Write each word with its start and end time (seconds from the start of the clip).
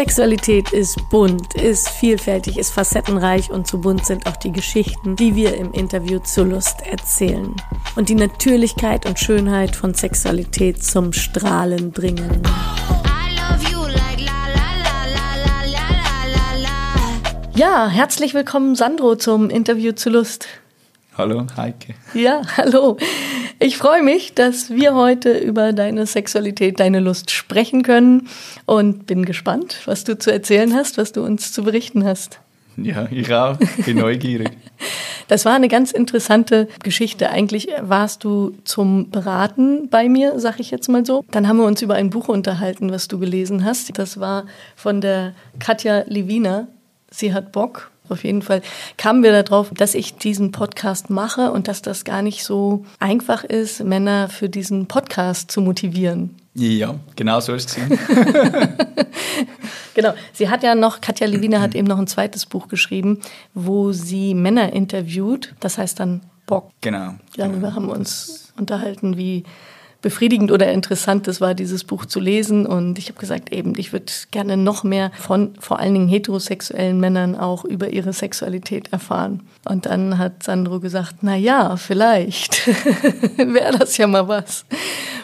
Sexualität 0.00 0.72
ist 0.72 1.10
bunt, 1.10 1.54
ist 1.56 1.90
vielfältig, 1.90 2.56
ist 2.56 2.70
facettenreich 2.70 3.50
und 3.50 3.66
so 3.66 3.76
bunt 3.76 4.06
sind 4.06 4.26
auch 4.26 4.36
die 4.36 4.50
Geschichten, 4.50 5.14
die 5.14 5.34
wir 5.34 5.54
im 5.54 5.72
Interview 5.72 6.20
zur 6.20 6.46
Lust 6.46 6.80
erzählen. 6.86 7.54
Und 7.96 8.08
die 8.08 8.14
Natürlichkeit 8.14 9.04
und 9.04 9.18
Schönheit 9.18 9.76
von 9.76 9.92
Sexualität 9.92 10.82
zum 10.82 11.12
Strahlen 11.12 11.92
bringen. 11.92 12.42
Ja, 17.54 17.86
herzlich 17.88 18.32
willkommen, 18.32 18.76
Sandro, 18.76 19.16
zum 19.16 19.50
Interview 19.50 19.92
zu 19.92 20.08
Lust. 20.08 20.46
Hallo, 21.18 21.46
Heike. 21.58 21.92
Ja, 22.14 22.40
hallo. 22.56 22.96
Ich 23.62 23.76
freue 23.76 24.02
mich, 24.02 24.32
dass 24.32 24.70
wir 24.70 24.94
heute 24.94 25.36
über 25.36 25.74
deine 25.74 26.06
Sexualität, 26.06 26.80
deine 26.80 26.98
Lust 26.98 27.30
sprechen 27.30 27.82
können 27.82 28.26
und 28.64 29.06
bin 29.06 29.26
gespannt, 29.26 29.82
was 29.84 30.02
du 30.02 30.18
zu 30.18 30.32
erzählen 30.32 30.74
hast, 30.74 30.96
was 30.96 31.12
du 31.12 31.22
uns 31.22 31.52
zu 31.52 31.62
berichten 31.62 32.02
hast. 32.02 32.40
Ja, 32.78 33.06
ich 33.10 33.30
auch. 33.34 33.58
Bin 33.84 33.98
neugierig. 33.98 34.50
Das 35.28 35.44
war 35.44 35.54
eine 35.54 35.68
ganz 35.68 35.92
interessante 35.92 36.66
Geschichte. 36.82 37.30
Eigentlich 37.30 37.68
warst 37.80 38.24
du 38.24 38.56
zum 38.64 39.10
Beraten 39.10 39.88
bei 39.88 40.08
mir, 40.08 40.40
sag 40.40 40.58
ich 40.58 40.72
jetzt 40.72 40.88
mal 40.88 41.06
so. 41.06 41.24
Dann 41.30 41.46
haben 41.46 41.58
wir 41.58 41.66
uns 41.66 41.82
über 41.82 41.94
ein 41.94 42.10
Buch 42.10 42.26
unterhalten, 42.26 42.90
was 42.90 43.06
du 43.06 43.20
gelesen 43.20 43.64
hast. 43.64 43.96
Das 43.96 44.18
war 44.18 44.46
von 44.74 45.00
der 45.00 45.34
Katja 45.60 46.02
Levina. 46.08 46.66
Sie 47.12 47.32
hat 47.32 47.52
Bock 47.52 47.92
auf 48.10 48.24
jeden 48.24 48.42
Fall 48.42 48.62
kamen 48.96 49.22
wir 49.22 49.42
darauf, 49.42 49.70
dass 49.72 49.94
ich 49.94 50.16
diesen 50.16 50.52
Podcast 50.52 51.10
mache 51.10 51.52
und 51.52 51.68
dass 51.68 51.82
das 51.82 52.04
gar 52.04 52.22
nicht 52.22 52.44
so 52.44 52.84
einfach 52.98 53.44
ist, 53.44 53.84
Männer 53.84 54.28
für 54.28 54.48
diesen 54.48 54.86
Podcast 54.86 55.50
zu 55.50 55.60
motivieren. 55.60 56.36
Ja, 56.54 56.96
genau 57.16 57.40
so 57.40 57.54
ist 57.54 57.76
es. 57.76 58.08
genau. 59.94 60.14
Sie 60.32 60.48
hat 60.48 60.62
ja 60.62 60.74
noch, 60.74 61.00
Katja 61.00 61.26
Lewina 61.26 61.60
hat 61.60 61.74
eben 61.74 61.86
noch 61.86 61.98
ein 61.98 62.08
zweites 62.08 62.46
Buch 62.46 62.68
geschrieben, 62.68 63.20
wo 63.54 63.92
sie 63.92 64.34
Männer 64.34 64.72
interviewt. 64.72 65.54
Das 65.60 65.78
heißt 65.78 66.00
dann 66.00 66.22
Bock. 66.46 66.72
Genau. 66.80 67.14
Darüber 67.36 67.56
genau. 67.58 67.74
haben 67.74 67.86
wir 67.86 67.94
uns 67.94 68.52
unterhalten, 68.58 69.16
wie 69.16 69.44
befriedigend 70.02 70.50
oder 70.50 70.70
interessant 70.72 71.28
es 71.28 71.40
war, 71.40 71.54
dieses 71.54 71.84
Buch 71.84 72.06
zu 72.06 72.20
lesen. 72.20 72.66
Und 72.66 72.98
ich 72.98 73.08
habe 73.08 73.20
gesagt, 73.20 73.52
eben, 73.52 73.74
ich 73.76 73.92
würde 73.92 74.12
gerne 74.30 74.56
noch 74.56 74.84
mehr 74.84 75.10
von 75.18 75.54
vor 75.58 75.78
allen 75.78 75.94
Dingen 75.94 76.08
heterosexuellen 76.08 76.98
Männern 76.98 77.36
auch 77.36 77.64
über 77.64 77.92
ihre 77.92 78.12
Sexualität 78.12 78.92
erfahren. 78.92 79.42
Und 79.68 79.86
dann 79.86 80.18
hat 80.18 80.42
Sandro 80.42 80.80
gesagt, 80.80 81.16
na 81.22 81.36
ja, 81.36 81.76
vielleicht 81.76 82.66
wäre 83.36 83.78
das 83.78 83.96
ja 83.96 84.06
mal 84.06 84.26
was, 84.26 84.64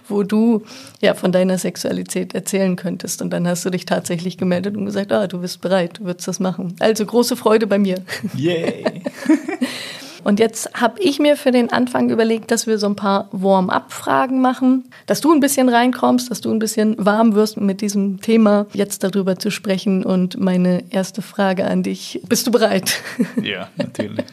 wo 0.08 0.22
du 0.22 0.62
ja 1.00 1.14
von 1.14 1.32
deiner 1.32 1.58
Sexualität 1.58 2.34
erzählen 2.34 2.76
könntest. 2.76 3.22
Und 3.22 3.30
dann 3.30 3.48
hast 3.48 3.64
du 3.64 3.70
dich 3.70 3.86
tatsächlich 3.86 4.36
gemeldet 4.36 4.76
und 4.76 4.84
gesagt, 4.84 5.12
ah, 5.12 5.26
du 5.26 5.40
bist 5.40 5.60
bereit, 5.60 5.98
du 5.98 6.04
würdest 6.04 6.28
das 6.28 6.40
machen. 6.40 6.76
Also 6.80 7.06
große 7.06 7.36
Freude 7.36 7.66
bei 7.66 7.78
mir. 7.78 8.02
Yay! 8.34 8.84
Und 10.26 10.40
jetzt 10.40 10.72
habe 10.74 11.00
ich 11.00 11.20
mir 11.20 11.36
für 11.36 11.52
den 11.52 11.70
Anfang 11.72 12.10
überlegt, 12.10 12.50
dass 12.50 12.66
wir 12.66 12.80
so 12.80 12.88
ein 12.88 12.96
paar 12.96 13.28
Warm-up-Fragen 13.30 14.40
machen, 14.40 14.90
dass 15.06 15.20
du 15.20 15.32
ein 15.32 15.38
bisschen 15.38 15.68
reinkommst, 15.68 16.32
dass 16.32 16.40
du 16.40 16.50
ein 16.50 16.58
bisschen 16.58 16.96
warm 16.98 17.34
wirst 17.34 17.60
mit 17.60 17.80
diesem 17.80 18.20
Thema, 18.20 18.66
jetzt 18.72 19.04
darüber 19.04 19.38
zu 19.38 19.52
sprechen. 19.52 20.04
Und 20.04 20.36
meine 20.36 20.82
erste 20.90 21.22
Frage 21.22 21.64
an 21.64 21.84
dich, 21.84 22.20
bist 22.28 22.44
du 22.44 22.50
bereit? 22.50 23.00
Ja, 23.40 23.68
natürlich. 23.76 24.24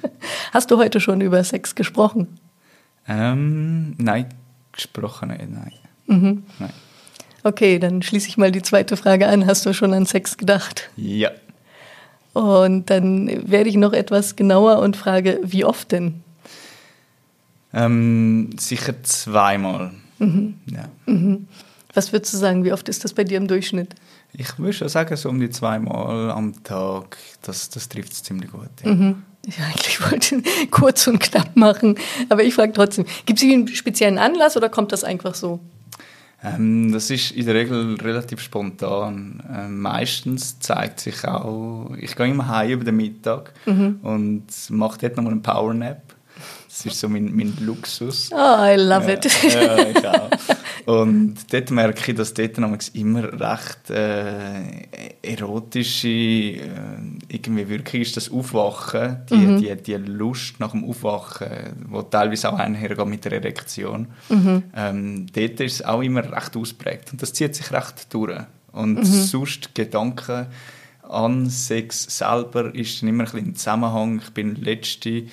Hast 0.51 0.71
du 0.71 0.79
heute 0.79 0.99
schon 0.99 1.21
über 1.21 1.43
Sex 1.43 1.75
gesprochen? 1.75 2.39
Ähm, 3.07 3.93
nein, 3.99 4.25
gesprochen 4.71 5.27
nein. 5.27 5.73
Mhm. 6.07 6.43
nein. 6.57 6.73
Okay, 7.43 7.77
dann 7.77 8.01
schließe 8.01 8.29
ich 8.29 8.37
mal 8.37 8.51
die 8.51 8.63
zweite 8.63 8.97
Frage 8.97 9.27
an. 9.27 9.45
Hast 9.45 9.63
du 9.67 9.73
schon 9.73 9.93
an 9.93 10.07
Sex 10.07 10.37
gedacht? 10.37 10.89
Ja. 10.95 11.29
Und 12.33 12.89
dann 12.89 13.49
werde 13.49 13.69
ich 13.69 13.75
noch 13.75 13.93
etwas 13.93 14.35
genauer 14.35 14.79
und 14.79 14.97
frage, 14.97 15.39
wie 15.43 15.65
oft 15.65 15.91
denn? 15.91 16.23
Ähm, 17.73 18.49
sicher 18.59 19.01
zweimal. 19.03 19.91
Mhm. 20.19 20.55
Ja. 20.65 20.89
Mhm. 21.05 21.47
Was 21.93 22.11
würdest 22.11 22.33
du 22.33 22.37
sagen, 22.37 22.63
wie 22.63 22.73
oft 22.73 22.89
ist 22.89 23.03
das 23.03 23.13
bei 23.13 23.23
dir 23.23 23.37
im 23.37 23.47
Durchschnitt? 23.47 23.93
Ich 24.33 24.57
würde 24.57 24.73
schon 24.73 24.89
sagen, 24.89 25.15
so 25.15 25.29
um 25.29 25.39
die 25.39 25.49
zweimal 25.49 26.31
am 26.31 26.63
Tag, 26.63 27.17
das, 27.43 27.69
das 27.69 27.87
trifft 27.87 28.13
es 28.13 28.23
ziemlich 28.23 28.51
gut. 28.51 28.69
Ja. 28.83 28.91
Mhm. 28.91 29.23
Ich 29.45 29.59
eigentlich 29.59 30.11
wollte 30.11 30.41
kurz 30.71 31.05
und 31.07 31.19
knapp 31.19 31.55
machen, 31.55 31.97
aber 32.29 32.43
ich 32.43 32.55
frage 32.55 32.73
trotzdem, 32.73 33.05
gibt 33.25 33.41
es 33.41 33.43
einen 33.43 33.67
speziellen 33.67 34.17
Anlass 34.17 34.57
oder 34.57 34.69
kommt 34.69 34.91
das 34.91 35.03
einfach 35.03 35.35
so? 35.35 35.59
Ähm, 36.43 36.91
das 36.91 37.09
ist 37.09 37.31
in 37.31 37.45
der 37.45 37.55
Regel 37.55 37.95
relativ 38.01 38.41
spontan. 38.41 39.41
Ähm, 39.51 39.81
meistens 39.81 40.59
zeigt 40.59 40.99
sich 40.99 41.25
auch, 41.25 41.91
ich 41.97 42.15
gehe 42.15 42.27
immer 42.27 42.47
heim 42.47 42.71
über 42.71 42.83
den 42.83 42.97
Mittag 42.97 43.53
mhm. 43.65 43.99
und 44.01 44.45
mache 44.69 44.99
dort 44.99 45.15
nochmal 45.15 45.33
einen 45.33 45.41
Powernap. 45.41 46.01
Das 46.67 46.85
ist 46.85 46.99
so 46.99 47.07
mein, 47.07 47.35
mein 47.35 47.53
Luxus. 47.61 48.29
Oh, 48.31 48.35
I 48.35 48.75
love 48.75 49.09
äh, 49.09 49.13
it. 49.13 49.25
ja, 49.53 49.77
ich 49.77 50.07
auch. 50.07 50.29
Und 50.85 51.35
dort 51.51 51.71
merke 51.71 52.11
ich, 52.11 52.17
dass 52.17 52.33
dort 52.33 52.57
immer 52.93 53.23
recht 53.39 53.89
äh, 53.89 54.87
erotische 55.21 56.07
äh, 56.07 56.59
irgendwie 57.29 57.69
Wirkung 57.69 58.01
ist, 58.01 58.17
das 58.17 58.31
Aufwachen, 58.31 59.19
die, 59.29 59.35
mhm. 59.35 59.57
die, 59.59 59.75
die 59.75 59.95
Lust 59.95 60.59
nach 60.59 60.71
dem 60.71 60.83
Aufwachen, 60.83 61.85
wo 61.87 62.01
teilweise 62.01 62.51
auch 62.51 62.59
einhergeht 62.59 63.07
mit 63.07 63.23
der 63.25 63.33
Erektion. 63.33 64.07
Mhm. 64.29 64.63
Ähm, 64.75 65.25
dort 65.33 65.59
ist 65.61 65.73
es 65.73 65.85
auch 65.85 66.01
immer 66.01 66.23
recht 66.29 66.57
ausprägt 66.57 67.13
und 67.13 67.21
das 67.21 67.33
zieht 67.33 67.55
sich 67.55 67.71
recht 67.71 68.13
durch. 68.13 68.41
Und 68.71 68.95
mhm. 68.95 69.03
sonst 69.03 69.75
Gedanken 69.75 70.47
an 71.07 71.49
Sex 71.49 72.17
selber 72.17 72.73
ist 72.73 73.01
dann 73.01 73.09
immer 73.09 73.23
ein 73.23 73.31
bisschen 73.31 73.47
im 73.47 73.55
Zusammenhang. 73.55 74.21
Ich 74.23 74.31
bin 74.31 74.55
letzte 74.55 75.23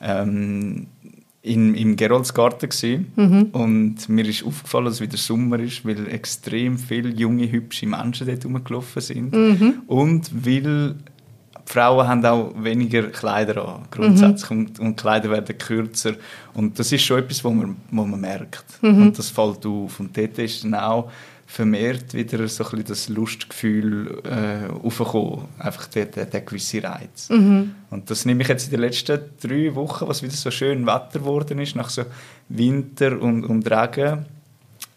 ähm, 0.00 0.86
in, 1.44 1.74
im 1.74 1.94
Geroldsgarten 1.94 2.70
mhm. 3.16 3.48
und 3.52 4.08
mir 4.08 4.26
ist 4.26 4.46
aufgefallen, 4.46 4.86
dass 4.86 4.94
es 4.94 5.00
wieder 5.02 5.18
Sommer 5.18 5.58
ist, 5.58 5.84
weil 5.84 6.08
extrem 6.08 6.78
viele 6.78 7.10
junge, 7.10 7.52
hübsche 7.52 7.86
Menschen 7.86 8.26
dort 8.26 8.46
rumgelaufen 8.46 9.02
sind 9.02 9.34
mhm. 9.34 9.82
und 9.86 10.30
weil 10.34 10.94
die 10.94 11.72
Frauen 11.72 12.08
haben 12.08 12.24
auch 12.24 12.54
weniger 12.56 13.02
Kleider 13.08 13.68
an, 13.68 13.82
grundsätzlich, 13.90 14.50
mhm. 14.50 14.58
und, 14.58 14.80
und 14.80 14.96
Kleider 14.96 15.30
werden 15.30 15.58
kürzer 15.58 16.14
und 16.54 16.78
das 16.78 16.90
ist 16.92 17.02
schon 17.02 17.18
etwas, 17.18 17.44
was 17.44 17.52
man, 17.52 17.76
wo 17.90 18.04
man 18.06 18.20
merkt 18.20 18.82
mhm. 18.82 19.02
und 19.02 19.18
das 19.18 19.28
fällt 19.28 19.66
auf 19.66 20.00
und 20.00 20.16
dort 20.16 20.38
ist 20.38 20.64
dann 20.64 20.74
auch 20.74 21.10
vermehrt 21.54 22.14
wieder 22.14 22.48
so 22.48 22.64
ein 22.64 22.82
das 22.84 23.08
Lustgefühl 23.08 24.20
äh, 24.24 24.72
aufgekommen. 24.84 25.44
Einfach 25.58 25.86
der, 25.86 26.06
der, 26.06 26.26
der 26.26 26.40
gewisse 26.40 26.82
Reiz. 26.82 27.28
Mhm. 27.30 27.76
Und 27.90 28.10
das 28.10 28.24
nehme 28.24 28.42
ich 28.42 28.48
jetzt 28.48 28.64
in 28.64 28.70
den 28.72 28.80
letzten 28.80 29.20
drei 29.40 29.72
Wochen, 29.76 30.08
was 30.08 30.24
wieder 30.24 30.34
so 30.34 30.50
schön 30.50 30.84
Wetter 30.84 31.20
geworden 31.20 31.60
ist, 31.60 31.76
nach 31.76 31.90
so 31.90 32.02
Winter 32.48 33.20
und, 33.20 33.44
und 33.44 33.70
Regen, 33.70 34.26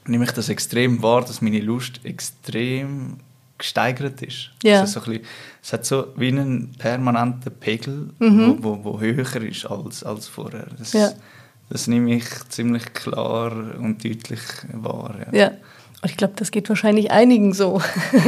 nehme 0.08 0.26
ich 0.26 0.32
das 0.32 0.50
extrem 0.50 1.04
wahr, 1.04 1.22
dass 1.22 1.44
meine 1.44 1.60
Lust 1.60 2.04
extrem 2.04 3.18
gesteigert 3.60 4.24
ist. 4.24 4.50
Ja. 4.64 4.82
Also 4.82 5.00
so 5.00 5.06
bisschen, 5.06 5.26
es 5.62 5.74
hat 5.74 5.86
so 5.86 6.08
wie 6.16 6.30
einen 6.30 6.72
permanenten 6.72 7.52
Pegel, 7.54 8.10
mhm. 8.18 8.58
wo, 8.62 8.84
wo, 8.84 8.84
wo, 8.84 9.00
höher 9.00 9.44
ist 9.44 9.68
als, 9.68 10.04
als 10.04 10.28
vorher. 10.28 10.68
Das, 10.76 10.94
ja. 10.94 11.12
das 11.70 11.86
nehme 11.86 12.16
ich 12.16 12.26
ziemlich 12.50 12.94
klar 12.94 13.76
und 13.78 14.04
deutlich 14.04 14.42
wahr. 14.74 15.16
Ja. 15.32 15.40
ja. 15.40 15.52
Und 16.02 16.12
ich 16.12 16.18
glaube, 16.18 16.34
das 16.36 16.52
geht 16.52 16.70
wahrscheinlich 16.70 17.10
einigen 17.10 17.54
so. 17.54 17.82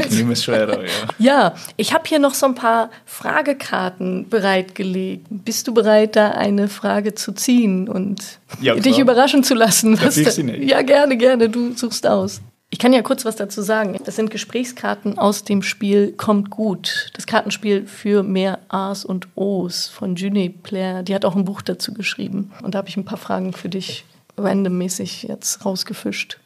Ich 0.09 0.18
nehme 0.18 0.34
es 0.34 0.44
schwerer, 0.44 0.81
ja. 0.84 0.90
Ja, 1.19 1.56
ich 1.78 1.94
habe 1.94 2.03
hier 2.07 2.18
noch 2.18 2.34
so 2.34 2.47
ein 2.47 2.56
paar 2.56 2.90
Fragekarten 3.06 4.28
bereitgelegt. 4.28 5.28
Bist 5.30 5.68
du 5.68 5.74
bereit, 5.74 6.16
da 6.16 6.31
eine 6.31 6.68
Frage 6.68 7.13
zu 7.13 7.31
ziehen 7.31 7.88
und 7.88 8.40
ja, 8.59 8.74
dich 8.75 8.97
überraschen 8.97 9.44
zu 9.44 9.53
lassen? 9.53 9.96
Darf 9.97 10.18
ich 10.18 10.30
sie 10.30 10.44
nicht? 10.44 10.68
Ja, 10.68 10.81
gerne, 10.81 11.16
gerne. 11.16 11.50
Du 11.50 11.74
suchst 11.75 12.07
aus. 12.07 12.42
Ich 12.71 12.80
kann 12.80 12.94
ja 12.94 13.01
kurz 13.01 13.25
was 13.25 13.36
dazu 13.36 13.62
sagen. 13.62 14.00
Das 14.04 14.15
sind 14.15 14.30
Gesprächskarten 14.30 15.18
aus 15.18 15.44
dem 15.44 15.62
Spiel 15.62 16.12
Kommt 16.13 16.50
gut. 16.50 17.12
Das 17.15 17.25
Kartenspiel 17.25 17.86
für 17.88 18.24
mehr 18.24 18.60
A's 18.69 19.06
und 19.06 19.27
O's 19.36 19.88
von 19.88 20.15
Junie 20.15 20.50
Player. 20.50 21.01
Die 21.01 21.15
hat 21.15 21.25
auch 21.25 21.36
ein 21.36 21.45
Buch 21.45 21.62
dazu 21.62 21.94
geschrieben. 21.94 22.51
Und 22.63 22.74
da 22.74 22.80
habe 22.80 22.89
ich 22.89 22.98
ein 22.98 23.06
paar 23.06 23.18
Fragen 23.18 23.54
für 23.54 23.69
dich 23.69 24.06
randommäßig 24.38 25.24
jetzt 25.24 25.65
rausgefischt. 25.65 26.39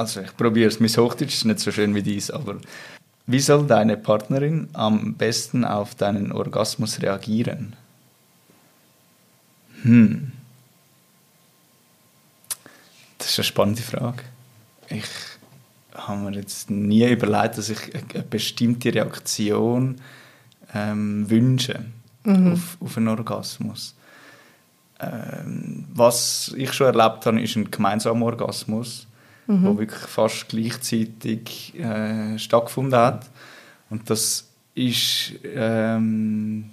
Also 0.00 0.22
ich 0.22 0.34
probiere 0.34 0.68
es. 0.68 0.80
Mein 0.80 0.88
Hochdeutsch 0.88 1.34
ist 1.34 1.44
nicht 1.44 1.60
so 1.60 1.70
schön 1.70 1.94
wie 1.94 2.02
dies, 2.02 2.30
aber 2.30 2.56
wie 3.26 3.38
soll 3.38 3.66
deine 3.66 3.98
Partnerin 3.98 4.70
am 4.72 5.12
besten 5.12 5.62
auf 5.62 5.94
deinen 5.94 6.32
Orgasmus 6.32 7.02
reagieren? 7.02 7.76
Hm. 9.82 10.32
Das 13.18 13.28
ist 13.28 13.38
eine 13.40 13.44
spannende 13.44 13.82
Frage. 13.82 14.22
Ich 14.88 15.04
habe 15.92 16.18
mir 16.18 16.32
jetzt 16.32 16.70
nie 16.70 17.06
überlegt, 17.06 17.58
dass 17.58 17.68
ich 17.68 17.94
eine 17.94 18.22
bestimmte 18.22 18.94
Reaktion 18.94 20.00
ähm, 20.72 21.28
wünsche 21.28 21.84
mhm. 22.24 22.54
auf, 22.54 22.78
auf 22.80 22.96
einen 22.96 23.08
Orgasmus. 23.08 23.94
Ähm, 24.98 25.84
was 25.92 26.54
ich 26.56 26.72
schon 26.72 26.86
erlebt 26.86 27.26
habe, 27.26 27.42
ist 27.42 27.54
ein 27.56 27.70
gemeinsamer 27.70 28.24
Orgasmus 28.24 29.06
mhm. 29.50 29.64
wo 29.64 29.78
wirklich 29.78 30.00
fast 30.00 30.48
gleichzeitig 30.48 31.74
äh, 31.78 32.38
stattgefunden 32.38 32.98
hat. 32.98 33.26
Und 33.90 34.08
das 34.08 34.48
ist, 34.74 35.32
ähm, 35.44 36.70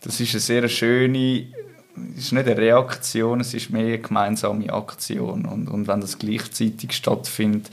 das 0.00 0.20
ist 0.20 0.32
eine 0.32 0.40
sehr 0.40 0.68
schöne, 0.68 1.46
es 2.16 2.24
ist 2.24 2.32
nicht 2.32 2.46
eine 2.46 2.56
Reaktion, 2.56 3.40
es 3.40 3.54
ist 3.54 3.70
mehr 3.70 3.86
eine 3.86 3.98
gemeinsame 3.98 4.72
Aktion. 4.72 5.44
Und, 5.44 5.68
und 5.68 5.88
wenn 5.88 6.00
das 6.00 6.18
gleichzeitig 6.18 6.92
stattfindet, 6.92 7.70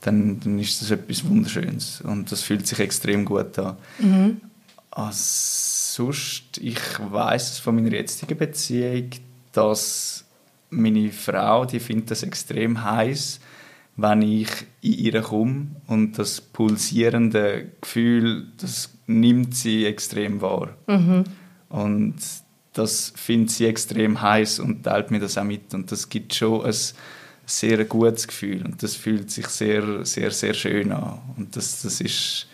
dann, 0.00 0.40
dann 0.40 0.58
ist 0.58 0.82
das 0.82 0.90
etwas 0.90 1.24
Wunderschönes. 1.24 2.02
Und 2.02 2.30
das 2.30 2.42
fühlt 2.42 2.66
sich 2.66 2.80
extrem 2.80 3.24
gut 3.24 3.58
an. 3.58 3.76
Mhm. 3.98 4.40
Also, 4.90 6.04
sonst, 6.04 6.58
ich 6.60 6.78
weiß 6.98 7.58
von 7.60 7.76
meiner 7.76 7.92
jetzigen 7.92 8.36
Beziehung, 8.36 9.10
dass 9.52 10.23
meine 10.74 11.10
Frau, 11.10 11.64
die 11.64 11.80
findet 11.80 12.10
das 12.10 12.22
extrem 12.22 12.84
heiß, 12.84 13.40
wenn 13.96 14.22
ich 14.22 14.48
in 14.80 14.92
ihr 14.92 15.20
komme 15.22 15.66
und 15.86 16.18
das 16.18 16.40
pulsierende 16.40 17.70
Gefühl, 17.80 18.48
das 18.58 18.90
nimmt 19.06 19.54
sie 19.54 19.86
extrem 19.86 20.40
wahr. 20.40 20.76
Mhm. 20.86 21.24
Und 21.68 22.16
das 22.72 23.12
findet 23.16 23.50
sie 23.50 23.66
extrem 23.66 24.20
heiß 24.20 24.58
und 24.58 24.82
teilt 24.82 25.10
mir 25.10 25.20
das 25.20 25.38
auch 25.38 25.44
mit 25.44 25.72
und 25.74 25.92
das 25.92 26.08
gibt 26.08 26.34
schon 26.34 26.64
ein 26.64 26.74
sehr 27.46 27.84
gutes 27.84 28.26
Gefühl 28.26 28.64
und 28.64 28.82
das 28.82 28.96
fühlt 28.96 29.30
sich 29.30 29.46
sehr, 29.46 30.04
sehr, 30.04 30.30
sehr 30.30 30.54
schön 30.54 30.90
an 30.90 31.20
und 31.36 31.56
das, 31.56 31.82
das 31.82 32.00
ist 32.00 32.48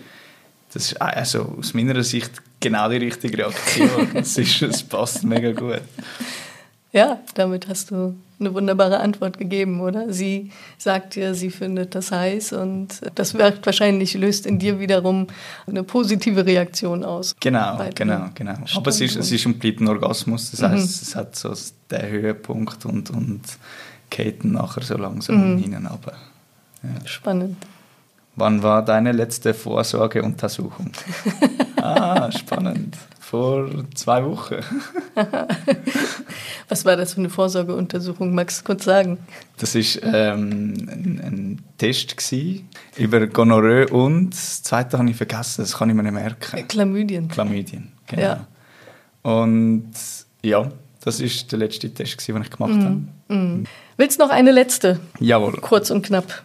das 0.72 0.92
ist 0.92 1.02
also 1.02 1.56
aus 1.58 1.74
meiner 1.74 2.02
Sicht 2.04 2.30
genau 2.60 2.88
die 2.88 2.98
richtige 2.98 3.38
Reaktion. 3.38 4.08
Es, 4.14 4.38
ist, 4.38 4.62
es 4.62 4.82
passt 4.82 5.24
mega 5.24 5.52
gut. 5.52 5.80
Ja, 6.92 7.20
damit 7.34 7.68
hast 7.68 7.90
du 7.90 8.16
eine 8.40 8.54
wunderbare 8.54 9.00
Antwort 9.00 9.38
gegeben, 9.38 9.80
oder? 9.80 10.12
Sie 10.12 10.50
sagt 10.78 11.14
dir, 11.14 11.34
sie 11.34 11.50
findet 11.50 11.94
das 11.94 12.10
heiß 12.10 12.54
und 12.54 12.88
das 13.14 13.34
wirkt 13.34 13.66
wahrscheinlich, 13.66 14.14
löst 14.14 14.46
in 14.46 14.58
dir 14.58 14.80
wiederum 14.80 15.26
eine 15.66 15.84
positive 15.84 16.44
Reaktion 16.44 17.04
aus. 17.04 17.36
Genau, 17.38 17.78
genau, 17.94 18.30
genau. 18.34 18.54
Aber 18.74 18.88
es 18.88 19.00
ist, 19.00 19.16
es 19.16 19.30
ist 19.30 19.46
ein 19.46 19.58
bleibt 19.58 19.80
ein 19.80 19.88
Orgasmus, 19.88 20.50
das 20.52 20.62
heißt, 20.62 20.72
mhm. 20.72 21.02
es 21.02 21.16
hat 21.16 21.36
so 21.36 21.54
den 21.90 22.08
Höhepunkt 22.08 22.84
und, 22.86 23.10
und 23.10 23.42
geht 24.08 24.44
nachher 24.44 24.82
so 24.82 24.96
langsam 24.96 25.56
mhm. 25.56 25.74
runter. 25.74 26.14
Ja. 26.82 27.06
Spannend. 27.06 27.56
Wann 28.36 28.62
war 28.62 28.82
deine 28.84 29.12
letzte 29.12 29.52
Vorsorgeuntersuchung? 29.52 30.92
ah, 31.82 32.30
spannend. 32.32 32.96
Vor 33.18 33.68
zwei 33.94 34.24
Wochen. 34.24 34.56
Was 36.68 36.84
war 36.84 36.96
das 36.96 37.14
für 37.14 37.20
eine 37.20 37.30
Vorsorgeuntersuchung? 37.30 38.34
Magst 38.34 38.60
du 38.60 38.64
kurz 38.64 38.84
sagen? 38.84 39.18
Das 39.58 39.74
war 39.74 40.14
ähm, 40.14 40.74
ein, 40.88 41.20
ein, 41.24 41.62
Test 41.78 42.16
über 42.96 43.26
Gonorrhoe 43.26 43.86
und 43.88 44.30
das 44.30 44.62
zweite 44.62 44.98
habe 44.98 45.10
ich 45.10 45.16
vergessen, 45.16 45.62
das 45.62 45.76
kann 45.76 45.88
ich 45.90 45.96
mir 45.96 46.02
nicht 46.02 46.12
merken. 46.12 46.68
Chlamydien. 46.68 47.28
Chlamydien, 47.28 47.92
genau. 48.06 48.22
Ja. 48.22 48.46
Und 49.22 49.92
ja, 50.42 50.70
das 51.02 51.20
war 51.20 51.28
der 51.50 51.58
letzte 51.58 51.92
Test, 51.92 52.26
den 52.26 52.42
ich 52.42 52.50
gemacht 52.50 52.74
mm. 52.74 52.84
habe. 52.84 53.36
Mm. 53.36 53.64
Willst 53.96 54.18
du 54.18 54.24
noch 54.24 54.30
eine 54.30 54.50
letzte? 54.50 55.00
Jawohl. 55.18 55.52
Kurz 55.60 55.90
und 55.90 56.04
knapp. 56.04 56.42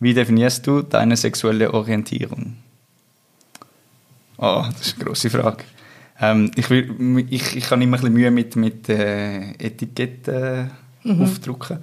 Wie 0.00 0.14
definierst 0.14 0.66
du 0.66 0.82
deine 0.82 1.16
sexuelle 1.16 1.74
Orientierung? 1.74 2.56
Oh, 4.42 4.64
das 4.72 4.86
ist 4.86 4.94
eine 4.96 5.04
grosse 5.04 5.28
Frage. 5.28 5.64
Ähm, 6.18 6.50
ich, 6.56 6.70
will, 6.70 7.26
ich, 7.28 7.56
ich 7.56 7.70
habe 7.70 7.82
immer 7.82 7.98
ein 7.98 8.00
bisschen 8.00 8.14
Mühe 8.14 8.30
mit, 8.30 8.56
mit 8.56 8.88
äh, 8.88 9.50
Etiketten 9.52 10.70
mhm. 11.04 11.22
aufdrucken. 11.22 11.78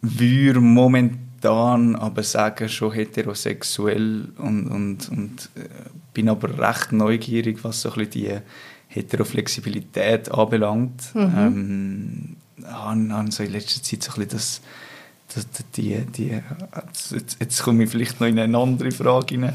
Würde 0.00 0.60
momentan 0.60 1.94
aber 1.94 2.24
sagen, 2.24 2.68
schon 2.68 2.92
heterosexuell 2.92 4.28
und, 4.38 4.66
und, 4.68 5.08
und 5.10 5.50
äh, 5.54 5.68
bin 6.12 6.28
aber 6.28 6.58
recht 6.58 6.90
neugierig, 6.90 7.62
was 7.62 7.82
so 7.82 7.90
ein 7.92 8.06
bisschen 8.06 8.10
die 8.10 8.40
Heteroflexibilität 8.88 10.32
anbelangt. 10.32 11.14
Mhm. 11.14 11.32
Ähm, 11.36 12.36
habe, 12.64 13.12
habe 13.12 13.30
so 13.30 13.44
in 13.44 13.52
letzter 13.52 13.80
Zeit 13.80 14.02
so 14.02 14.10
ein 14.10 14.26
bisschen 14.26 14.30
das 14.30 14.60
die, 15.76 16.04
die, 16.06 16.28
jetzt, 16.28 17.36
jetzt 17.40 17.62
komme 17.62 17.84
ich 17.84 17.90
vielleicht 17.90 18.20
noch 18.20 18.26
in 18.26 18.38
eine 18.38 18.56
andere 18.56 18.90
Frage 18.90 19.40
rein. 19.40 19.52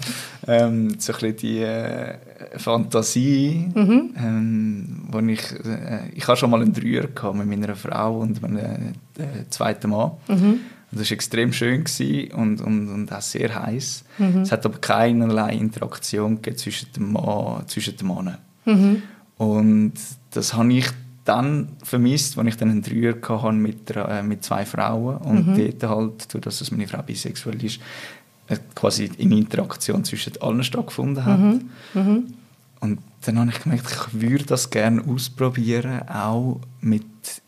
Ähm, 0.47 0.99
so 0.99 1.13
ein 1.13 1.19
bisschen 1.19 1.37
die 1.37 1.59
äh, 1.59 2.17
Fantasie, 2.57 3.71
mhm. 3.73 4.13
ähm, 4.17 5.01
wo 5.09 5.19
ich, 5.19 5.51
äh, 5.65 6.09
ich 6.13 6.27
hatte 6.27 6.41
schon 6.41 6.51
mal 6.51 6.61
einen 6.61 6.73
Dreier 6.73 7.07
mit 7.33 7.47
meiner 7.47 7.75
Frau 7.75 8.19
und 8.19 8.41
meinem 8.41 8.57
äh, 8.57 9.49
zweiten 9.49 9.89
Mann. 9.89 10.11
Mhm. 10.27 10.59
Das 10.91 11.09
war 11.09 11.11
extrem 11.11 11.53
schön 11.53 11.85
und, 12.35 12.61
und, 12.61 12.89
und 12.89 13.11
auch 13.11 13.21
sehr 13.21 13.63
heiß. 13.63 14.03
Mhm. 14.19 14.41
Es 14.41 14.51
hat 14.51 14.65
aber 14.65 14.77
keinerlei 14.77 15.53
Interaktion 15.53 16.39
zwischen 16.55 16.93
dem 16.93 17.13
Mann, 17.13 17.67
zwischen 17.67 17.97
den 17.97 18.07
Männern. 18.07 18.37
Mhm. 18.65 19.01
Und 19.37 19.93
das 20.31 20.53
habe 20.53 20.73
ich 20.73 20.85
dann 21.25 21.69
vermisst, 21.83 22.37
als 22.37 22.47
ich 22.47 22.57
dann 22.57 22.69
einen 22.69 22.81
Dreier 22.81 23.15
hatte 23.21 23.51
mit, 23.53 23.91
äh, 23.95 24.23
mit 24.23 24.43
zwei 24.43 24.65
Frauen 24.65 25.17
und 25.17 25.47
mhm. 25.47 25.79
dort 25.79 25.83
halt, 25.83 26.33
dadurch, 26.33 26.59
dass 26.59 26.71
meine 26.71 26.87
Frau 26.87 27.01
bisexuell 27.01 27.63
ist, 27.63 27.79
äh, 28.47 28.57
quasi 28.75 29.09
eine 29.19 29.37
Interaktion 29.37 30.03
zwischen 30.03 30.41
allen 30.41 30.63
stattgefunden 30.63 31.25
hat. 31.25 31.39
Mhm. 31.39 31.69
Mhm. 31.93 32.33
Und 32.81 32.99
dann 33.25 33.39
habe 33.39 33.51
ich 33.51 33.63
gemerkt, 33.63 33.89
ich 33.89 34.21
würde 34.21 34.45
das 34.45 34.69
gerne 34.69 35.01
ausprobieren, 35.07 36.07
auch 36.09 36.59
mit 36.81 37.05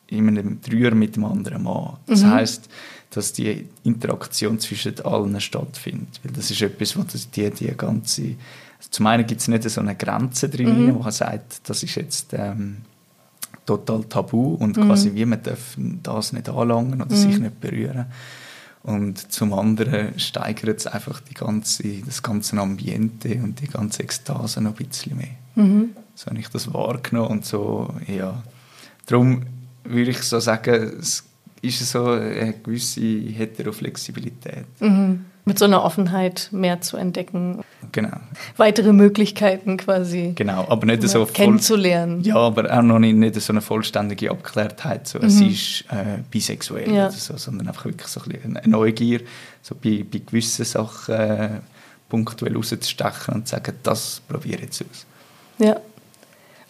in 0.07 0.27
einem 0.29 0.61
Dreier 0.61 0.95
mit 0.95 1.17
dem 1.17 1.25
anderen 1.25 1.63
Mann. 1.63 1.97
Das 2.05 2.23
mhm. 2.23 2.31
heißt, 2.31 2.69
dass 3.09 3.33
die 3.33 3.67
Interaktion 3.83 4.59
zwischen 4.59 4.99
allen 5.01 5.39
stattfindet, 5.41 6.21
weil 6.23 6.31
das 6.31 6.51
ist 6.51 6.61
etwas, 6.61 6.97
was 6.97 7.29
die, 7.29 7.49
die 7.49 7.73
ganze 7.75 8.35
also 8.77 8.89
zum 8.91 9.07
einen 9.07 9.25
gibt 9.25 9.41
es 9.41 9.47
nicht 9.47 9.69
so 9.69 9.81
eine 9.81 9.95
Grenze 9.95 10.49
drin, 10.49 10.85
mhm. 10.85 10.95
wo 10.95 10.99
man 10.99 11.11
sagt, 11.11 11.67
das 11.67 11.81
ist 11.83 11.95
jetzt 11.95 12.33
ähm, 12.33 12.77
total 13.65 14.03
tabu 14.05 14.55
und 14.55 14.77
mhm. 14.77 14.85
quasi 14.85 15.13
wie 15.13 15.25
man 15.25 15.41
darf 15.41 15.77
das 16.03 16.33
nicht 16.33 16.49
anlangen 16.49 17.01
oder 17.01 17.15
mhm. 17.15 17.19
sich 17.19 17.39
nicht 17.39 17.59
berühren. 17.59 18.05
Und 18.83 19.31
zum 19.31 19.53
anderen 19.53 20.19
steigert 20.19 20.79
es 20.79 20.87
einfach 20.87 21.19
die 21.19 21.33
ganze, 21.33 22.01
das 22.05 22.21
ganze 22.21 22.59
Ambiente 22.59 23.41
und 23.43 23.59
die 23.59 23.67
ganze 23.67 24.03
Ekstase 24.03 24.61
noch 24.61 24.79
ein 24.79 24.85
bisschen 24.85 25.17
mehr. 25.17 25.27
Mhm. 25.55 25.89
So 26.13 26.27
habe 26.27 26.39
ich 26.39 26.49
das 26.49 26.71
wahrgenommen 26.71 27.29
und 27.29 27.45
so, 27.45 27.93
ja. 28.07 28.43
Darum 29.07 29.43
würde 29.83 30.11
ich 30.11 30.19
so 30.19 30.39
sagen, 30.39 30.99
es 30.99 31.23
ist 31.61 31.89
so 31.89 32.05
eine 32.05 32.53
gewisse 32.53 33.01
Heteroflexibilität. 33.01 34.65
Mhm 34.79 35.25
mit 35.45 35.59
so 35.59 35.65
einer 35.65 35.83
Offenheit 35.83 36.49
mehr 36.51 36.81
zu 36.81 36.97
entdecken. 36.97 37.63
Genau. 37.91 38.17
Weitere 38.57 38.91
Möglichkeiten 38.93 39.77
quasi. 39.77 40.33
Genau, 40.35 40.65
aber 40.67 40.87
nicht 40.87 41.07
so 41.07 41.25
kennenzulernen. 41.25 42.21
ja, 42.23 42.35
aber 42.35 42.75
auch 42.75 42.81
noch 42.81 42.99
nicht, 42.99 43.15
nicht 43.15 43.39
so 43.39 43.53
eine 43.53 43.61
vollständige 43.61 44.31
Abgeklärtheit, 44.31 45.07
so, 45.07 45.19
mhm. 45.19 45.29
sie 45.29 45.49
ist 45.49 45.85
äh, 45.91 46.21
bisexuell 46.29 46.91
ja. 46.91 47.07
oder 47.07 47.11
so, 47.11 47.37
sondern 47.37 47.67
einfach 47.67 47.85
wirklich 47.85 48.07
so 48.07 48.21
ein 48.21 48.57
eine 48.57 48.67
Neugier, 48.67 49.21
so 49.61 49.75
bei, 49.75 50.03
bei 50.11 50.19
gewissen 50.19 50.65
Sachen 50.65 51.13
äh, 51.13 51.49
punktuell 52.09 52.55
rauszustechen 52.55 53.35
und 53.35 53.47
zu 53.47 53.55
sagen, 53.55 53.75
das 53.83 54.21
probiere 54.27 54.57
ich 54.57 54.63
jetzt 54.63 54.81
aus. 54.81 55.05
Ja. 55.59 55.79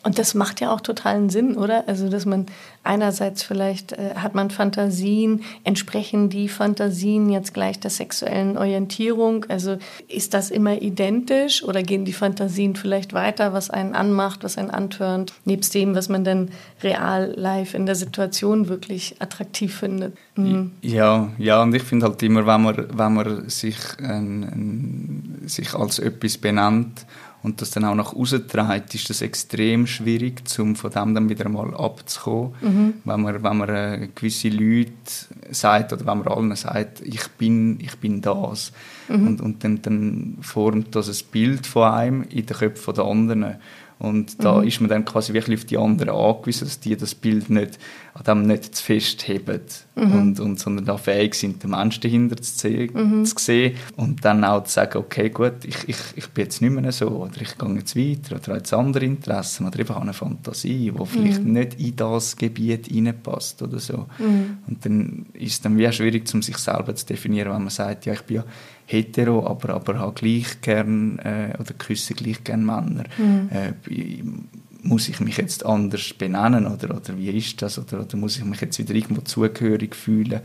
Und 0.05 0.19
das 0.19 0.35
macht 0.35 0.61
ja 0.61 0.71
auch 0.71 0.81
totalen 0.81 1.31
Sinn, 1.31 1.57
oder? 1.57 1.85
Also, 1.87 2.09
dass 2.09 2.27
man 2.27 2.45
einerseits 2.83 3.41
vielleicht 3.41 3.93
äh, 3.93 4.13
hat 4.15 4.35
man 4.35 4.51
Fantasien, 4.51 5.41
entsprechen 5.63 6.29
die 6.29 6.47
Fantasien 6.47 7.31
jetzt 7.31 7.55
gleich 7.55 7.79
der 7.79 7.89
sexuellen 7.89 8.55
Orientierung? 8.55 9.47
Also, 9.49 9.77
ist 10.07 10.35
das 10.35 10.51
immer 10.51 10.79
identisch 10.79 11.63
oder 11.63 11.81
gehen 11.81 12.05
die 12.05 12.13
Fantasien 12.13 12.75
vielleicht 12.75 13.13
weiter, 13.13 13.51
was 13.51 13.71
einen 13.71 13.95
anmacht, 13.95 14.43
was 14.43 14.59
einen 14.59 14.69
antörnt, 14.69 15.33
nebst 15.43 15.73
dem, 15.73 15.95
was 15.95 16.07
man 16.07 16.23
dann 16.23 16.49
real 16.83 17.33
live 17.35 17.73
in 17.73 17.87
der 17.87 17.95
Situation 17.95 18.69
wirklich 18.69 19.15
attraktiv 19.17 19.75
findet? 19.75 20.15
Mhm. 20.35 20.69
Ja, 20.83 21.29
ja, 21.39 21.63
und 21.63 21.73
ich 21.73 21.81
finde 21.81 22.05
halt 22.05 22.21
immer, 22.21 22.45
wenn 22.45 22.61
man, 22.61 22.87
wenn 22.95 23.13
man 23.15 23.49
sich, 23.49 23.77
äh, 23.99 25.47
sich 25.47 25.73
als 25.73 25.97
etwas 25.97 26.37
benennt, 26.37 27.07
und 27.45 27.61
das 27.61 27.69
dann 27.69 27.85
auch 27.85 27.93
nach 27.93 28.13
außen 28.13 28.47
trägt, 28.47 28.95
ist 28.95 29.07
das 29.09 29.21
extrem 29.21 29.85
schwierig, 29.85 30.41
um 30.57 30.75
von 30.75 30.89
dem 30.89 31.13
dann 31.13 31.29
wieder 31.29 31.47
mal 31.47 31.75
abzukommen. 31.75 32.53
Mhm. 32.59 32.93
Wenn 33.03 33.21
man, 33.21 33.43
wenn 33.43 33.57
man 33.57 33.69
äh, 33.69 34.09
gewisse 34.15 34.49
Leute 34.49 34.89
sagt 35.51 35.93
oder 35.93 36.07
wenn 36.07 36.17
man 36.17 36.27
allen 36.27 36.55
sagt, 36.55 37.01
ich 37.01 37.27
bin, 37.37 37.79
ich 37.79 37.97
bin 37.97 38.21
das. 38.21 38.71
Mhm. 39.07 39.27
Und, 39.27 39.41
und 39.41 39.63
dann, 39.63 39.81
dann 39.83 40.37
formt 40.41 40.95
das 40.95 41.07
ein 41.07 41.27
Bild 41.31 41.67
von 41.67 41.83
einem 41.83 42.23
in 42.23 42.47
den 42.47 42.57
Köpfen 42.57 42.95
der 42.95 43.05
anderen. 43.05 43.55
Und 44.05 44.43
da 44.43 44.59
mhm. 44.59 44.67
ist 44.67 44.81
man 44.81 44.89
dann 44.89 45.03
quasi 45.03 45.33
wirklich 45.33 45.59
auf 45.59 45.65
die 45.65 45.77
anderen 45.77 46.09
angewiesen, 46.15 46.65
dass 46.65 46.79
die 46.79 46.95
das 46.95 47.15
Bild 47.15 47.49
nicht, 47.49 47.79
an 48.13 48.23
dem 48.23 48.47
nicht 48.47 48.75
zu 48.75 48.83
festheben, 48.83 49.61
mhm. 49.95 50.11
und, 50.11 50.39
und, 50.39 50.59
sondern 50.59 50.85
da 50.85 50.97
fähig 50.97 51.33
sind, 51.33 51.63
den 51.63 51.71
Menschen 51.71 52.01
dahinter 52.01 52.37
zu 52.37 52.57
sehen, 52.57 52.91
mhm. 52.93 53.25
zu 53.25 53.35
sehen 53.37 53.75
und 53.95 54.23
dann 54.23 54.43
auch 54.43 54.63
zu 54.63 54.73
sagen, 54.73 54.99
okay, 54.99 55.29
gut, 55.31 55.65
ich, 55.65 55.89
ich, 55.89 55.97
ich 56.15 56.27
bin 56.29 56.45
jetzt 56.45 56.61
nicht 56.61 56.71
mehr 56.71 56.91
so, 56.91 57.07
oder 57.07 57.41
ich 57.41 57.57
gehe 57.57 57.73
jetzt 57.73 57.95
weiter, 57.95 58.35
oder 58.35 58.47
habe 58.47 58.57
jetzt 58.57 58.73
andere 58.73 59.05
Interessen, 59.05 59.65
oder 59.65 59.79
einfach 59.79 59.99
eine 59.99 60.13
Fantasie, 60.13 60.91
die 60.91 61.05
vielleicht 61.05 61.43
mhm. 61.43 61.53
nicht 61.53 61.79
in 61.79 61.95
das 61.95 62.35
Gebiet 62.35 62.85
hineinpasst 62.85 63.63
oder 63.63 63.79
so. 63.79 64.05
Mhm. 64.19 64.57
Und 64.67 64.85
dann 64.85 65.25
ist 65.33 65.53
es 65.53 65.61
dann 65.61 65.77
wie 65.77 65.91
schwierig, 65.91 66.31
um 66.33 66.43
sich 66.43 66.57
selber 66.57 66.93
zu 66.93 67.07
definieren, 67.07 67.51
wenn 67.51 67.63
man 67.63 67.69
sagt, 67.69 68.05
ja, 68.05 68.13
ich 68.13 68.21
bin 68.21 68.37
ja 68.37 68.43
hetero, 68.85 69.47
aber, 69.47 69.73
aber 69.73 69.99
habe 69.99 70.13
gleich 70.13 70.61
gern 70.61 71.19
äh, 71.19 71.53
oder 71.59 71.73
küsse 71.73 72.13
gleich 72.13 72.43
gern 72.43 72.65
Männer. 72.65 73.05
Mhm. 73.17 73.49
Äh, 73.51 73.73
muss 74.83 75.09
ich 75.09 75.19
mich 75.19 75.37
jetzt 75.37 75.65
anders 75.65 76.13
benennen 76.13 76.67
oder, 76.67 76.95
oder 76.95 77.17
wie 77.17 77.29
ist 77.29 77.61
das? 77.61 77.79
Oder, 77.79 78.01
oder 78.01 78.17
muss 78.17 78.37
ich 78.37 78.45
mich 78.45 78.61
jetzt 78.61 78.77
wieder 78.77 78.93
irgendwo 78.93 79.21
zugehörig 79.21 79.95
fühlen, 79.95 80.41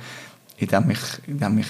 indem 0.56 0.90
ich, 0.90 1.00
indem 1.26 1.59
ich 1.59 1.66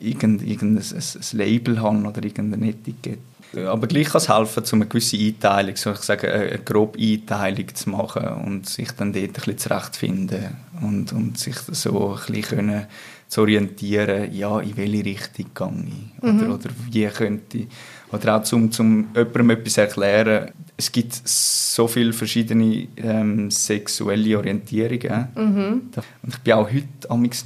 irgendein, 0.00 0.48
irgendein 0.48 0.84
ein, 0.84 1.38
Label 1.38 1.80
habe 1.80 1.98
oder 2.06 2.22
irgendeine 2.22 2.70
Etikette? 2.70 3.18
Aber 3.66 3.86
gleich 3.86 4.08
kann 4.08 4.20
es 4.20 4.28
helfen, 4.28 4.62
um 4.72 4.82
eine 4.82 4.88
gewisse 4.88 5.16
Einteilung, 5.16 5.76
so 5.76 5.92
ich 5.92 5.98
sage, 6.00 6.30
eine 6.30 6.58
grobe 6.58 6.98
Einteilung 6.98 7.74
zu 7.74 7.88
machen 7.88 8.26
und 8.44 8.68
sich 8.68 8.92
dann 8.92 9.12
dort 9.12 9.24
ein 9.24 9.32
bisschen 9.32 9.58
zurechtfinden 9.58 10.56
und, 10.82 11.12
und 11.14 11.38
sich 11.38 11.56
so 11.56 12.10
ein 12.10 12.32
bisschen 12.32 12.42
können 12.42 12.86
zu 13.26 13.42
orientieren, 13.42 14.34
ja, 14.34 14.60
in 14.60 14.76
welche 14.76 15.04
Richtung 15.04 15.46
gehe 15.54 15.84
ich 15.86 16.22
oder, 16.22 16.32
mhm. 16.32 16.52
oder 16.52 16.70
wie 16.90 17.06
könnte 17.06 17.58
ich 17.58 17.68
oder 18.12 18.36
auch 18.36 18.42
zum, 18.42 18.70
zum 18.70 19.08
jemandem 19.14 19.50
etwas 19.50 19.78
erklären. 19.78 20.50
Es 20.80 20.92
gibt 20.92 21.12
so 21.24 21.88
viele 21.88 22.12
verschiedene 22.12 22.86
ähm, 22.98 23.50
sexuelle 23.50 24.38
Orientierungen. 24.38 25.26
Mhm. 25.34 25.90
Und 26.22 26.34
ich 26.34 26.38
bin 26.38 26.52
auch 26.52 26.70
heute 26.70 26.86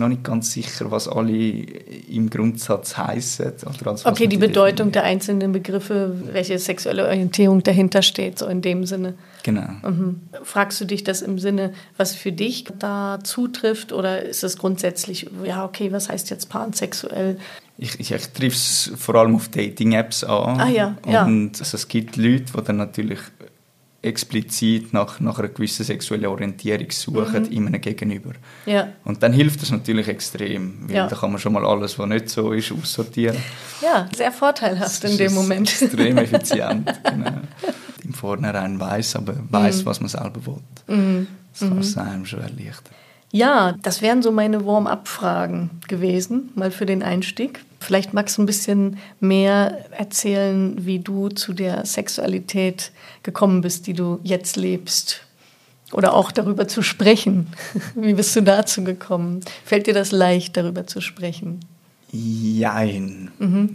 noch 0.03 0.09
nicht 0.09 0.23
ganz 0.23 0.53
sicher, 0.53 0.91
was 0.91 1.09
alle 1.09 1.33
im 1.33 2.29
Grundsatz 2.29 2.99
heißen. 2.99 3.53
okay, 4.05 4.27
die 4.27 4.37
Bedeutung 4.37 4.93
der 4.93 5.05
einzelnen 5.05 5.51
Begriffe, 5.53 6.15
welche 6.31 6.59
sexuelle 6.59 7.07
Orientierung 7.07 7.62
dahinter 7.62 8.03
steht, 8.03 8.39
so 8.39 8.47
in 8.47 8.61
dem 8.61 8.85
Sinne. 8.85 9.15
Genau. 9.45 9.69
Mhm. 9.83 10.21
Fragst 10.43 10.83
du 10.83 10.85
dich 10.85 11.03
das 11.03 11.23
im 11.23 11.39
Sinne, 11.39 11.73
was 11.97 12.15
für 12.15 12.33
dich 12.33 12.67
da 12.79 13.19
zutrifft, 13.25 13.95
oder 13.95 14.23
ist 14.23 14.45
es 14.45 14.59
grundsätzlich, 14.59 15.31
ja, 15.43 15.65
okay, 15.65 15.91
was 15.91 16.11
heißt 16.11 16.29
jetzt 16.29 16.51
pansexuell? 16.51 17.39
Ich, 17.79 17.99
ich, 17.99 18.12
ich 18.12 18.26
treffe 18.29 18.57
es 18.57 18.93
vor 18.97 19.14
allem 19.17 19.35
auf 19.35 19.49
Dating-Apps 19.49 20.25
an. 20.25 20.61
Ah, 20.61 20.69
ja, 20.69 20.97
ja. 21.07 21.25
Und 21.25 21.59
also, 21.59 21.76
es 21.76 21.88
gibt 21.88 22.17
Leute, 22.17 22.45
die 22.57 22.64
dann 22.64 22.76
natürlich 22.76 23.19
explizit 24.02 24.93
nach, 24.93 25.21
nach 25.21 25.38
einer 25.38 25.49
gewissen 25.49 25.85
sexuellen 25.85 26.26
Orientierung 26.26 26.91
suchen 26.91 27.45
mhm. 27.45 27.52
in 27.52 27.67
einem 27.69 27.81
Gegenüber. 27.81 28.33
Ja. 28.67 28.88
Und 29.05 29.23
dann 29.23 29.33
hilft 29.33 29.62
das 29.62 29.71
natürlich 29.71 30.09
extrem, 30.09 30.88
weil 30.88 30.97
ja. 30.97 31.07
da 31.07 31.14
kann 31.14 31.31
man 31.31 31.41
schon 31.41 31.52
mal 31.52 31.64
alles, 31.64 31.99
was 31.99 32.09
nicht 32.09 32.29
so 32.29 32.52
ist, 32.52 32.73
aussortieren. 32.73 33.37
Ja, 33.81 34.09
sehr 34.14 34.33
vorteilhaft 34.33 35.05
in 35.05 35.17
dem 35.17 35.35
Moment. 35.35 35.69
Extrem 35.69 36.19
effizient. 36.19 36.93
genau. 37.05 37.41
Im 38.05 38.12
Vornherein 38.12 38.79
weiß, 38.79 39.17
aber 39.17 39.35
weiß, 39.49 39.83
mhm. 39.83 39.87
was 39.87 40.00
man 40.00 40.09
selber 40.09 40.47
will. 40.47 40.97
Mhm. 40.97 41.26
Das 41.52 41.69
kann 41.69 41.79
es 41.79 41.97
mhm. 41.97 42.02
einem 42.02 42.26
schon 42.26 42.41
erleichtern. 42.41 42.95
Ja, 43.33 43.73
das 43.83 44.03
wären 44.03 44.23
so 44.23 44.31
meine 44.31 44.67
Warm-up-Fragen 44.67 45.71
gewesen, 45.89 46.51
mal 46.55 46.71
für 46.71 46.85
den 46.85 47.03
Einstieg. 47.03 47.65
Vielleicht 47.81 48.12
magst 48.12 48.37
du 48.37 48.43
ein 48.43 48.47
bisschen 48.47 48.99
mehr 49.21 49.87
erzählen, 49.91 50.77
wie 50.85 50.99
du 50.99 51.31
zu 51.31 51.55
der 51.55 51.87
Sexualität 51.87 52.93
gekommen 53.23 53.62
bist, 53.62 53.87
die 53.87 53.95
du 53.95 54.21
jetzt 54.23 54.57
lebst. 54.57 55.23
Oder 55.93 56.15
auch 56.15 56.31
darüber 56.31 56.69
zu 56.69 56.83
sprechen. 56.83 57.49
Wie 57.95 58.15
bist 58.15 58.35
du 58.35 58.41
dazu 58.41 58.83
gekommen? 58.83 59.41
Fällt 59.65 59.87
dir 59.87 59.95
das 59.95 60.11
leicht, 60.11 60.57
darüber 60.57 60.87
zu 60.87 61.03
sprechen? 61.03 61.61
Jein. 62.11 63.31
Mhm. 63.39 63.73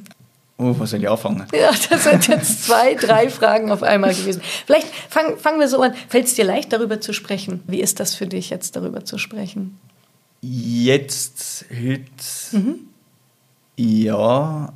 Oh, 0.59 0.73
was 0.79 0.89
soll 0.89 1.01
ich 1.01 1.09
anfangen? 1.09 1.45
Ja, 1.53 1.71
das 1.89 2.03
sind 2.03 2.27
jetzt 2.27 2.65
zwei, 2.65 2.95
drei 2.95 3.29
Fragen 3.29 3.71
auf 3.71 3.83
einmal 3.83 4.13
gewesen. 4.13 4.41
Vielleicht 4.65 4.87
fang, 5.09 5.37
fangen 5.37 5.59
wir 5.59 5.67
so 5.67 5.81
an. 5.81 5.93
Fällt 6.09 6.25
es 6.25 6.33
dir 6.33 6.45
leicht, 6.45 6.73
darüber 6.73 6.99
zu 6.99 7.13
sprechen? 7.13 7.61
Wie 7.67 7.79
ist 7.79 7.99
das 7.99 8.15
für 8.15 8.25
dich, 8.25 8.49
jetzt 8.49 8.75
darüber 8.75 9.05
zu 9.05 9.19
sprechen? 9.19 9.77
Jetzt, 10.41 11.65
heute, 11.71 12.03
mhm. 12.51 12.79
ja. 13.75 14.73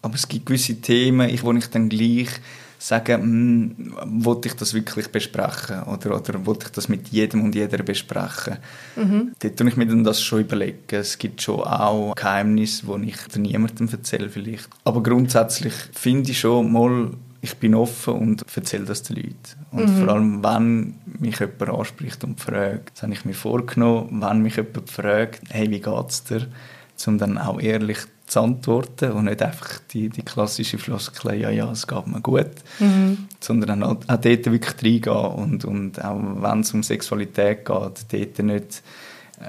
Aber 0.00 0.14
es 0.14 0.28
gibt 0.28 0.46
gewisse 0.46 0.80
Themen, 0.80 1.30
wo 1.42 1.52
ich 1.52 1.66
dann 1.66 1.88
gleich 1.88 2.28
sagen, 2.78 3.22
hm, 3.22 4.24
wollte 4.24 4.48
ich 4.48 4.54
das 4.54 4.72
wirklich 4.72 5.08
besprechen 5.08 5.82
oder, 5.82 6.16
oder 6.16 6.46
wollte 6.46 6.66
ich 6.66 6.72
das 6.72 6.88
mit 6.88 7.08
jedem 7.08 7.42
und 7.42 7.54
jeder 7.54 7.82
besprechen. 7.82 8.58
Mhm. 8.96 9.32
Dort 9.40 9.56
tue 9.56 9.68
ich 9.68 9.76
mir 9.76 9.86
dann 9.86 10.04
das 10.04 10.22
schon 10.22 10.40
überlegen. 10.40 10.78
Es 10.88 11.18
gibt 11.18 11.42
schon 11.42 11.60
auch 11.60 12.14
Geheimnisse, 12.14 12.86
die 12.86 13.08
ich 13.08 13.36
niemandem 13.36 13.88
erzähle 13.88 14.30
vielleicht. 14.30 14.68
Aber 14.84 15.02
grundsätzlich 15.02 15.74
finde 15.92 16.30
ich 16.30 16.40
schon 16.40 16.72
mal, 16.72 17.10
ich 17.40 17.56
bin 17.56 17.74
offen 17.74 18.14
und 18.14 18.44
erzähle 18.54 18.84
das 18.84 19.02
den 19.02 19.16
Leuten. 19.16 19.36
Und 19.72 19.88
mhm. 19.88 19.98
vor 19.98 20.08
allem, 20.14 20.44
wenn 20.44 20.94
mich 21.18 21.40
jemand 21.40 21.68
anspricht 21.68 22.22
und 22.24 22.40
fragt, 22.40 22.92
das 22.94 23.02
habe 23.02 23.12
ich 23.12 23.24
mir 23.24 23.34
vorgenommen, 23.34 24.22
wenn 24.22 24.42
mich 24.42 24.56
jemand 24.56 24.88
fragt, 24.90 25.42
hey, 25.50 25.68
wie 25.70 25.80
geht's 25.80 26.24
dir? 26.24 26.46
Um 27.06 27.16
dann 27.16 27.38
auch 27.38 27.60
ehrlich 27.60 27.98
zu 28.28 28.40
antworten 28.40 29.12
und 29.12 29.24
nicht 29.24 29.42
einfach 29.42 29.80
die, 29.90 30.08
die 30.08 30.22
klassische 30.22 30.78
Floskel, 30.78 31.34
ja, 31.34 31.50
ja, 31.50 31.70
es 31.72 31.86
geht 31.86 32.06
mir 32.06 32.20
gut, 32.20 32.50
mhm. 32.78 33.26
sondern 33.40 33.82
auch, 33.82 33.96
auch 34.06 34.16
dort 34.16 34.46
wirklich 34.46 34.74
reingehen 34.82 35.16
und, 35.16 35.64
und 35.64 36.04
auch 36.04 36.18
wenn 36.18 36.60
es 36.60 36.72
um 36.74 36.82
Sexualität 36.82 37.64
geht, 37.64 38.06
dort 38.12 38.38
nicht 38.38 38.82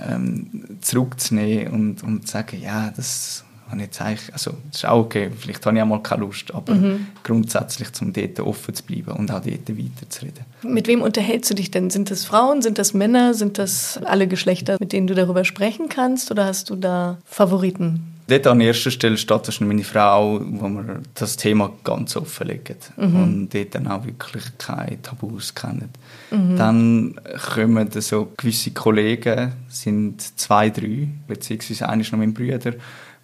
ähm, 0.08 0.80
zurückzunehmen 0.82 1.74
und, 1.74 2.04
und 2.04 2.28
zu 2.28 2.34
sagen, 2.34 2.62
ja, 2.62 2.92
das 2.96 3.44
habe 3.70 3.82
jetzt 3.82 4.02
eigentlich, 4.02 4.34
also 4.34 4.52
das 4.72 4.82
ist 4.82 4.86
auch 4.86 5.06
okay, 5.06 5.30
vielleicht 5.38 5.66
habe 5.66 5.78
ich 5.78 5.84
auch 5.84 5.88
mal 5.88 6.02
keine 6.02 6.22
Lust, 6.22 6.54
aber 6.54 6.74
mhm. 6.74 7.08
grundsätzlich 7.24 7.92
zum 7.94 8.14
dort 8.14 8.40
offen 8.40 8.74
zu 8.74 8.84
bleiben 8.84 9.12
und 9.12 9.32
auch 9.32 9.42
dort 9.42 9.70
weiterzureden. 9.70 10.46
Mit 10.64 10.88
wem 10.88 11.02
unterhältst 11.02 11.52
du 11.52 11.56
dich 11.56 11.70
denn? 11.70 11.90
Sind 11.90 12.10
das 12.10 12.26
Frauen, 12.26 12.62
sind 12.62 12.78
das 12.78 12.94
Männer, 12.94 13.34
sind 13.34 13.58
das 13.58 14.00
alle 14.04 14.28
Geschlechter, 14.28 14.78
mit 14.80 14.92
denen 14.92 15.08
du 15.08 15.16
darüber 15.16 15.46
sprechen 15.46 15.90
kannst 15.90 16.32
oder 16.32 16.46
hast 16.46 16.70
du 16.70 16.76
da 16.76 17.18
Favoriten? 17.26 18.19
Dort 18.30 18.46
an 18.46 18.62
erster 18.62 18.92
Stelle 18.92 19.18
steht 19.18 19.48
das 19.48 19.60
meine 19.60 19.84
Frau, 19.84 20.40
wo 20.40 20.70
wir 20.70 21.02
das 21.16 21.36
Thema 21.36 21.72
ganz 21.84 22.16
offen 22.16 22.48
legen 22.48 22.78
mhm. 22.96 23.24
und 23.24 23.54
dort 23.54 23.74
dann 23.74 23.88
auch 23.88 24.06
wirklich 24.06 24.44
keine 24.60 25.02
Tabus 25.02 25.56
kennen. 25.56 25.90
Mhm. 26.30 26.56
Dann 26.56 27.22
kommen 27.56 27.90
so 27.92 28.32
gewisse 28.38 28.72
Kollegen, 28.72 29.54
sind 29.68 30.22
zwei, 30.40 30.70
drei, 30.70 31.08
beziehungsweise 31.28 31.90
einer 31.90 32.02
ist 32.02 32.12
noch 32.12 32.20
mein 32.20 32.34
Bruder, 32.34 32.74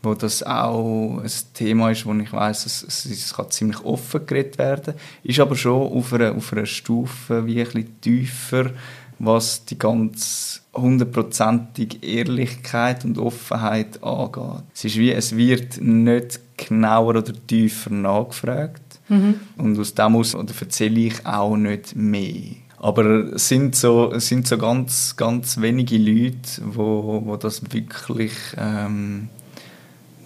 wo 0.01 0.13
das 0.13 0.41
auch 0.43 1.19
ein 1.21 1.31
Thema 1.53 1.91
ist, 1.91 2.05
wo 2.05 2.13
ich 2.13 2.31
weiß, 2.31 2.65
es, 2.65 2.83
es, 2.83 3.05
es, 3.05 3.33
kann 3.33 3.51
ziemlich 3.51 3.83
offen 3.83 4.25
geredet 4.25 4.57
werden, 4.57 4.95
ist 5.24 5.39
aber 5.39 5.55
schon 5.55 5.91
auf 5.91 6.13
einer, 6.13 6.35
auf 6.35 6.51
einer 6.53 6.65
Stufe 6.65 7.45
wie 7.45 7.59
ein 7.59 7.65
bisschen 7.65 8.01
tiefer, 8.01 8.71
was 9.19 9.65
die 9.65 9.77
ganz 9.77 10.62
hundertprozentige 10.74 12.05
Ehrlichkeit 12.05 13.05
und 13.05 13.17
Offenheit 13.17 14.03
angeht. 14.03 14.63
Es 14.74 14.86
ist 14.86 14.98
wie, 14.98 15.12
es 15.12 15.36
wird 15.36 15.81
nicht 15.81 16.39
genauer 16.57 17.15
oder 17.15 17.34
tiefer 17.48 17.91
nachgefragt. 17.91 18.81
Mhm. 19.07 19.36
Und 19.57 19.79
aus 19.79 19.93
dem 19.93 20.15
aus 20.15 20.36
oder 20.36 20.53
erzähle 20.60 21.00
ich 21.00 21.25
auch 21.25 21.55
nicht 21.55 21.95
mehr. 21.95 22.55
Aber 22.77 23.34
es 23.34 23.48
sind 23.48 23.75
so, 23.75 24.12
es 24.12 24.27
sind 24.27 24.48
so 24.48 24.57
ganz, 24.57 25.15
ganz 25.15 25.60
wenige 25.62 25.98
Leute, 25.98 26.62
wo, 26.63 27.22
wo 27.25 27.36
das 27.38 27.62
wirklich, 27.72 28.34
ähm, 28.57 29.29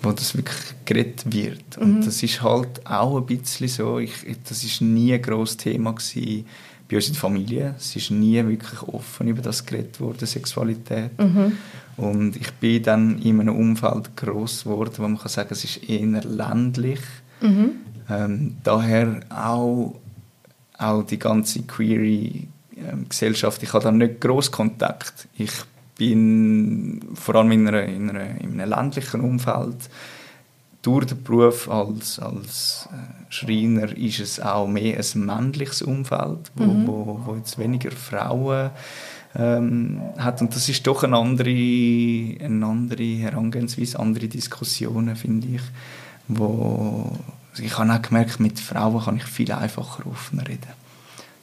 wo 0.02 0.12
das 0.12 0.36
wirklich 0.36 0.58
geredet 0.86 1.24
wird. 1.32 1.78
Und 1.78 2.00
mhm. 2.00 2.06
das 2.06 2.24
ist 2.24 2.42
halt 2.42 2.86
auch 2.86 3.18
ein 3.18 3.26
bisschen 3.26 3.68
so, 3.68 4.00
ich, 4.00 4.14
das 4.48 4.64
ist 4.64 4.82
nie 4.82 5.14
ein 5.14 5.22
grosses 5.22 5.58
Thema 5.58 5.94
gewesen 5.94 6.46
bei 6.90 6.96
uns 6.96 7.08
in 7.08 7.14
der 7.14 7.22
Familie. 7.22 7.76
Es 7.78 7.96
ist 7.96 8.12
nie 8.12 8.44
wirklich 8.46 8.82
offen 8.82 9.28
über 9.28 9.42
das 9.42 9.66
geredet 9.66 10.00
worden, 10.00 10.26
Sexualität. 10.26 11.18
Mhm. 11.20 11.54
Und 11.98 12.36
ich 12.36 12.52
bin 12.54 12.84
dann 12.84 13.20
in 13.20 13.40
einem 13.40 13.56
Umfeld 13.56 14.16
groß 14.18 14.64
geworden, 14.64 14.94
wo 14.98 15.04
man 15.04 15.18
kann 15.18 15.30
sagen, 15.30 15.50
es 15.52 15.64
ist 15.64 15.88
eher 15.88 16.24
ländlich. 16.24 17.02
Mhm. 17.42 17.72
Ähm, 18.10 18.58
daher 18.64 19.20
auch, 19.30 20.00
auch 20.78 21.04
die 21.04 21.20
ganze 21.20 21.62
queere 21.64 22.48
ähm, 22.76 23.06
Gesellschaft. 23.08 23.62
Ich 23.62 23.74
habe 23.74 23.84
da 23.84 23.92
nicht 23.92 24.22
groß 24.22 24.52
Kontakt. 24.52 25.28
Ich 25.38 25.52
bin 25.98 27.02
vor 27.14 27.36
allem 27.36 27.52
in, 27.52 27.68
einer, 27.68 27.84
in, 27.84 28.10
einer, 28.10 28.42
in 28.42 28.60
einem 28.60 28.70
ländlichen 28.70 29.22
Umfeld 29.22 29.78
durch 30.82 31.06
den 31.08 31.24
Beruf 31.24 31.70
als, 31.70 32.20
als 32.20 32.88
äh, 32.92 33.32
Schreiner 33.32 33.96
ist 33.98 34.20
es 34.20 34.40
auch 34.40 34.68
mehr 34.68 34.98
ein 34.98 35.26
männliches 35.26 35.82
Umfeld, 35.82 36.52
wo, 36.56 36.64
mhm. 36.64 36.88
wo, 36.88 37.22
wo 37.26 37.36
jetzt 37.36 37.58
weniger 37.58 37.92
Frauen 37.92 38.70
ähm, 39.36 40.02
hat. 40.18 40.42
Und 40.42 40.56
das 40.56 40.70
ist 40.70 40.88
doch 40.88 41.04
eine 41.04 41.18
andere, 41.18 41.50
eine 41.50 42.66
andere 42.66 43.04
Herangehensweise, 43.04 44.00
andere 44.00 44.28
Diskussionen, 44.28 45.16
finde 45.16 45.48
ich. 45.48 45.62
Wo, 46.28 47.12
ich 47.62 47.78
habe 47.78 47.92
auch 47.92 48.02
gemerkt, 48.02 48.40
mit 48.40 48.60
Frauen 48.60 49.04
kann 49.04 49.18
ich 49.18 49.26
viel 49.26 49.52
einfacher 49.52 50.08
offen 50.08 50.40
reden. 50.40 50.80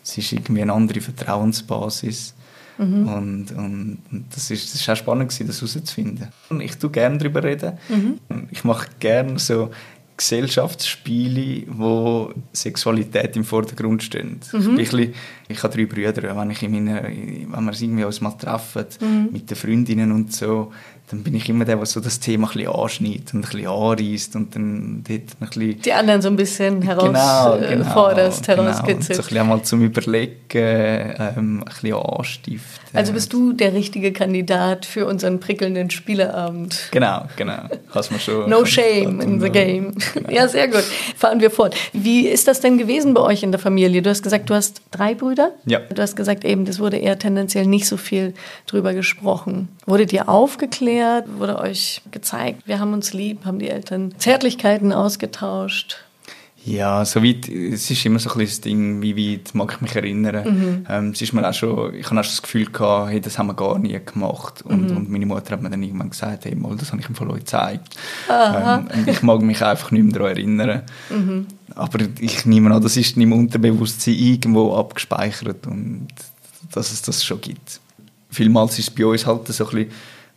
Es 0.02 0.16
ist 0.16 0.32
irgendwie 0.32 0.62
eine 0.62 0.72
andere 0.72 1.00
Vertrauensbasis. 1.00 2.34
Mhm. 2.78 3.08
Und, 3.08 3.52
und, 3.52 3.98
und, 4.10 4.24
das 4.34 4.50
ist, 4.50 4.72
das 4.72 4.80
ist 4.80 4.88
auch 4.88 4.96
spannend 4.96 5.30
gewesen, 5.30 5.46
das 5.46 5.60
herauszufinden. 5.60 6.28
Ich 6.60 6.76
tue 6.76 6.90
gerne 6.90 7.18
darüber 7.18 7.42
reden. 7.42 7.78
Mhm. 7.88 8.18
Ich 8.50 8.64
mache 8.64 8.88
gerne 8.98 9.38
so 9.38 9.70
Gesellschaftsspiele, 10.16 11.64
wo 11.68 12.32
Sexualität 12.52 13.36
im 13.36 13.44
Vordergrund 13.44 14.02
steht. 14.02 14.52
Mhm. 14.52 14.78
Ich, 14.78 14.90
bisschen, 14.90 15.14
ich 15.48 15.62
habe 15.62 15.74
drei 15.74 15.86
Brüder, 15.86 16.36
wenn, 16.36 16.50
ich 16.50 16.62
in 16.62 16.72
meine, 16.72 17.02
wenn 17.02 17.50
wir 17.50 17.68
uns 17.68 17.82
irgendwie 17.82 18.24
mal 18.24 18.30
treffen, 18.32 18.86
mhm. 19.00 19.28
mit 19.32 19.50
den 19.50 19.56
Freundinnen 19.56 20.12
und 20.12 20.32
so, 20.32 20.72
dann 21.10 21.22
bin 21.22 21.34
ich 21.34 21.48
immer 21.48 21.64
der, 21.64 21.76
der 21.76 21.86
so 21.86 22.00
das 22.00 22.18
Thema 22.18 22.48
ein 22.48 22.54
bisschen 22.54 22.72
anschneidet 22.72 23.32
und 23.32 23.40
ein 23.40 23.42
bisschen 23.42 23.66
anreißt 23.68 24.36
und 24.36 24.56
dann 24.56 25.04
dort 25.06 25.20
ein 25.40 25.48
bisschen... 25.48 25.82
Die 25.82 25.92
anderen 25.92 26.20
so 26.20 26.28
ein 26.28 26.36
bisschen 26.36 26.82
herausforderst, 26.82 28.46
genau, 28.46 28.62
genau, 28.62 28.68
äh. 28.68 28.86
Genau. 28.86 28.96
Und 28.96 29.04
so 29.04 29.12
ein 29.12 29.16
bisschen 29.16 29.38
einmal 29.38 29.62
zum 29.62 29.82
Überlegen, 29.82 30.34
ähm, 30.52 31.62
ein 31.64 31.64
bisschen 31.64 31.94
anstiften. 31.94 32.86
Also 32.92 33.12
bist 33.12 33.32
du 33.32 33.52
der 33.52 33.72
richtige 33.72 34.12
Kandidat 34.12 34.84
für 34.84 35.06
unseren 35.06 35.38
prickelnden 35.38 35.90
Spieleabend. 35.90 36.88
Genau, 36.90 37.26
genau. 37.36 37.68
Kannst 37.92 38.10
man 38.10 38.18
schon, 38.18 38.50
no 38.50 38.64
shame 38.64 39.20
in 39.20 39.40
the 39.40 39.50
game. 39.50 39.94
Genau. 40.14 40.30
Ja, 40.30 40.48
sehr 40.48 40.66
gut. 40.66 40.84
Fahren 41.16 41.40
wir 41.40 41.50
fort. 41.50 41.76
Wie 41.92 42.26
ist 42.26 42.48
das 42.48 42.60
denn 42.60 42.78
gewesen 42.78 43.14
bei 43.14 43.20
euch 43.20 43.42
in 43.44 43.52
der 43.52 43.60
Familie? 43.60 44.02
Du 44.02 44.10
hast 44.10 44.22
gesagt, 44.22 44.50
du 44.50 44.54
hast 44.54 44.82
drei 44.90 45.14
Brüder? 45.14 45.52
Ja. 45.66 45.80
Du 45.80 46.02
hast 46.02 46.16
gesagt, 46.16 46.44
eben, 46.44 46.64
das 46.64 46.80
wurde 46.80 46.96
eher 46.96 47.18
tendenziell 47.18 47.66
nicht 47.66 47.86
so 47.86 47.96
viel 47.96 48.34
drüber 48.66 48.92
gesprochen. 48.94 49.68
Wurdet 49.84 50.12
ihr 50.12 50.28
aufgeklärt? 50.28 50.95
Wurde 51.36 51.58
euch 51.58 52.02
gezeigt, 52.10 52.62
wir 52.66 52.78
haben 52.78 52.92
uns 52.92 53.12
lieb? 53.12 53.44
Haben 53.44 53.58
die 53.58 53.68
Eltern 53.68 54.14
Zärtlichkeiten 54.18 54.92
ausgetauscht? 54.92 55.98
Ja, 56.66 57.04
soweit, 57.04 57.48
es 57.48 57.88
ist 57.92 58.04
immer 58.04 58.18
so 58.18 58.28
ein 58.32 58.40
das 58.40 58.60
Ding, 58.60 59.00
wie 59.00 59.16
weit 59.16 59.54
mag 59.54 59.72
ich 59.72 59.80
mich 59.80 59.94
erinnern. 59.94 60.44
Mhm. 60.44 60.86
Ähm, 60.88 61.10
es 61.10 61.22
ist 61.22 61.32
mir 61.32 61.48
auch 61.48 61.54
schon, 61.54 61.94
ich 61.94 62.06
habe 62.06 62.18
auch 62.18 62.24
schon 62.24 62.32
das 62.32 62.42
Gefühl 62.42 62.66
gehabt, 62.66 63.10
hey, 63.12 63.20
das 63.20 63.38
haben 63.38 63.46
wir 63.46 63.54
gar 63.54 63.78
nie 63.78 63.96
gemacht. 64.04 64.62
Und, 64.62 64.90
mhm. 64.90 64.96
und 64.96 65.08
meine 65.08 65.26
Mutter 65.26 65.52
hat 65.52 65.62
mir 65.62 65.70
dann 65.70 65.84
irgendwann 65.84 66.10
gesagt, 66.10 66.44
hey, 66.44 66.56
mal, 66.56 66.76
das 66.76 66.90
habe 66.90 67.00
ich 67.00 67.08
ihm 67.08 67.14
von 67.14 67.30
euch 67.30 67.40
gezeigt. 67.40 67.94
Ähm, 68.28 68.88
und 68.92 69.08
ich 69.08 69.22
mag 69.22 69.42
mich 69.42 69.62
einfach 69.62 69.92
nicht 69.92 70.02
mehr 70.02 70.14
daran 70.14 70.30
erinnern. 70.32 70.82
Mhm. 71.08 71.46
Aber 71.76 72.00
ich 72.18 72.46
nehme 72.46 72.74
an, 72.74 72.82
das 72.82 72.96
ist 72.96 73.16
in 73.16 73.28
meinem 73.28 73.38
Unterbewusstsein 73.38 74.14
irgendwo 74.14 74.74
abgespeichert 74.74 75.68
und 75.68 76.08
dass 76.72 76.90
es 76.90 77.00
das 77.00 77.24
schon 77.24 77.40
gibt. 77.40 77.80
Vielmals 78.28 78.76
ist 78.80 78.88
es 78.88 78.94
bei 78.94 79.06
uns 79.06 79.24
halt 79.24 79.46
so 79.46 79.64
ein 79.66 79.70
bisschen, 79.70 79.90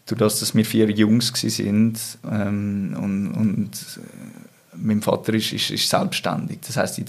durch 0.09 0.19
das, 0.19 0.39
dass 0.39 0.55
wir 0.55 0.65
vier 0.65 0.89
Jungs 0.89 1.33
waren 1.33 1.95
ähm, 2.29 2.95
und, 2.99 3.31
und 3.31 3.99
mein 4.81 5.01
Vater 5.01 5.33
ist, 5.33 5.53
ist, 5.53 5.71
ist 5.71 5.89
selbstständig. 5.89 6.59
Das 6.65 6.77
heißt, 6.77 7.01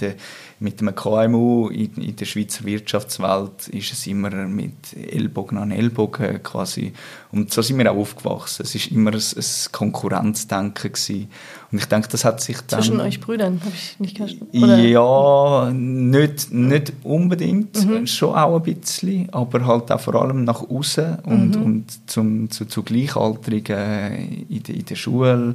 mit 0.61 0.81
einem 0.81 0.95
KMU 0.95 1.69
in, 1.69 1.95
in, 1.95 2.17
der 2.17 2.27
Schweizer 2.27 2.65
Wirtschaftswelt 2.65 3.69
ist 3.69 3.93
es 3.93 4.07
immer 4.07 4.31
mit 4.31 4.95
Ellbogen 4.95 5.57
an 5.57 5.71
Ellbogen 5.71 6.43
quasi. 6.43 6.93
Und 7.33 7.51
so 7.51 7.63
sind 7.63 7.79
wir 7.79 7.91
auch 7.91 7.97
aufgewachsen. 7.97 8.63
Es 8.65 8.75
ist 8.75 8.91
immer 8.91 9.11
ein, 9.13 9.21
ein 9.21 9.45
Konkurrenzdenken 9.73 10.93
gewesen. 10.93 11.29
Und 11.73 11.79
ich 11.79 11.87
denke, 11.87 12.09
das 12.09 12.27
hat 12.27 12.43
sich 12.43 12.59
dann... 12.67 12.83
Zwischen 12.83 13.01
euch 13.01 13.21
Brüdern, 13.21 13.59
habe 13.65 13.75
ich 13.75 13.99
nicht 14.01 14.19
verstanden. 14.19 14.89
Ja, 14.91 15.71
nicht, 15.73 16.53
nicht 16.53 16.93
unbedingt. 17.05 17.87
Mhm. 17.87 18.07
Schon 18.07 18.35
auch 18.35 18.57
ein 18.57 18.63
bisschen, 18.63 19.31
aber 19.33 19.65
halt 19.65 19.91
auch 19.91 20.01
vor 20.01 20.17
allem 20.17 20.45
nach 20.45 20.63
außen 20.69 21.21
und, 21.21 21.57
mhm. 21.57 21.63
und 21.63 22.11
zum, 22.11 22.51
zu, 22.51 22.67
zu 22.67 22.83
Gleichaltrigen 22.83 24.47
in 24.49 24.63
der, 24.63 24.75
in 24.75 24.85
der 24.85 24.97
Schule. 24.97 25.55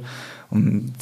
Und 0.50 0.94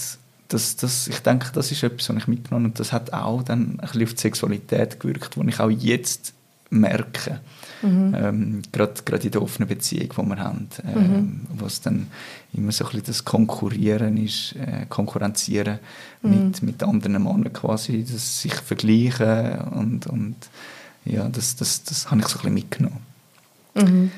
das, 0.49 0.77
das, 0.77 1.09
ich 1.09 1.21
denke, 1.21 1.51
das 1.53 1.71
ist 1.73 1.83
etwas, 1.83 2.09
was 2.09 2.17
ich 2.17 2.29
mitgenommen 2.29 2.67
habe. 2.67 2.73
Und 2.73 2.81
das 2.81 2.93
hat 2.93 3.13
auch 3.13 3.43
dann 3.43 3.73
ein 3.73 3.77
bisschen 3.79 4.03
auf 4.05 4.15
die 4.15 4.21
Sexualität 4.21 5.01
gewirkt, 5.01 5.37
die 5.37 5.49
ich 5.49 5.61
auch 5.61 5.71
jetzt 5.71 6.35
merke. 6.71 7.41
Mhm. 7.83 8.15
Ähm, 8.17 8.63
gerade, 8.73 8.95
gerade 9.05 9.25
in 9.25 9.31
der 9.31 9.43
offenen 9.43 9.69
Beziehung, 9.69 10.09
die 10.09 10.29
wir 10.31 10.39
haben, 10.39 10.69
ähm, 10.87 11.03
mhm. 11.03 11.41
wo 11.57 11.67
es 11.67 11.81
dann 11.81 12.09
immer 12.53 12.73
so 12.73 12.85
ein 12.85 12.91
bisschen 12.91 13.07
das 13.07 13.25
Konkurrieren 13.25 14.17
ist, 14.17 14.55
äh, 14.57 14.87
Konkurrenzieren 14.89 15.79
mhm. 16.23 16.31
mit, 16.31 16.63
mit 16.63 16.83
anderen 16.83 17.23
Männern 17.23 17.53
quasi, 17.53 18.05
das 18.05 18.41
sich 18.41 18.55
vergleichen 18.55 19.59
und, 19.73 20.07
und 20.07 20.37
ja, 21.05 21.29
das, 21.29 21.57
das, 21.57 21.85
das 21.85 22.11
habe 22.11 22.23
ich 22.23 22.29
so 22.29 22.39
ein 22.39 22.43
bisschen 22.43 22.55
mitgenommen. 22.55 23.01
Mhm. 23.75 24.11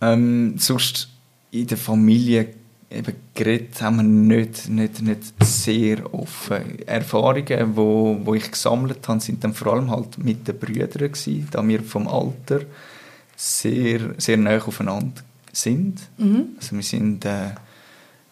Ähm, 0.00 0.54
sonst 0.58 1.08
in 1.50 1.66
der 1.66 1.78
Familie 1.78 2.54
eben 2.90 3.14
geredet 3.34 3.80
haben 3.82 3.96
wir 3.96 4.02
nicht, 4.02 4.68
nicht, 4.68 5.02
nicht 5.02 5.44
sehr 5.44 6.12
offen. 6.14 6.86
Erfahrungen, 6.86 7.76
wo, 7.76 8.18
wo 8.24 8.34
ich 8.34 8.50
gesammelt 8.50 9.06
habe, 9.08 9.20
sind 9.20 9.44
dann 9.44 9.54
vor 9.54 9.74
allem 9.74 9.90
halt 9.90 10.18
mit 10.18 10.48
den 10.48 10.58
Brüdern 10.58 11.12
gewesen, 11.12 11.48
da 11.50 11.66
wir 11.66 11.82
vom 11.82 12.08
Alter 12.08 12.60
sehr, 13.36 14.14
sehr 14.16 14.36
nah 14.36 14.58
aufeinander 14.58 15.22
sind. 15.52 16.00
Mhm. 16.16 16.50
Also 16.56 16.76
wir 16.76 16.82
sind 16.82 17.24
äh, 17.24 17.50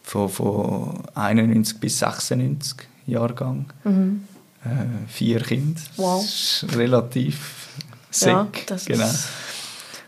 von, 0.02 0.28
von 0.28 1.00
91 1.14 1.78
bis 1.78 1.98
96 1.98 2.88
Jahrgang. 3.06 3.66
Mhm. 3.84 4.24
Äh, 4.64 5.08
vier 5.08 5.40
Kinder. 5.40 5.80
Wow. 5.96 6.22
Das 6.22 6.62
ist 6.62 6.76
relativ 6.76 7.68
sick. 8.10 8.28
Ja, 8.28 8.48
das 8.66 8.84
genau. 8.86 9.04
ist 9.04 9.28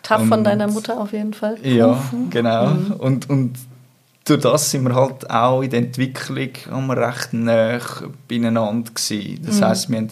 tough 0.02 0.26
von 0.26 0.42
deiner 0.42 0.66
Mutter 0.66 0.98
auf 0.98 1.12
jeden 1.12 1.34
Fall. 1.34 1.58
Ja, 1.62 2.02
genau. 2.30 2.70
Mhm. 2.70 2.92
Und, 2.92 3.30
und 3.30 3.58
durch 4.28 4.42
das 4.42 4.70
sind 4.70 4.84
wir 4.84 4.94
halt 4.94 5.28
auch 5.30 5.62
in 5.62 5.70
der 5.70 5.80
Entwicklung 5.80 6.90
recht 6.90 7.32
nah 7.32 7.80
beieinander 8.28 8.90
gewesen. 8.90 9.40
Das 9.44 9.60
mhm. 9.60 9.64
heisst, 9.64 9.90
wir 9.90 9.98
haben 9.98 10.08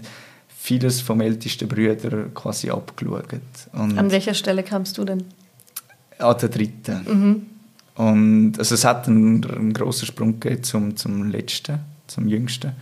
vieles 0.48 1.00
vom 1.00 1.20
ältesten 1.20 1.68
Brüder 1.68 2.26
quasi 2.34 2.70
abgeschaut. 2.70 3.24
Und 3.72 3.98
An 3.98 4.10
welcher 4.10 4.34
Stelle 4.34 4.62
kamst 4.62 4.98
du 4.98 5.04
denn? 5.04 5.24
An 6.18 6.36
der 6.40 6.48
dritten. 6.48 7.04
Mhm. 7.06 7.46
Und 7.96 8.58
also 8.58 8.74
es 8.74 8.84
hat 8.84 9.08
einen, 9.08 9.44
einen 9.44 9.72
grossen 9.72 10.06
Sprung 10.06 10.40
gegeben 10.40 10.62
zum, 10.62 10.96
zum 10.96 11.30
letzten, 11.30 11.78
zum 12.06 12.28
jüngsten. 12.28 12.72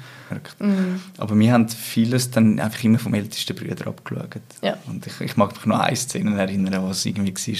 Mhm. 0.59 1.01
Aber 1.19 1.39
wir 1.39 1.53
haben 1.53 1.69
vieles 1.69 2.31
dann 2.31 2.59
einfach 2.59 2.83
immer 2.83 2.99
vom 2.99 3.15
ältesten 3.15 3.55
Brüder 3.55 3.87
abgeschaut. 3.87 4.41
Ja. 4.63 4.77
Und 4.87 5.07
ich, 5.07 5.21
ich 5.21 5.37
mag 5.37 5.55
mich 5.55 5.67
noch 5.67 5.77
an 5.77 5.83
eine 5.83 5.97
Szene 5.97 6.41
erinnern, 6.41 6.83
was 6.85 7.07
irgendwie 7.07 7.35
war 7.35 7.59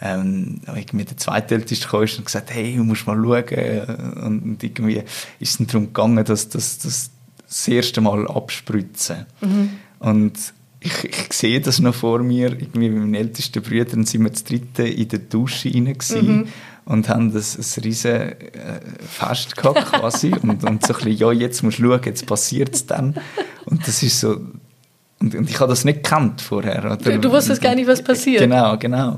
ähm, 0.00 0.60
irgendwie 0.66 1.04
der 1.04 1.16
Zweitälteste 1.16 1.88
kam 1.88 2.00
und 2.00 2.24
gesagt, 2.24 2.50
hey, 2.52 2.76
du 2.76 2.84
musst 2.84 3.06
mal 3.06 3.16
schauen. 3.16 4.24
Und 4.24 4.62
irgendwie 4.62 5.02
ist 5.38 5.60
es 5.60 5.66
darum 5.66 5.86
gegangen, 5.86 6.24
dass 6.24 6.48
das, 6.48 6.78
das, 6.78 7.10
das 7.46 7.68
erste 7.68 8.00
Mal 8.00 8.26
abspritzen. 8.28 9.26
Mhm. 9.40 9.70
Und 9.98 10.38
ich, 10.80 11.04
ich 11.04 11.32
sehe 11.32 11.60
das 11.60 11.80
noch 11.80 11.94
vor 11.94 12.20
mir, 12.20 12.52
irgendwie 12.52 12.90
mit 12.90 13.00
meinen 13.00 13.14
ältesten 13.14 13.62
Brüdern 13.62 14.04
sind 14.04 14.22
wir 14.22 14.30
das 14.30 14.44
dritte 14.44 14.86
in 14.86 15.08
der 15.08 15.20
Dusche 15.20 15.72
rein 15.72 15.96
mhm. 16.14 16.48
und 16.84 17.08
haben 17.08 17.32
das, 17.32 17.56
ein 17.56 17.82
riesen 17.82 18.12
äh, 18.12 18.34
Fest 19.08 19.56
gehabt 19.56 19.92
quasi 19.92 20.32
und, 20.42 20.62
und 20.64 20.86
so 20.86 20.92
ein 20.92 20.98
bisschen, 20.98 21.16
ja, 21.16 21.32
jetzt 21.32 21.62
musst 21.62 21.78
du 21.78 21.84
schauen, 21.84 22.00
jetzt 22.04 22.26
passiert 22.26 22.74
es 22.74 22.86
dann. 22.86 23.14
Und 23.64 23.86
das 23.88 24.02
ist 24.02 24.20
so, 24.20 24.40
und, 25.18 25.34
und 25.34 25.50
ich 25.50 25.58
habe 25.58 25.70
das 25.70 25.84
nicht 25.84 26.04
gekannt 26.04 26.40
vorher. 26.40 26.84
Oder? 26.84 27.18
Du 27.18 27.32
wusstest 27.32 27.62
gar 27.62 27.74
nicht, 27.74 27.88
was 27.88 28.02
passiert. 28.02 28.42
Genau, 28.42 28.76
genau. 28.76 29.16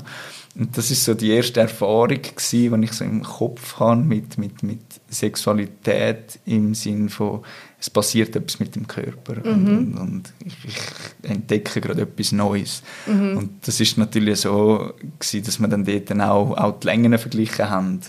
Und 0.55 0.77
das 0.77 0.91
ist 0.91 1.05
so 1.05 1.13
die 1.13 1.29
erste 1.31 1.61
Erfahrung 1.61 2.21
gewesen, 2.21 2.81
die 2.81 2.85
ich 2.85 2.93
so 2.93 3.05
im 3.05 3.23
Kopf 3.23 3.79
habe 3.79 4.01
mit, 4.01 4.37
mit, 4.37 4.63
mit 4.63 4.79
Sexualität 5.09 6.39
im 6.45 6.73
Sinn 6.73 7.09
von, 7.09 7.41
es 7.79 7.89
passiert 7.89 8.35
etwas 8.35 8.59
mit 8.59 8.75
dem 8.75 8.87
Körper 8.87 9.35
mhm. 9.35 9.67
und, 9.67 9.97
und, 9.97 10.33
ich, 10.45 10.57
ich, 10.65 11.29
entdecke 11.29 11.79
gerade 11.79 12.01
etwas 12.01 12.31
Neues. 12.31 12.83
Mhm. 13.05 13.37
Und 13.37 13.67
das 13.67 13.79
ist 13.79 13.97
natürlich 13.97 14.41
so 14.41 14.93
gewesen, 15.19 15.45
dass 15.45 15.59
wir 15.59 15.67
dann 15.67 15.85
dort 15.85 16.09
dann 16.09 16.21
auch, 16.21 16.57
auch 16.57 16.79
die 16.79 16.87
Längen 16.87 17.17
verglichen 17.17 17.69
haben 17.69 18.01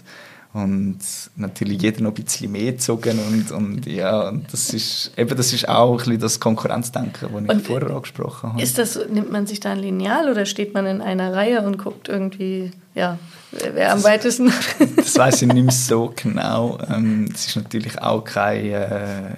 und 0.53 0.99
natürlich 1.37 1.81
jeder 1.81 2.03
noch 2.03 2.11
ein 2.11 2.25
bisschen 2.25 2.51
mehr 2.51 2.73
gezogen 2.73 3.21
und, 3.21 3.53
und 3.53 3.87
ja, 3.87 4.29
und 4.29 4.53
das 4.53 4.75
ist 4.75 5.13
eben 5.17 5.37
das 5.37 5.53
ist 5.53 5.69
auch 5.69 5.93
ein 5.93 5.99
bisschen 5.99 6.21
das 6.21 6.41
Konkurrenzdenken, 6.41 7.47
das 7.47 7.57
ich 7.59 7.67
vorher 7.67 7.91
angesprochen 7.91 8.55
habe. 8.55 8.63
Ist 8.63 8.77
das, 8.77 8.99
nimmt 9.11 9.31
man 9.31 9.47
sich 9.47 9.61
da 9.61 9.71
ein 9.71 9.79
Lineal 9.79 10.29
oder 10.29 10.47
steht 10.47 10.75
man 10.75 10.87
in 10.87 11.01
einer 11.03 11.35
Reihe 11.35 11.63
und 11.63 11.79
guckt 11.79 12.09
irgendwie, 12.09 12.73
ja, 12.97 13.17
wer, 13.53 13.77
wer 13.77 13.93
am 13.93 14.03
weitesten? 14.03 14.53
das 14.97 15.17
weiß 15.17 15.43
ich 15.43 15.53
nicht 15.53 15.63
mehr 15.63 15.73
so 15.73 16.13
genau. 16.21 16.79
Ähm, 16.93 17.29
es 17.33 17.47
ist 17.47 17.57
natürlich 17.57 18.03
auch 18.03 18.25
keine 18.25 19.37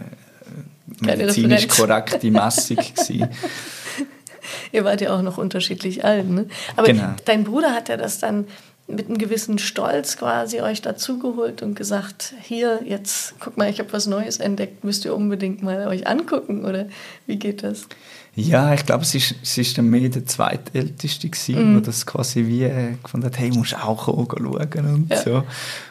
äh, 1.02 1.04
medizinisch 1.04 1.68
korrekte 1.68 2.30
Messung 2.30 2.76
gewesen. 2.96 3.28
Ihr 4.72 4.84
wart 4.84 5.02
ja 5.02 5.14
auch 5.14 5.22
noch 5.22 5.36
unterschiedlich 5.36 6.04
alt, 6.04 6.28
ne? 6.30 6.46
Aber 6.76 6.86
genau. 6.86 7.14
dein 7.26 7.44
Bruder 7.44 7.72
hat 7.74 7.90
ja 7.90 7.98
das 7.98 8.18
dann 8.18 8.46
mit 8.94 9.08
einem 9.08 9.18
gewissen 9.18 9.58
Stolz 9.58 10.16
quasi 10.16 10.60
euch 10.60 10.82
dazugeholt 10.82 11.62
und 11.62 11.74
gesagt, 11.74 12.34
hier, 12.42 12.80
jetzt 12.84 13.34
guck 13.40 13.56
mal, 13.56 13.68
ich 13.68 13.78
habe 13.78 13.92
was 13.92 14.06
Neues 14.06 14.38
entdeckt, 14.38 14.84
müsst 14.84 15.04
ihr 15.04 15.14
unbedingt 15.14 15.62
mal 15.62 15.86
euch 15.88 16.06
angucken 16.06 16.64
oder 16.64 16.86
wie 17.26 17.36
geht 17.36 17.62
das? 17.62 17.86
Ja, 18.34 18.72
ich 18.72 18.86
glaube, 18.86 19.02
es 19.02 19.14
ist, 19.14 19.34
es 19.42 19.58
ist 19.58 19.76
dann 19.76 19.90
mehr 19.90 20.08
der 20.08 20.24
zweitälteste 20.24 21.28
gewesen, 21.28 21.72
mm. 21.72 21.74
der 21.74 21.82
das 21.82 22.06
quasi 22.06 22.46
wie 22.46 22.62
äh, 22.64 22.94
gefunden 23.02 23.26
hat, 23.26 23.38
hey, 23.38 23.50
musst 23.50 23.76
auch 23.76 24.06
schauen 24.06 24.86
und 24.86 25.10
ja. 25.10 25.16
so. 25.18 25.44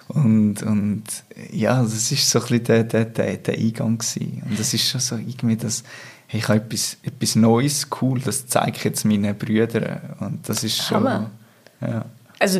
Und, 0.08 0.64
und 0.64 1.04
ja, 1.52 1.84
das 1.84 2.12
ist 2.12 2.28
so 2.28 2.40
ein 2.40 2.46
bisschen 2.48 2.64
der, 2.64 2.84
der, 2.86 3.06
der, 3.06 3.38
der 3.38 3.54
Eingang 3.54 4.00
gewesen. 4.00 4.42
Und 4.50 4.60
das 4.60 4.74
ist 4.74 4.90
schon 4.90 5.02
so 5.02 5.18
irgendwie 5.18 5.56
das, 5.56 5.84
hey, 6.26 6.40
ich 6.40 6.48
habe 6.48 6.62
etwas, 6.62 6.98
etwas 7.04 7.36
Neues, 7.36 7.88
cool, 8.02 8.20
das 8.20 8.48
zeige 8.48 8.76
ich 8.76 8.84
jetzt 8.86 9.06
meinen 9.06 9.38
Brüdern. 9.38 10.16
Und 10.20 10.50
das 10.50 10.64
ist 10.64 10.82
schon... 10.82 10.98
Hammer. 10.98 11.32
Ja. 11.80 12.06
Also 12.42 12.60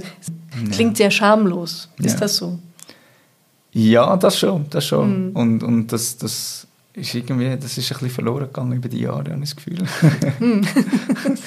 klingt 0.72 0.98
sehr 0.98 1.12
schamlos. 1.12 1.90
Ist 1.98 2.14
ja. 2.14 2.20
das 2.20 2.38
so? 2.38 2.60
Ja, 3.72 4.16
das 4.18 4.38
schon, 4.38 4.66
das 4.70 4.86
schon. 4.86 5.30
Mhm. 5.30 5.36
Und, 5.36 5.64
und 5.64 5.88
das, 5.92 6.18
das 6.18 6.68
ist 6.94 7.16
irgendwie, 7.16 7.58
das 7.58 7.78
ist 7.78 7.92
ein 7.92 7.98
bisschen 7.98 8.10
verloren 8.10 8.48
gegangen 8.48 8.74
über 8.74 8.90
die 8.90 9.00
Jahre, 9.00 9.32
habe 9.32 9.44
ich 9.44 9.54
das 9.54 9.56
Gefühl. 9.56 9.84
Mhm. 10.40 10.68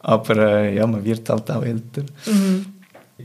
Aber 0.00 0.36
äh, 0.36 0.74
ja, 0.74 0.86
man 0.86 1.04
wird 1.04 1.28
halt 1.28 1.50
auch 1.50 1.62
älter. 1.62 2.02
Mhm. 2.26 2.66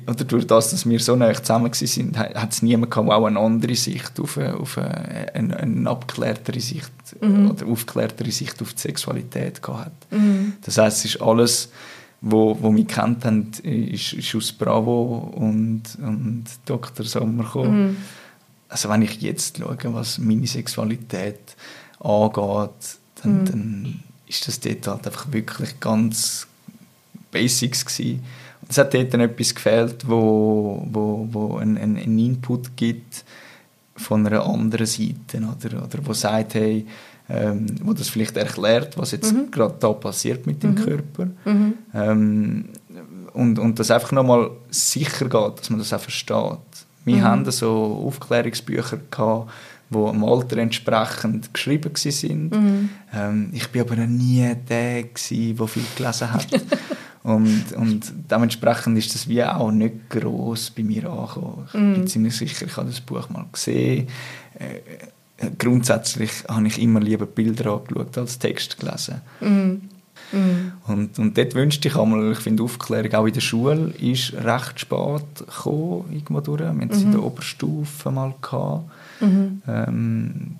oder 0.07 0.23
durch 0.23 0.45
das, 0.47 0.71
dass 0.71 0.87
wir 0.87 0.99
so 0.99 1.15
nah 1.15 1.33
zusammen 1.33 1.71
waren, 1.71 2.17
hat 2.35 2.51
es 2.51 2.61
niemand 2.61 2.91
gehabt, 2.91 3.09
der 3.09 3.17
auch 3.17 3.25
eine 3.25 3.39
andere 3.39 3.75
Sicht 3.75 4.19
auf, 4.19 4.37
eine, 4.37 4.55
auf 4.55 4.77
eine, 4.77 5.33
eine, 5.33 5.57
eine 5.57 5.89
abgeklärtere 5.89 6.59
Sicht 6.59 6.91
mhm. 7.21 7.51
oder 7.51 7.65
aufgeklärtere 7.67 8.31
Sicht 8.31 8.61
auf 8.61 8.73
die 8.73 8.81
Sexualität 8.81 9.61
gehabt 9.61 10.11
mhm. 10.11 10.53
Das 10.63 10.77
heißt, 10.77 10.99
es 10.99 11.15
ist 11.15 11.21
alles, 11.21 11.69
wo, 12.21 12.57
wo 12.61 12.75
wir 12.75 12.85
kennt 12.85 13.25
haben, 13.25 13.51
ist, 13.63 14.13
ist 14.13 14.35
aus 14.35 14.51
Bravo 14.51 15.31
und, 15.35 15.83
und 16.01 16.45
Dr. 16.65 17.05
Sommer 17.05 17.43
gekommen. 17.43 17.87
Mhm. 17.87 17.97
Also 18.67 18.89
wenn 18.89 19.01
ich 19.01 19.21
jetzt 19.21 19.57
schaue, 19.57 19.77
was 19.93 20.19
meine 20.19 20.47
Sexualität 20.47 21.55
angeht, 21.99 22.97
dann, 23.23 23.41
mhm. 23.41 23.45
dann 23.45 24.03
ist 24.27 24.47
das 24.47 24.59
dort 24.59 24.87
halt 24.87 25.07
einfach 25.07 25.31
wirklich 25.31 25.79
ganz 25.79 26.45
Basics 27.31 27.85
gewesen 27.85 28.23
es 28.69 28.77
hat 28.77 28.93
dort 28.93 29.13
etwas 29.13 29.55
gefehlt, 29.55 30.07
wo, 30.07 30.85
wo, 30.91 31.27
wo 31.31 31.57
einen, 31.57 31.77
einen 31.77 32.19
Input 32.19 32.75
gibt 32.77 33.25
von 33.95 34.25
einer 34.25 34.45
anderen 34.45 34.85
Seite 34.85 35.37
oder, 35.37 35.83
oder 35.83 35.99
wo 36.03 36.13
sagt, 36.13 36.53
hey, 36.53 36.85
ähm, 37.29 37.67
wo 37.83 37.93
das 37.93 38.09
vielleicht 38.09 38.37
erklärt, 38.37 38.97
was 38.97 39.11
jetzt 39.11 39.33
mhm. 39.33 39.51
gerade 39.51 39.75
da 39.79 39.93
passiert 39.93 40.47
mit 40.47 40.63
dem 40.63 40.71
mhm. 40.71 40.75
Körper 40.75 41.27
mhm. 41.45 41.73
Ähm, 41.93 42.65
und, 43.33 43.59
und 43.59 43.79
das 43.79 43.91
einfach 43.91 44.11
nochmal 44.11 44.49
sicher 44.69 45.29
geht, 45.29 45.59
dass 45.59 45.69
man 45.69 45.79
das 45.79 45.93
auch 45.93 45.99
versteht. 45.99 46.57
Wir 47.05 47.17
mhm. 47.17 47.23
haben 47.23 47.51
so 47.51 48.03
Aufklärungsbücher 48.05 48.99
gehabt, 49.11 49.51
die 49.89 49.95
dem 49.95 50.23
Alter 50.23 50.57
entsprechend 50.57 51.53
geschrieben 51.53 51.93
waren. 51.93 52.49
Mhm. 52.49 52.89
Ähm, 53.13 53.49
ich 53.53 53.73
war 53.73 53.81
aber 53.81 53.95
noch 53.95 54.07
nie 54.07 54.55
der, 54.67 55.03
der 55.03 55.67
viel 55.67 55.83
gelesen 55.95 56.33
hat. 56.33 56.47
Und, 57.21 57.73
und 57.75 58.13
dementsprechend 58.31 58.97
ist 58.97 59.13
das 59.13 59.27
wie 59.27 59.43
auch 59.43 59.71
nicht 59.71 60.09
groß 60.09 60.71
bei 60.71 60.83
mir 60.83 61.09
angekommen. 61.11 61.67
Ich 61.67 61.73
mm. 61.73 61.93
bin 61.93 62.07
ziemlich 62.07 62.37
sicher, 62.37 62.65
ich 62.65 62.77
habe 62.77 62.87
das 62.87 63.01
Buch 63.01 63.29
mal 63.29 63.45
gesehen. 63.51 64.07
Äh, 64.57 64.79
grundsätzlich 65.57 66.31
habe 66.47 66.67
ich 66.67 66.81
immer 66.81 66.99
lieber 66.99 67.25
Bilder 67.25 67.73
angeschaut 67.73 68.17
als 68.17 68.39
Text 68.39 68.79
gelesen. 68.79 69.21
Mm. 69.39 69.87
Mm. 70.31 70.73
Und, 70.87 71.17
und 71.17 71.37
dort 71.37 71.55
wünschte 71.55 71.87
ich 71.87 71.95
einmal, 71.95 72.31
ich 72.31 72.39
finde 72.39 72.63
Aufklärung 72.63 73.13
auch 73.13 73.25
in 73.25 73.33
der 73.33 73.41
Schule 73.41 73.93
ist 73.99 74.33
recht 74.33 74.79
spät 74.79 75.23
gekommen, 75.37 76.05
irgendwo 76.11 76.41
durch. 76.41 76.59
Wir 76.59 76.67
hatten 76.67 76.89
es 76.91 77.01
in 77.01 77.11
der 77.11 77.21
mhm. 77.21 77.27
Oberstufe 77.27 78.11
mal 78.11 78.33
gehabt. 78.41 78.83
Mhm. 79.21 79.61
Ähm, 79.67 80.55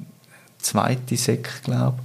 zweite 0.58 1.18
Sek, 1.18 1.62
glaube 1.64 2.00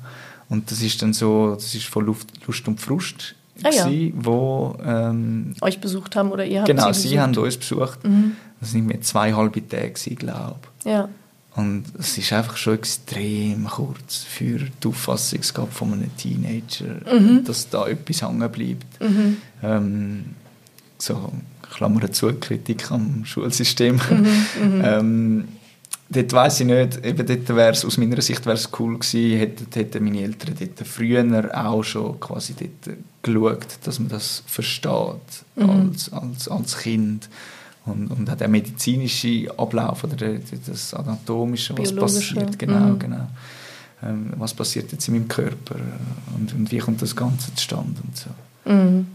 Und 0.51 0.71
das 0.71 0.83
ist 0.83 1.01
dann 1.01 1.15
so, 1.15 1.55
das 1.55 1.75
ist 1.75 1.87
von 1.87 2.05
Luft, 2.05 2.29
Lust 2.47 2.69
und 2.69 2.81
Frust 2.81 3.35
ah, 3.63 3.71
ja. 3.71 4.11
wo 4.15 4.77
ähm, 4.85 5.55
euch 5.61 5.81
besucht 5.81 6.17
haben 6.17 6.33
oder 6.33 6.45
ihr 6.45 6.61
habt 6.61 6.69
genau 6.69 6.93
sie, 6.93 7.09
sie 7.09 7.21
haben 7.21 7.37
uns 7.37 7.57
besucht 7.57 8.03
mhm. 8.05 8.37
das 8.61 8.73
sind 8.73 8.89
wir 8.89 9.01
zwei 9.01 9.33
halbe 9.33 9.67
Tage 9.67 9.93
glaube 10.17 10.61
ja 10.85 11.09
und 11.57 11.85
es 11.99 12.19
ist 12.19 12.33
einfach 12.33 12.57
schon 12.57 12.75
extrem 12.75 13.67
kurz 13.67 14.25
für 14.25 14.59
die 14.59 14.89
Auffassungsgabe 14.89 15.71
von 15.71 15.93
einem 15.93 16.17
Teenager 16.17 16.97
mhm. 17.13 17.45
dass 17.45 17.69
da 17.69 17.87
etwas 17.87 18.23
hängen 18.23 18.51
bleibt 18.51 19.01
mhm. 19.01 19.37
ähm, 19.63 20.25
so 20.99 21.33
Klammer 21.63 22.11
zu 22.13 22.33
Kritik 22.35 22.91
am 22.91 23.25
Schulsystem 23.25 23.97
mhm, 23.97 24.77
mhm. 24.77 24.83
ähm, 24.85 25.45
dort 26.09 26.33
weiss 26.33 26.61
ich 26.61 26.67
nicht, 26.67 27.05
eben 27.05 27.27
dort 27.27 27.57
wär's, 27.57 27.85
aus 27.85 27.99
meiner 27.99 28.21
Sicht 28.21 28.47
wäre 28.47 28.57
es 28.57 28.69
cool 28.79 28.99
gewesen, 28.99 29.39
hätten, 29.39 29.67
hätten 29.73 30.05
meine 30.05 30.23
Eltern 30.23 30.55
dort 30.59 30.87
früher 30.87 31.51
auch 31.55 31.83
schon 31.83 32.19
quasi 32.21 32.55
dort 32.55 32.97
geschaut, 33.23 33.67
dass 33.85 33.99
man 33.99 34.09
das 34.09 34.43
versteht 34.47 35.45
mhm. 35.57 35.71
als, 35.71 36.13
als, 36.13 36.49
als 36.49 36.79
Kind. 36.79 37.29
Und, 37.87 38.09
und 38.11 38.31
auch 38.31 38.37
der 38.37 38.49
medizinische 38.49 39.53
Ablauf 39.59 40.05
oder 40.05 40.17
der, 40.17 40.41
das 40.67 40.95
Anatomische, 40.95 41.77
was 41.77 41.95
passiert, 41.95 42.59
genau, 42.59 42.81
mhm. 42.81 42.99
genau. 42.99 43.27
Ähm, 44.03 44.33
was 44.37 44.55
passiert 44.55 44.91
jetzt 44.93 45.07
in 45.09 45.15
meinem 45.15 45.29
Körper 45.29 45.77
und, 46.35 46.55
und, 46.55 46.73
wie 46.73 46.79
kommt 46.79 47.03
das 47.03 47.15
Ganze 47.15 47.55
zustande 47.55 48.01
und 48.03 48.17
so. 48.17 48.71
Mhm. 48.71 49.07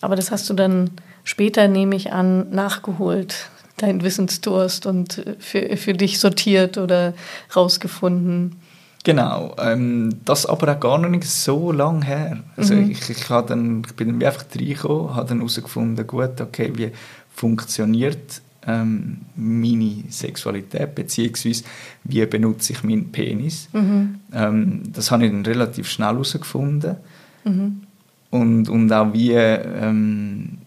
Aber 0.00 0.16
das 0.16 0.30
hast 0.30 0.48
du 0.50 0.54
dann 0.54 0.90
später, 1.24 1.68
nehme 1.68 1.96
ich 1.96 2.12
an, 2.12 2.50
nachgeholt, 2.50 3.48
deinen 3.78 4.02
Wissensdurst 4.02 4.86
und 4.86 5.18
äh, 5.18 5.36
für, 5.38 5.76
für 5.76 5.94
dich 5.94 6.20
sortiert 6.20 6.76
oder 6.76 7.14
rausgefunden. 7.56 8.60
Genau, 9.04 9.54
ähm, 9.58 10.16
das 10.24 10.46
aber 10.46 10.72
auch 10.72 10.80
gar 10.80 10.98
noch 10.98 11.10
nicht 11.10 11.24
so 11.24 11.72
lange 11.72 12.06
her. 12.06 12.38
Also 12.56 12.74
mhm. 12.74 12.90
ich, 12.90 13.10
ich, 13.10 13.26
dann, 13.26 13.82
ich 13.86 13.94
bin 13.94 14.08
dann 14.08 14.26
einfach 14.26 14.46
reingekommen, 14.54 15.14
habe 15.14 15.28
dann 15.28 15.38
herausgefunden, 15.38 16.06
gut, 16.06 16.40
okay, 16.40 16.72
wie 16.74 16.90
funktioniert 17.34 18.40
ähm, 18.66 19.18
meine 19.36 20.04
Sexualität, 20.08 20.94
beziehungsweise 20.94 21.64
wie 22.04 22.24
benutze 22.24 22.72
ich 22.72 22.82
meinen 22.82 23.12
Penis. 23.12 23.68
Mhm. 23.74 24.20
Ähm, 24.32 24.82
das 24.90 25.10
habe 25.10 25.26
ich 25.26 25.32
dann 25.32 25.44
relativ 25.44 25.86
schnell 25.86 26.08
herausgefunden. 26.08 26.96
Mhm. 27.44 27.82
Und, 28.30 28.70
und 28.70 28.90
auch 28.90 29.12
wie, 29.12 29.32
ähm, 29.32 30.58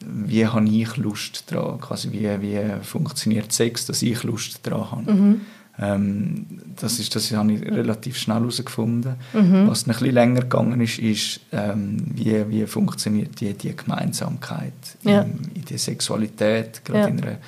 wie 0.00 0.46
habe 0.46 0.68
ich 0.68 0.96
Lust 0.96 1.44
daran, 1.52 1.80
quasi 1.80 2.10
wie, 2.10 2.28
wie 2.40 2.60
funktioniert 2.82 3.52
Sex, 3.52 3.86
dass 3.86 4.02
ich 4.02 4.24
Lust 4.24 4.58
daran 4.64 4.90
habe. 4.90 5.36
Ähm, 5.78 6.46
das, 6.80 6.98
ist, 7.00 7.16
das 7.16 7.32
habe 7.32 7.52
ich 7.52 7.62
relativ 7.62 8.16
schnell 8.16 8.38
herausgefunden. 8.38 9.16
Mhm. 9.32 9.68
Was 9.68 9.86
noch 9.86 9.96
ein 9.96 9.98
bisschen 9.98 10.14
länger 10.14 10.40
gegangen 10.42 10.80
ist, 10.80 10.98
ist, 10.98 11.40
ähm, 11.52 11.96
wie, 12.14 12.48
wie 12.48 12.66
funktioniert 12.66 13.40
die, 13.40 13.52
die 13.54 13.74
Gemeinsamkeit 13.74 14.72
ja. 15.02 15.22
in, 15.22 15.50
in 15.54 15.64
der 15.64 15.78
Sexualität, 15.78 16.84
gerade 16.84 17.00
ja. 17.00 17.06
in 17.08 17.20
einer 17.20 17.38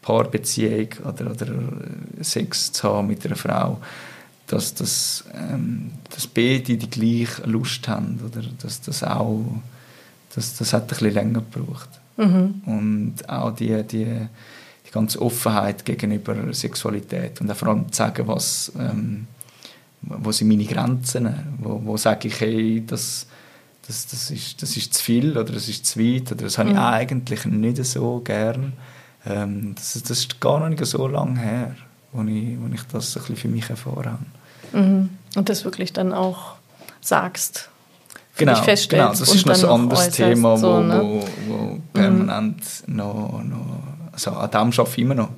Paarbeziehung 0.00 0.88
oder, 1.04 1.30
oder 1.30 1.46
Sex 2.20 2.72
zu 2.72 2.88
haben 2.88 3.08
mit 3.08 3.24
einer 3.26 3.36
Frau, 3.36 3.80
dass, 4.46 4.74
dass, 4.74 5.24
ähm, 5.34 5.90
dass 6.10 6.26
beide 6.26 6.76
die 6.76 6.90
gleiche 6.90 7.42
Lust 7.46 7.88
haben 7.88 8.20
oder 8.24 8.42
dass 8.60 8.80
das 8.80 9.02
auch 9.02 9.44
das, 10.34 10.56
das 10.56 10.72
hat 10.72 10.84
ein 10.84 10.88
bisschen 10.88 11.14
länger 11.14 11.42
gebraucht. 11.50 11.88
Mhm. 12.16 12.62
Und 12.66 13.28
auch 13.28 13.54
die, 13.54 13.82
die 13.82 14.06
die 14.92 14.94
ganze 14.94 15.22
Offenheit 15.22 15.86
gegenüber 15.86 16.52
Sexualität 16.52 17.40
und 17.40 17.50
auch 17.50 17.56
vor 17.56 17.68
allem 17.68 17.90
zu 17.90 17.96
sagen, 17.96 18.28
was, 18.28 18.70
ähm, 18.78 19.26
wo 20.02 20.30
sind 20.32 20.48
meine 20.48 20.66
Grenzen, 20.66 21.34
wo, 21.58 21.80
wo 21.82 21.96
sage 21.96 22.28
ich, 22.28 22.40
hey, 22.40 22.84
das, 22.86 23.26
das, 23.86 24.06
das, 24.06 24.30
ist, 24.30 24.60
das 24.60 24.76
ist 24.76 24.92
zu 24.92 25.02
viel 25.02 25.32
oder 25.32 25.50
das 25.50 25.68
ist 25.68 25.86
zu 25.86 25.98
weit 25.98 26.30
oder 26.32 26.44
das 26.44 26.58
habe 26.58 26.70
ich 26.70 26.74
mhm. 26.74 26.82
eigentlich 26.82 27.44
nicht 27.46 27.82
so 27.86 28.20
gern. 28.22 28.74
Ähm, 29.24 29.74
das, 29.74 29.94
das 29.94 30.10
ist 30.10 30.40
gar 30.40 30.60
noch 30.60 30.68
nicht 30.68 30.84
so 30.84 31.06
lange 31.06 31.40
her, 31.40 31.74
wo 32.12 32.22
ich, 32.24 32.58
wo 32.60 32.74
ich 32.74 32.82
das 32.92 33.16
ein 33.16 33.20
bisschen 33.22 33.36
für 33.36 33.48
mich 33.48 33.70
erfahren 33.70 34.18
habe. 34.72 34.82
Mhm. 34.82 35.08
Und 35.36 35.48
das 35.48 35.64
wirklich 35.64 35.94
dann 35.94 36.12
auch 36.12 36.56
sagst, 37.00 37.70
genau. 38.36 38.60
Genau, 38.60 39.08
das 39.08 39.20
ist 39.20 39.46
noch 39.46 39.58
ein 39.58 39.64
anderes 39.64 40.10
Thema, 40.10 40.58
so, 40.58 40.74
wo, 40.74 40.80
ne? 40.80 41.00
wo, 41.00 41.28
wo 41.48 41.80
permanent 41.94 42.62
mhm. 42.86 42.96
noch, 42.96 43.42
noch 43.42 43.91
also 44.12 44.32
an 44.32 44.50
dem 44.50 44.60
arbeite 44.60 44.90
ich 44.90 44.98
immer 44.98 45.14
noch. 45.14 45.30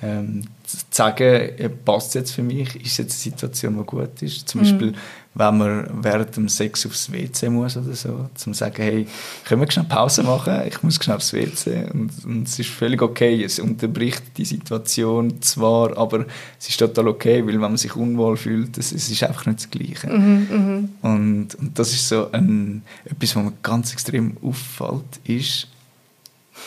Ähm, 0.00 0.44
zu 0.64 0.76
sagen, 0.90 1.50
passt 1.84 2.08
es 2.08 2.14
jetzt 2.14 2.30
für 2.32 2.42
mich, 2.42 2.76
ist 2.76 2.98
jetzt 2.98 3.14
eine 3.14 3.32
Situation, 3.32 3.76
die 3.76 3.84
gut 3.84 4.22
ist. 4.22 4.48
Zum 4.48 4.60
mhm. 4.60 4.64
Beispiel, 4.64 4.94
wenn 5.34 5.58
man 5.58 5.88
während 6.02 6.36
dem 6.36 6.48
Sex 6.48 6.86
aufs 6.86 7.10
WC 7.10 7.48
muss 7.48 7.76
oder 7.76 7.94
so, 7.94 8.28
zum 8.34 8.54
sagen, 8.54 8.82
hey, 8.82 9.06
können 9.44 9.60
wir 9.60 9.70
schnell 9.70 9.86
Pause 9.86 10.22
machen, 10.22 10.62
ich 10.68 10.82
muss 10.82 10.96
schnell 10.96 11.16
aufs 11.16 11.32
WC 11.32 11.86
und, 11.92 12.10
und 12.24 12.46
es 12.46 12.58
ist 12.58 12.70
völlig 12.70 13.02
okay, 13.02 13.42
es 13.42 13.58
unterbricht 13.58 14.22
die 14.36 14.44
Situation 14.44 15.40
zwar, 15.42 15.96
aber 15.96 16.26
es 16.60 16.68
ist 16.68 16.78
total 16.78 17.08
okay, 17.08 17.44
weil 17.44 17.54
wenn 17.54 17.60
man 17.60 17.76
sich 17.76 17.96
unwohl 17.96 18.36
fühlt, 18.36 18.78
es, 18.78 18.92
es 18.92 19.10
ist 19.10 19.22
einfach 19.24 19.46
nicht 19.46 19.60
das 19.60 19.70
Gleiche. 19.70 20.08
Mhm, 20.08 20.48
mhm. 20.50 20.88
und, 21.02 21.54
und 21.56 21.78
das 21.78 21.92
ist 21.92 22.08
so 22.08 22.30
ein, 22.30 22.82
etwas, 23.04 23.34
was 23.34 23.44
mir 23.44 23.52
ganz 23.62 23.92
extrem 23.92 24.36
auffällt, 24.42 25.20
ist, 25.24 25.68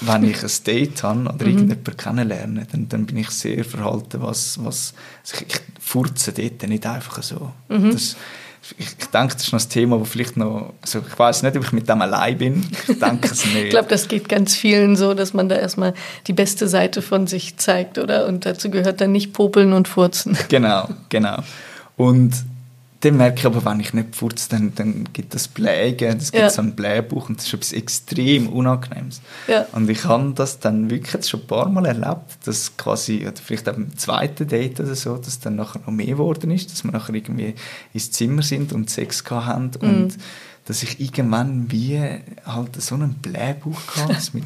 wenn 0.01 0.23
ich 0.23 0.43
ein 0.43 0.51
Date 0.65 1.03
habe 1.03 1.21
oder 1.21 1.45
mhm. 1.45 1.51
irgendjemanden 1.51 1.97
kennenlerne, 1.97 2.67
dann, 2.71 2.89
dann 2.89 3.05
bin 3.05 3.17
ich 3.17 3.29
sehr 3.29 3.63
verhalten, 3.63 4.21
was, 4.21 4.63
was 4.63 4.93
also 5.23 5.45
ich, 5.45 5.55
ich 5.55 5.61
furze 5.79 6.31
dort 6.31 6.67
nicht 6.67 6.85
einfach 6.85 7.21
so. 7.21 7.51
Mhm. 7.69 7.91
Das, 7.91 8.15
ich, 8.77 8.87
ich 8.99 9.07
denke, 9.07 9.33
das 9.33 9.43
ist 9.43 9.53
noch 9.53 9.59
ein 9.59 9.69
Thema, 9.69 9.99
wo 9.99 10.05
vielleicht 10.05 10.37
noch, 10.37 10.73
also 10.81 10.99
ich 11.07 11.17
weiß 11.17 11.43
nicht, 11.43 11.55
ob 11.57 11.63
ich 11.63 11.71
mit 11.71 11.89
dem 11.89 12.01
allein 12.01 12.37
bin. 12.37 12.65
Ich 12.87 12.99
denke 12.99 13.29
es 13.31 13.45
nicht. 13.53 13.55
ich 13.55 13.69
glaube, 13.69 13.89
das 13.89 14.07
geht 14.07 14.29
ganz 14.29 14.55
vielen 14.55 14.95
so, 14.95 15.13
dass 15.13 15.33
man 15.33 15.49
da 15.49 15.55
erstmal 15.55 15.93
die 16.27 16.33
beste 16.33 16.67
Seite 16.67 17.01
von 17.01 17.27
sich 17.27 17.57
zeigt, 17.57 17.97
oder? 17.97 18.27
Und 18.27 18.45
dazu 18.45 18.69
gehört 18.69 19.01
dann 19.01 19.11
nicht 19.11 19.33
popeln 19.33 19.73
und 19.73 19.87
furzen. 19.87 20.37
Genau, 20.49 20.89
genau. 21.09 21.37
Und 21.97 22.33
dann 23.01 23.17
merke 23.17 23.39
ich 23.39 23.45
aber, 23.45 23.65
wenn 23.65 23.79
ich 23.79 23.93
nicht 23.93 24.15
furze, 24.15 24.49
dann, 24.49 24.73
dann 24.75 25.09
gibt 25.11 25.33
es 25.33 25.47
Blägen, 25.47 26.17
es 26.17 26.31
gibt 26.31 26.43
ja. 26.43 26.49
so 26.49 26.61
ein 26.61 26.75
Blähbuch 26.75 27.29
und 27.29 27.39
das 27.39 27.47
ist 27.47 27.53
etwas 27.53 27.73
extrem 27.73 28.47
Unangenehmes. 28.47 29.21
Ja. 29.47 29.65
Und 29.71 29.89
ich 29.89 30.05
habe 30.05 30.33
das 30.35 30.59
dann 30.59 30.89
wirklich 30.89 31.13
jetzt 31.13 31.29
schon 31.29 31.41
ein 31.41 31.47
paar 31.47 31.67
Mal 31.67 31.87
erlebt, 31.87 32.45
dass 32.45 32.77
quasi, 32.77 33.21
oder 33.27 33.33
vielleicht 33.43 33.67
auch 33.67 33.73
beim 33.73 33.97
zweiten 33.97 34.47
Date 34.47 34.79
oder 34.79 34.93
so, 34.93 35.17
dass 35.17 35.39
dann 35.39 35.55
nachher 35.55 35.79
noch 35.79 35.91
mehr 35.91 36.05
geworden 36.05 36.51
ist, 36.51 36.71
dass 36.71 36.83
wir 36.83 36.91
nachher 36.91 37.15
irgendwie 37.15 37.55
ins 37.91 38.11
Zimmer 38.11 38.43
sind 38.43 38.71
und 38.71 38.89
Sex 38.91 39.23
haben 39.29 39.71
und 39.81 40.07
mhm. 40.07 40.13
Dass 40.65 40.83
ich 40.83 40.99
irgendwann 40.99 41.71
wie 41.71 41.99
halt 42.45 42.81
so 42.81 42.95
einen 42.95 43.15
Blähbauch 43.15 43.81
hatte, 43.95 44.17
mit 44.33 44.43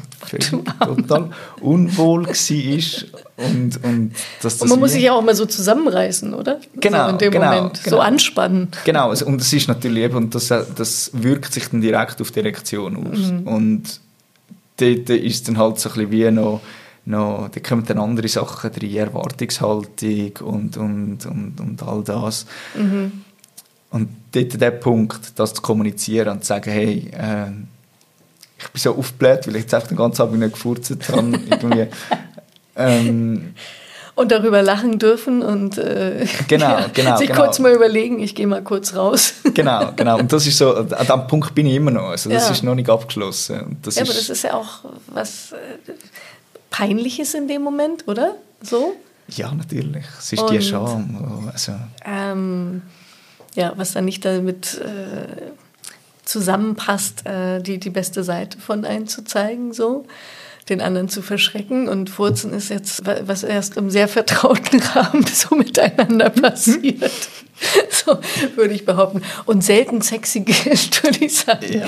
total 0.50 1.30
unwohl 1.60 2.26
war 2.26 3.46
und, 3.46 3.84
und 3.84 4.12
dass 4.42 4.58
das 4.58 4.62
und 4.62 4.70
man 4.70 4.80
muss 4.80 4.92
sich 4.92 5.02
ja 5.02 5.12
auch 5.12 5.22
mal 5.22 5.34
so 5.34 5.44
zusammenreißen, 5.44 6.32
oder? 6.32 6.58
Genau, 6.76 7.04
so 7.04 7.10
in 7.10 7.18
dem 7.18 7.30
genau, 7.32 7.54
Moment 7.54 7.84
genau. 7.84 7.96
so 7.96 8.00
anspannen. 8.02 8.68
Genau, 8.84 9.10
und 9.10 9.40
das 9.40 9.52
ist 9.52 9.68
natürlich 9.68 10.04
eben, 10.04 10.16
und 10.16 10.34
das, 10.34 10.48
das 10.48 11.10
wirkt 11.12 11.52
sich 11.52 11.68
dann 11.68 11.80
direkt 11.82 12.20
auf 12.20 12.30
die 12.30 12.40
Reaktion 12.40 12.96
aus. 13.06 13.18
Mhm. 13.18 13.46
Und 13.46 14.00
dort 14.78 15.10
ist 15.10 15.48
dann 15.48 15.58
halt 15.58 15.78
so 15.78 15.90
ein 15.90 15.94
bisschen 15.94 16.10
wie 16.10 16.30
noch 16.30 16.60
noch, 17.06 17.48
da 17.50 17.60
kommen 17.60 17.84
dann 17.86 17.98
andere 17.98 18.26
Sachen 18.26 18.72
drin, 18.72 18.96
Erwartungshaltung 18.96 20.32
und, 20.40 20.76
und, 20.76 21.24
und, 21.26 21.60
und 21.60 21.82
all 21.82 22.02
das. 22.02 22.46
Mhm. 22.74 23.24
Und 23.90 24.08
dort 24.36 24.60
der 24.60 24.70
Punkt, 24.70 25.38
das 25.38 25.54
zu 25.54 25.62
kommunizieren 25.62 26.28
und 26.28 26.40
zu 26.42 26.48
sagen, 26.48 26.70
hey, 26.70 27.10
äh, 27.12 27.50
ich 28.58 28.68
bin 28.68 28.80
so 28.80 28.96
aufgebläht, 28.96 29.46
weil 29.46 29.56
ich 29.56 29.62
jetzt 29.62 29.74
einfach 29.74 29.88
den 29.88 29.96
ganzen 29.96 30.22
Abend 30.22 30.40
nicht 30.40 30.52
gefurzt 30.52 30.90
habe. 31.08 31.40
irgendwie, 31.50 31.88
ähm, 32.76 33.54
und 34.16 34.32
darüber 34.32 34.62
lachen 34.62 34.98
dürfen 34.98 35.42
und 35.42 35.76
äh, 35.76 36.26
genau, 36.48 36.86
genau, 36.94 37.18
sich 37.18 37.28
genau. 37.28 37.42
kurz 37.42 37.58
mal 37.58 37.72
überlegen, 37.72 38.18
ich 38.18 38.34
gehe 38.34 38.46
mal 38.46 38.62
kurz 38.62 38.94
raus. 38.96 39.34
genau, 39.54 39.92
genau. 39.94 40.18
Und 40.18 40.32
das 40.32 40.46
ist 40.46 40.56
so, 40.56 40.74
an 40.74 41.06
dem 41.06 41.26
Punkt 41.26 41.54
bin 41.54 41.66
ich 41.66 41.74
immer 41.74 41.90
noch. 41.90 42.08
Also 42.08 42.30
das 42.30 42.46
ja. 42.46 42.52
ist 42.52 42.62
noch 42.62 42.74
nicht 42.74 42.88
abgeschlossen. 42.88 43.60
Und 43.60 43.86
das 43.86 43.96
ja, 43.96 44.02
ist, 44.02 44.08
aber 44.08 44.18
das 44.18 44.30
ist 44.30 44.42
ja 44.42 44.54
auch 44.54 44.78
was 45.08 45.52
äh, 45.52 45.92
Peinliches 46.70 47.34
in 47.34 47.46
dem 47.46 47.62
Moment, 47.62 48.08
oder? 48.08 48.36
So? 48.62 48.96
Ja, 49.28 49.52
natürlich. 49.52 50.06
Es 50.18 50.32
ist 50.32 50.40
und, 50.40 50.50
die 50.50 50.62
Scham. 50.62 51.50
Also. 51.52 51.72
Ähm, 52.02 52.80
ja, 53.56 53.72
was 53.76 53.92
dann 53.92 54.04
nicht 54.04 54.24
damit 54.24 54.80
äh, 54.80 55.50
zusammenpasst, 56.24 57.26
äh, 57.26 57.60
die, 57.60 57.78
die 57.78 57.90
beste 57.90 58.22
Seite 58.22 58.58
von 58.58 58.84
einem 58.84 59.06
zu 59.06 59.24
zeigen, 59.24 59.72
so 59.72 60.06
den 60.68 60.80
anderen 60.80 61.08
zu 61.08 61.22
verschrecken. 61.22 61.88
Und 61.88 62.10
Furzen 62.10 62.52
ist 62.52 62.70
jetzt, 62.70 63.02
was 63.04 63.42
erst 63.42 63.76
im 63.76 63.90
sehr 63.90 64.08
vertrauten 64.08 64.80
Rahmen 64.94 65.24
so 65.26 65.54
miteinander 65.54 66.30
passiert. 66.30 67.28
so 67.90 68.18
würde 68.56 68.74
ich 68.74 68.84
behaupten. 68.84 69.22
Und 69.44 69.64
selten 69.64 70.02
sexy 70.02 70.40
gilt, 70.44 71.02
würde 71.02 71.24
ich 71.24 71.36
sagen. 71.36 71.72
Ja, 71.72 71.86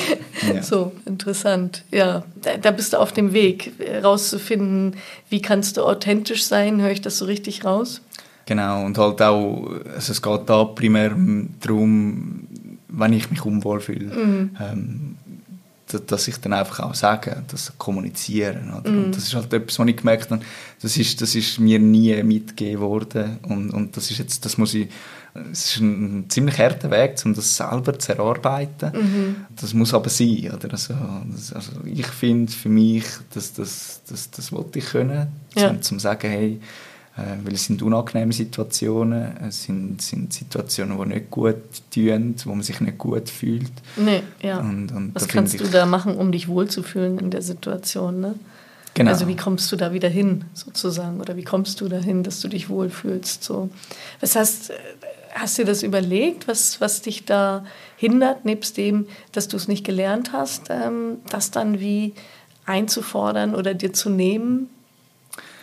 ja. 0.54 0.62
So, 0.62 0.92
interessant. 1.04 1.84
Ja, 1.90 2.24
da, 2.42 2.56
da, 2.56 2.70
bist 2.70 2.92
du 2.92 2.98
auf 2.98 3.12
dem 3.12 3.32
Weg, 3.32 3.72
rauszufinden, 4.02 4.96
wie 5.28 5.42
kannst 5.42 5.76
du 5.76 5.82
authentisch 5.82 6.44
sein. 6.44 6.80
Höre 6.80 6.92
ich 6.92 7.02
das 7.02 7.18
so 7.18 7.24
richtig 7.24 7.64
raus? 7.64 8.00
Genau, 8.48 8.86
und 8.86 8.96
halt 8.96 9.20
auch, 9.20 9.68
also 9.94 10.12
es 10.12 10.22
geht 10.22 10.40
da 10.46 10.64
primär 10.64 11.14
darum, 11.60 12.46
wenn 12.88 13.12
ich 13.12 13.30
mich 13.30 13.44
unwohl 13.44 13.78
fühle, 13.78 14.06
mhm. 14.06 14.56
ähm, 14.58 15.16
dass 16.06 16.28
ich 16.28 16.38
dann 16.38 16.54
einfach 16.54 16.80
auch 16.80 16.94
sage, 16.94 17.42
das 17.48 17.74
kommunizieren. 17.76 18.72
Oder? 18.72 18.90
Mm. 18.90 19.04
Und 19.04 19.16
das 19.16 19.24
ist 19.24 19.34
halt 19.34 19.52
etwas, 19.52 19.78
was 19.78 19.86
ich 19.86 19.96
gemerkt 19.96 20.30
habe, 20.30 20.42
das 20.80 20.96
ist, 20.96 21.20
das 21.20 21.34
ist 21.34 21.58
mir 21.60 21.78
nie 21.78 22.22
mitgegeben 22.22 22.80
worden. 22.80 23.38
Und, 23.42 23.70
und 23.70 23.96
das 23.96 24.10
ist 24.10 24.18
jetzt, 24.18 24.44
das 24.44 24.56
muss 24.56 24.74
ich, 24.74 24.88
es 25.50 25.76
ist 25.76 25.80
ein, 25.80 26.26
ziemlich 26.28 26.58
harter 26.58 26.90
Weg, 26.90 27.16
um 27.24 27.34
das 27.34 27.56
selber 27.56 27.98
zu 27.98 28.12
erarbeiten. 28.12 28.92
Mm 28.92 29.46
Das 29.58 29.72
muss 29.72 29.94
aber 29.94 30.10
sein. 30.10 30.50
Oder? 30.54 30.72
Also, 30.72 30.94
das, 31.32 31.52
also 31.54 31.72
ich 31.84 32.06
finde 32.06 32.52
für 32.52 32.68
mich, 32.68 33.04
dass 33.32 33.52
das, 33.54 34.02
das, 34.08 34.30
das 34.30 34.52
wollte 34.52 34.78
ich 34.78 34.86
können, 34.86 35.28
ja. 35.54 35.70
um 35.70 35.80
zu 35.80 35.98
sagen, 35.98 36.30
hey, 36.30 36.60
weil 37.42 37.54
es 37.54 37.64
sind 37.64 37.82
unangenehme 37.82 38.32
Situationen, 38.32 39.36
es 39.48 39.64
sind, 39.64 40.00
sind 40.00 40.32
Situationen, 40.32 40.98
die 40.98 41.14
nicht 41.14 41.30
gut 41.30 41.56
tun, 41.92 42.34
wo 42.44 42.50
man 42.50 42.62
sich 42.62 42.80
nicht 42.80 42.98
gut 42.98 43.28
fühlt. 43.28 43.72
Nee, 43.96 44.22
ja. 44.40 44.58
Und, 44.58 44.92
und 44.92 45.14
Was 45.14 45.28
kannst 45.28 45.54
ich, 45.54 45.62
du 45.62 45.68
da 45.68 45.86
machen, 45.86 46.16
um 46.16 46.32
dich 46.32 46.48
wohlzufühlen 46.48 47.18
in 47.18 47.30
der 47.30 47.42
Situation? 47.42 48.20
Ne? 48.20 48.34
Genau. 48.94 49.10
Also 49.10 49.28
wie 49.28 49.36
kommst 49.36 49.70
du 49.70 49.76
da 49.76 49.92
wieder 49.92 50.08
hin, 50.08 50.44
sozusagen? 50.54 51.20
Oder 51.20 51.36
wie 51.36 51.44
kommst 51.44 51.80
du 51.80 51.88
dahin, 51.88 52.22
dass 52.22 52.40
du 52.40 52.48
dich 52.48 52.68
wohlfühlst? 52.68 53.44
So. 53.44 53.70
Was 54.20 54.36
heißt, 54.36 54.72
hast 55.34 55.58
du 55.58 55.62
dir 55.62 55.68
das 55.68 55.82
überlegt, 55.82 56.48
was, 56.48 56.80
was 56.80 57.02
dich 57.02 57.24
da 57.24 57.64
hindert, 57.96 58.44
nebst 58.44 58.76
dem, 58.76 59.06
dass 59.32 59.48
du 59.48 59.56
es 59.56 59.68
nicht 59.68 59.84
gelernt 59.84 60.32
hast, 60.32 60.70
ähm, 60.70 61.18
das 61.30 61.50
dann 61.50 61.80
wie 61.80 62.14
einzufordern 62.66 63.54
oder 63.54 63.74
dir 63.74 63.92
zu 63.92 64.10
nehmen? 64.10 64.68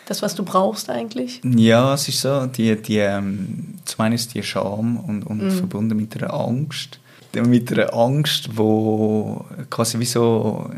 Das, 0.06 0.22
was 0.22 0.36
du 0.36 0.44
brauchst 0.44 0.90
eigentlich? 0.90 1.42
Ja, 1.44 1.94
es 1.96 2.08
ist 2.08 2.22
so, 2.22 2.46
die, 2.46 2.76
die, 2.76 3.00
ähm, 3.00 3.76
zum 3.86 4.06
einen 4.06 4.16
ist 4.16 4.34
die 4.34 4.44
Scham 4.44 4.98
und, 4.98 5.24
und 5.24 5.48
mm. 5.48 5.52
verbunden 5.52 5.98
mit 5.98 6.16
einer 6.22 6.34
Angst. 6.34 7.00
Mit 7.34 7.72
einer 7.72 7.94
Angst, 7.94 8.50
die 8.58 9.66
quasi 9.70 10.00
wie 10.00 10.06
so 10.06 10.70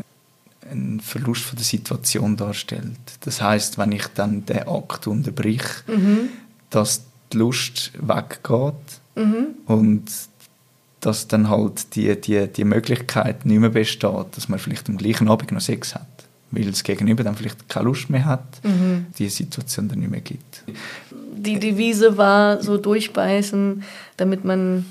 einen 0.70 1.00
Verlust 1.00 1.42
von 1.42 1.56
der 1.56 1.64
Situation 1.64 2.36
darstellt. 2.36 2.98
Das 3.20 3.40
heißt, 3.40 3.78
wenn 3.78 3.92
ich 3.92 4.06
dann 4.08 4.44
den 4.46 4.66
Akt 4.66 5.06
unterbrich, 5.06 5.62
mhm. 5.86 6.30
dass 6.70 7.04
die 7.32 7.38
Lust 7.38 7.92
weggeht 8.00 8.74
mhm. 9.14 9.46
und 9.66 10.04
dass 11.00 11.28
dann 11.28 11.48
halt 11.48 11.94
die, 11.94 12.20
die, 12.20 12.48
die 12.48 12.64
Möglichkeit 12.64 13.46
nicht 13.46 13.60
mehr 13.60 13.70
besteht, 13.70 14.36
dass 14.36 14.48
man 14.48 14.58
vielleicht 14.58 14.88
am 14.88 14.96
gleichen 14.96 15.28
Abend 15.28 15.52
noch 15.52 15.60
Sex 15.60 15.94
hat 15.94 16.17
weil 16.50 16.64
das 16.64 16.82
Gegenüber 16.82 17.24
dann 17.24 17.34
vielleicht 17.34 17.68
keine 17.68 17.86
Lust 17.86 18.10
mehr 18.10 18.24
hat, 18.24 18.64
mhm. 18.64 19.06
die 19.18 19.28
Situation 19.28 19.88
dann 19.88 19.98
nicht 20.00 20.10
mehr 20.10 20.20
gibt. 20.20 20.64
Die 21.36 21.58
Devise 21.58 22.16
war 22.16 22.62
so 22.62 22.78
durchbeißen, 22.78 23.82
damit 24.16 24.44
man 24.44 24.86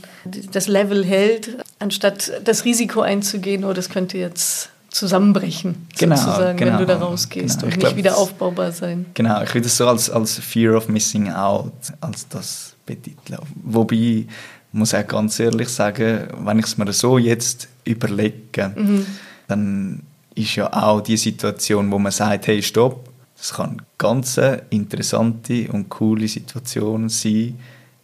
das 0.52 0.68
Level 0.68 1.04
hält, 1.04 1.58
anstatt 1.80 2.32
das 2.44 2.66
Risiko 2.66 3.02
einzugehen, 3.02 3.64
oh, 3.64 3.74
das 3.74 3.90
könnte 3.90 4.18
jetzt 4.18 4.70
zusammenbrechen, 4.90 5.88
genau, 5.98 6.16
sozusagen, 6.16 6.58
genau, 6.58 6.72
wenn 6.74 6.80
du 6.80 6.86
da 6.86 6.98
rausgehst 6.98 7.62
genau. 7.62 7.74
und 7.74 7.84
nicht 7.84 7.96
wieder 7.98 8.18
aufbaubar 8.18 8.72
sein. 8.72 9.06
Genau, 9.14 9.44
ich 9.44 9.54
würde 9.54 9.66
das 9.66 9.78
so 9.78 9.88
als, 9.88 10.10
als 10.10 10.40
Fear 10.40 10.76
of 10.76 10.88
Missing 10.88 11.32
Out, 11.32 11.74
als 12.00 12.28
das 12.30 12.76
betiteln. 12.86 13.40
Wobei, 13.64 13.96
ich 13.96 14.28
muss 14.72 14.94
auch 14.94 15.06
ganz 15.06 15.40
ehrlich 15.40 15.70
sagen, 15.70 16.28
wenn 16.40 16.60
ich 16.60 16.66
es 16.66 16.78
mir 16.78 16.92
so 16.94 17.18
jetzt 17.18 17.68
überlege, 17.84 18.72
mhm. 18.76 19.06
dann 19.48 20.04
ist 20.38 20.56
ja 20.56 20.72
auch 20.72 21.02
die 21.02 21.18
Situation, 21.18 21.92
wo 21.92 22.00
man 22.00 22.12
sagt, 22.12 22.48
hey, 22.48 22.62
stopp, 22.62 23.10
das 23.38 23.54
kann 23.54 23.72
eine 23.72 23.78
ganz 23.98 24.40
interessante 24.70 25.72
und 25.72 25.90
coole 25.90 26.28
Situation 26.28 27.10
sein, 27.10 27.58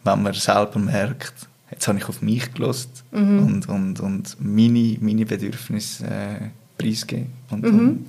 wenn 0.04 0.24
man 0.24 0.34
selber 0.34 0.80
merkt, 0.80 1.34
jetzt 1.72 1.88
habe 1.88 1.98
ich 1.98 2.06
auf 2.08 2.22
mich 2.22 2.54
gelost 2.54 3.04
mhm. 3.12 3.39
und, 3.39 3.69
und, 3.69 4.00
und 4.00 4.38
meine, 4.39 4.98
meine 5.00 5.26
Bedürfnisse 5.26 6.06
äh, 6.06 6.50
preisgeben. 6.78 7.32
Und, 7.50 7.63
mhm. 7.63 7.80
und 7.80 8.06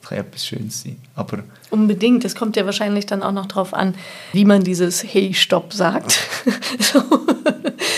das 0.00 0.08
kann 0.08 0.18
etwas 0.18 0.46
Schönes 0.46 0.82
sein. 0.82 0.96
Aber 1.14 1.44
Unbedingt. 1.70 2.24
Es 2.24 2.34
kommt 2.34 2.56
ja 2.56 2.64
wahrscheinlich 2.64 3.06
dann 3.06 3.22
auch 3.22 3.32
noch 3.32 3.46
darauf 3.46 3.72
an, 3.74 3.94
wie 4.32 4.44
man 4.44 4.62
dieses 4.62 5.02
Hey, 5.02 5.32
Stopp 5.34 5.72
sagt. 5.72 6.18
so, 6.80 7.02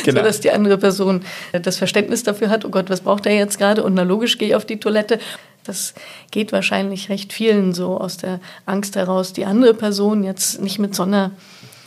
genau. 0.05 0.23
dass 0.23 0.41
die 0.41 0.51
andere 0.51 0.79
Person 0.79 1.23
das 1.53 1.79
Verständnis 1.79 2.23
dafür 2.23 2.51
hat, 2.51 2.65
oh 2.65 2.71
Gott, 2.71 2.91
was 2.91 3.01
braucht 3.01 3.27
er 3.27 3.35
jetzt 3.35 3.59
gerade? 3.59 3.83
Und 3.83 3.95
na 3.95 4.03
logisch 4.03 4.39
gehe 4.39 4.49
ich 4.49 4.55
auf 4.55 4.67
die 4.67 4.79
Toilette. 4.79 5.19
Das 5.65 5.95
geht 6.31 6.53
wahrscheinlich 6.53 7.09
recht 7.09 7.33
vielen 7.33 7.73
so 7.73 7.99
aus 7.99 8.19
der 8.19 8.41
Angst 8.67 8.97
heraus, 8.97 9.33
die 9.33 9.47
andere 9.47 9.75
Person 9.75 10.23
jetzt 10.23 10.61
nicht 10.61 10.79
mit 10.79 10.95
so 10.95 11.03
einer 11.03 11.33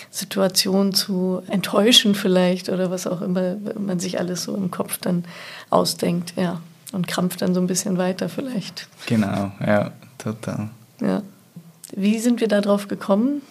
Situation 0.09 0.93
zu 0.93 1.41
enttäuschen 1.47 2.15
vielleicht 2.15 2.69
oder 2.69 2.89
was 2.89 3.07
auch 3.07 3.21
immer 3.21 3.57
man 3.79 3.99
sich 3.99 4.19
alles 4.19 4.43
so 4.43 4.55
im 4.55 4.71
Kopf 4.71 4.97
dann 4.97 5.23
ausdenkt, 5.69 6.33
ja. 6.35 6.61
Und 6.93 7.05
krampft 7.05 7.41
dann 7.41 7.53
so 7.53 7.59
ein 7.59 7.67
bisschen 7.67 7.97
weiter 7.97 8.29
vielleicht. 8.29 8.87
Genau, 9.07 9.51
ja, 9.59 9.91
total. 10.17 10.69
Ja. 11.01 11.21
Wie 11.93 12.17
sind 12.19 12.39
wir 12.39 12.47
darauf 12.47 12.87
gekommen? 12.87 13.41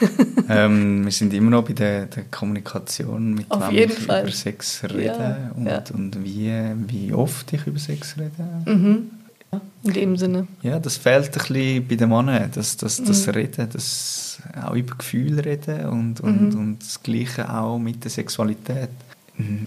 ähm, 0.48 1.04
wir 1.04 1.12
sind 1.12 1.32
immer 1.34 1.50
noch 1.50 1.64
bei 1.64 1.74
der, 1.74 2.06
der 2.06 2.24
Kommunikation, 2.24 3.34
mit 3.34 3.50
Auf 3.50 3.70
wem 3.70 3.90
ich 3.90 3.98
Fall. 3.98 4.22
über 4.22 4.32
Sex 4.32 4.82
rede 4.84 5.04
ja, 5.04 5.50
und, 5.54 5.66
ja. 5.66 5.82
und 5.92 6.24
wie, 6.24 6.50
wie 6.88 7.12
oft 7.12 7.52
ich 7.52 7.66
über 7.66 7.78
Sex 7.78 8.16
rede. 8.16 8.48
Mhm 8.64 9.10
in 9.82 9.92
dem 9.92 10.16
Sinne. 10.16 10.46
Ja, 10.62 10.78
das 10.78 10.96
fehlt 10.96 11.26
ein 11.26 11.32
bisschen 11.32 11.88
bei 11.88 11.96
den 11.96 12.08
Männern, 12.08 12.50
das, 12.54 12.76
das, 12.76 13.02
das 13.02 13.26
mhm. 13.26 13.32
Reden, 13.32 13.68
das 13.72 14.38
auch 14.62 14.74
über 14.74 14.96
Gefühle 14.96 15.44
reden 15.44 15.86
und, 15.86 16.20
und, 16.20 16.54
mhm. 16.54 16.60
und 16.60 16.82
das 16.82 17.02
Gleiche 17.02 17.52
auch 17.52 17.78
mit 17.78 18.04
der 18.04 18.10
Sexualität. 18.10 18.90
Mhm. 19.36 19.66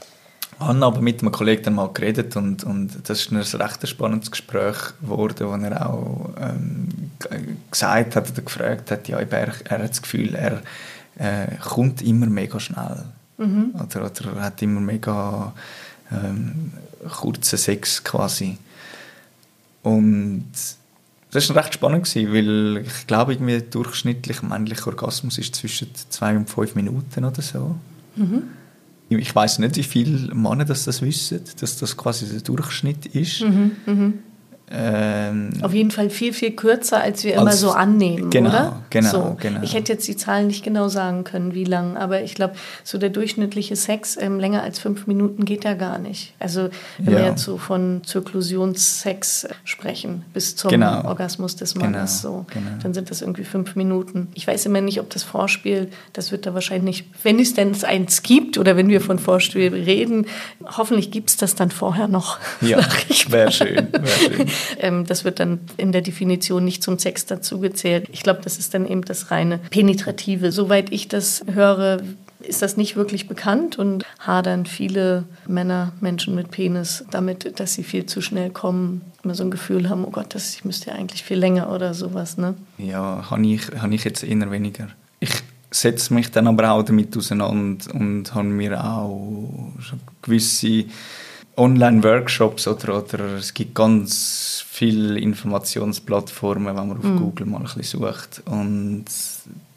Ich 0.59 0.65
habe 0.65 0.85
aber 0.85 1.01
mit 1.01 1.21
einem 1.21 1.31
Kollegen 1.31 1.63
dann 1.63 1.75
mal 1.75 1.93
geredet 1.93 2.35
und, 2.35 2.63
und 2.63 3.07
das 3.07 3.21
ist 3.21 3.31
ein 3.31 3.61
recht 3.61 3.87
spannendes 3.87 4.31
Gespräch 4.31 4.77
geworden, 4.99 5.47
wo 5.47 5.53
er 5.53 5.87
auch 5.87 6.29
ähm, 6.41 6.87
gesagt 7.69 8.15
hat 8.15 8.31
oder 8.31 8.41
gefragt 8.41 8.89
hat, 8.89 9.07
ja, 9.07 9.19
er, 9.19 9.29
er 9.29 9.83
hat 9.83 9.89
das 9.89 10.01
Gefühl, 10.01 10.33
er 10.33 10.63
äh, 11.19 11.55
kommt 11.63 12.01
immer 12.01 12.25
mega 12.25 12.59
schnell. 12.59 13.03
Mhm. 13.37 13.75
Oder, 13.75 14.05
oder 14.05 14.35
er 14.35 14.43
hat 14.45 14.61
immer 14.63 14.79
mega 14.79 15.53
ähm, 16.11 16.73
kurzen 17.07 17.57
Sex 17.57 18.03
quasi. 18.03 18.57
Und 19.87 20.51
das 21.31 21.49
war 21.49 21.55
recht 21.63 21.75
spannend, 21.75 22.13
weil 22.13 22.83
ich 22.85 23.07
glaube, 23.07 23.33
irgendwie 23.33 23.53
der 23.53 23.61
durchschnittliche 23.61 24.45
männliche 24.45 24.85
Orgasmus 24.87 25.37
ist 25.37 25.55
zwischen 25.55 25.87
zwei 26.09 26.35
und 26.35 26.49
fünf 26.49 26.75
Minuten 26.75 27.23
oder 27.23 27.41
so. 27.41 27.75
Mhm. 28.17 28.43
Ich 29.09 29.33
weiß 29.33 29.59
nicht, 29.59 29.77
wie 29.77 29.83
viele 29.83 30.35
Männer 30.35 30.65
das, 30.65 30.83
das 30.83 31.01
wissen, 31.01 31.39
dass 31.61 31.77
das 31.77 31.95
quasi 31.95 32.27
der 32.27 32.41
Durchschnitt 32.41 33.05
ist. 33.05 33.41
Mhm, 33.41 33.71
mhm. 33.85 34.13
Ähm, 34.69 35.51
Auf 35.61 35.73
jeden 35.73 35.91
Fall 35.91 36.09
viel, 36.09 36.33
viel 36.33 36.51
kürzer, 36.51 36.99
als 36.99 37.23
wir 37.23 37.33
als, 37.33 37.41
immer 37.41 37.53
so 37.53 37.71
annehmen, 37.71 38.29
genau, 38.29 38.49
oder? 38.49 38.83
Genau, 38.89 39.09
so. 39.09 39.37
genau. 39.39 39.61
Ich 39.63 39.73
hätte 39.73 39.93
jetzt 39.93 40.07
die 40.07 40.17
Zahlen 40.17 40.47
nicht 40.47 40.63
genau 40.63 40.89
sagen 40.89 41.23
können, 41.23 41.53
wie 41.53 41.63
lang, 41.63 41.95
aber 41.95 42.21
ich 42.23 42.35
glaube, 42.35 42.55
so 42.83 42.97
der 42.97 43.09
durchschnittliche 43.09 43.77
Sex 43.77 44.17
ähm, 44.19 44.39
länger 44.39 44.63
als 44.63 44.79
fünf 44.79 45.07
Minuten 45.07 45.45
geht 45.45 45.63
ja 45.63 45.73
gar 45.73 45.99
nicht. 45.99 46.33
Also 46.39 46.69
wenn 46.97 47.13
ja. 47.13 47.19
wir 47.19 47.25
jetzt 47.27 47.43
so 47.43 47.57
von 47.57 48.01
Zirklusionssex 48.05 49.47
sprechen, 49.63 50.25
bis 50.33 50.57
zum 50.57 50.69
genau. 50.69 51.05
Orgasmus 51.05 51.55
des 51.55 51.75
Mannes, 51.75 52.21
genau, 52.21 52.39
so, 52.39 52.45
genau. 52.53 52.71
dann 52.83 52.93
sind 52.93 53.09
das 53.09 53.21
irgendwie 53.21 53.45
fünf 53.45 53.77
Minuten. 53.77 54.27
Ich 54.33 54.45
weiß 54.47 54.65
immer 54.65 54.81
nicht, 54.81 54.99
ob 54.99 55.09
das 55.09 55.23
Vorspiel, 55.23 55.89
das 56.11 56.33
wird 56.33 56.45
da 56.45 56.53
wahrscheinlich 56.53 57.05
wenn 57.23 57.39
es 57.39 57.53
denn 57.53 57.75
eins 57.83 58.23
gibt 58.23 58.57
oder 58.57 58.77
wenn 58.77 58.89
wir 58.89 59.01
von 59.01 59.19
Vorspiel 59.19 59.73
reden, 59.73 60.27
hoffentlich 60.65 61.11
gibt 61.11 61.29
es 61.29 61.37
das 61.37 61.55
dann 61.55 61.71
vorher 61.71 62.07
noch. 62.07 62.37
Ja, 62.61 62.79
wäre 63.29 63.51
schön, 63.51 63.87
wär 63.91 64.07
schön. 64.07 64.47
Ähm, 64.79 65.05
das 65.05 65.23
wird 65.23 65.39
dann 65.39 65.59
in 65.77 65.91
der 65.91 66.01
Definition 66.01 66.65
nicht 66.65 66.83
zum 66.83 66.99
Sex 66.99 67.25
dazugezählt. 67.25 68.07
Ich 68.11 68.23
glaube, 68.23 68.41
das 68.43 68.57
ist 68.57 68.73
dann 68.73 68.87
eben 68.87 69.03
das 69.03 69.31
reine 69.31 69.59
Penetrative. 69.69 70.51
Soweit 70.51 70.91
ich 70.91 71.07
das 71.07 71.43
höre, 71.51 72.01
ist 72.39 72.61
das 72.61 72.77
nicht 72.77 72.95
wirklich 72.95 73.27
bekannt 73.27 73.79
und 73.79 74.05
hadern 74.19 74.65
viele 74.65 75.23
Männer, 75.47 75.93
Menschen 76.01 76.35
mit 76.35 76.51
Penis 76.51 77.05
damit, 77.11 77.59
dass 77.59 77.73
sie 77.73 77.83
viel 77.83 78.05
zu 78.05 78.21
schnell 78.21 78.49
kommen, 78.49 79.01
immer 79.23 79.35
so 79.35 79.43
ein 79.43 79.51
Gefühl 79.51 79.89
haben, 79.89 80.05
oh 80.05 80.11
Gott, 80.11 80.35
das, 80.35 80.55
ich 80.55 80.65
müsste 80.65 80.91
ja 80.91 80.95
eigentlich 80.95 81.23
viel 81.23 81.37
länger 81.37 81.71
oder 81.71 81.93
sowas. 81.93 82.37
Ne? 82.37 82.55
Ja, 82.77 83.29
habe 83.29 83.45
ich, 83.45 83.67
hab 83.79 83.91
ich 83.91 84.03
jetzt 84.03 84.23
eher 84.23 84.51
weniger. 84.51 84.89
Ich 85.19 85.31
setze 85.71 86.13
mich 86.13 86.31
dann 86.31 86.47
aber 86.47 86.71
auch 86.71 86.83
damit 86.83 87.15
auseinander 87.17 87.93
und 87.93 88.33
habe 88.33 88.47
mir 88.47 88.83
auch 88.83 89.71
gewisse 90.21 90.85
Online-Workshops 91.57 92.67
oder, 92.67 93.03
oder 93.03 93.35
es 93.37 93.53
gibt 93.53 93.73
ganz 93.73 94.63
viele 94.69 95.19
Informationsplattformen, 95.19 96.75
wenn 96.75 96.87
man 96.87 96.97
auf 96.97 97.03
mm. 97.03 97.17
Google 97.17 97.45
mal 97.47 97.57
ein 97.57 97.63
bisschen 97.63 98.01
sucht. 98.01 98.43
Und 98.45 99.05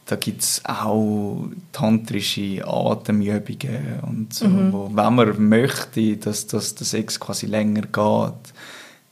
da 0.04 0.16
gibt 0.16 0.42
es 0.42 0.60
auch 0.64 1.48
tantrische 1.72 2.66
Atemübungen 2.66 4.00
und 4.02 4.34
so, 4.34 4.48
mhm. 4.48 4.72
wo, 4.72 4.90
wenn 4.92 5.14
man 5.14 5.48
möchte, 5.48 6.16
dass, 6.16 6.46
dass 6.48 6.74
der 6.74 6.86
Sex 6.86 7.20
quasi 7.20 7.46
länger 7.46 7.82
geht, 7.82 8.52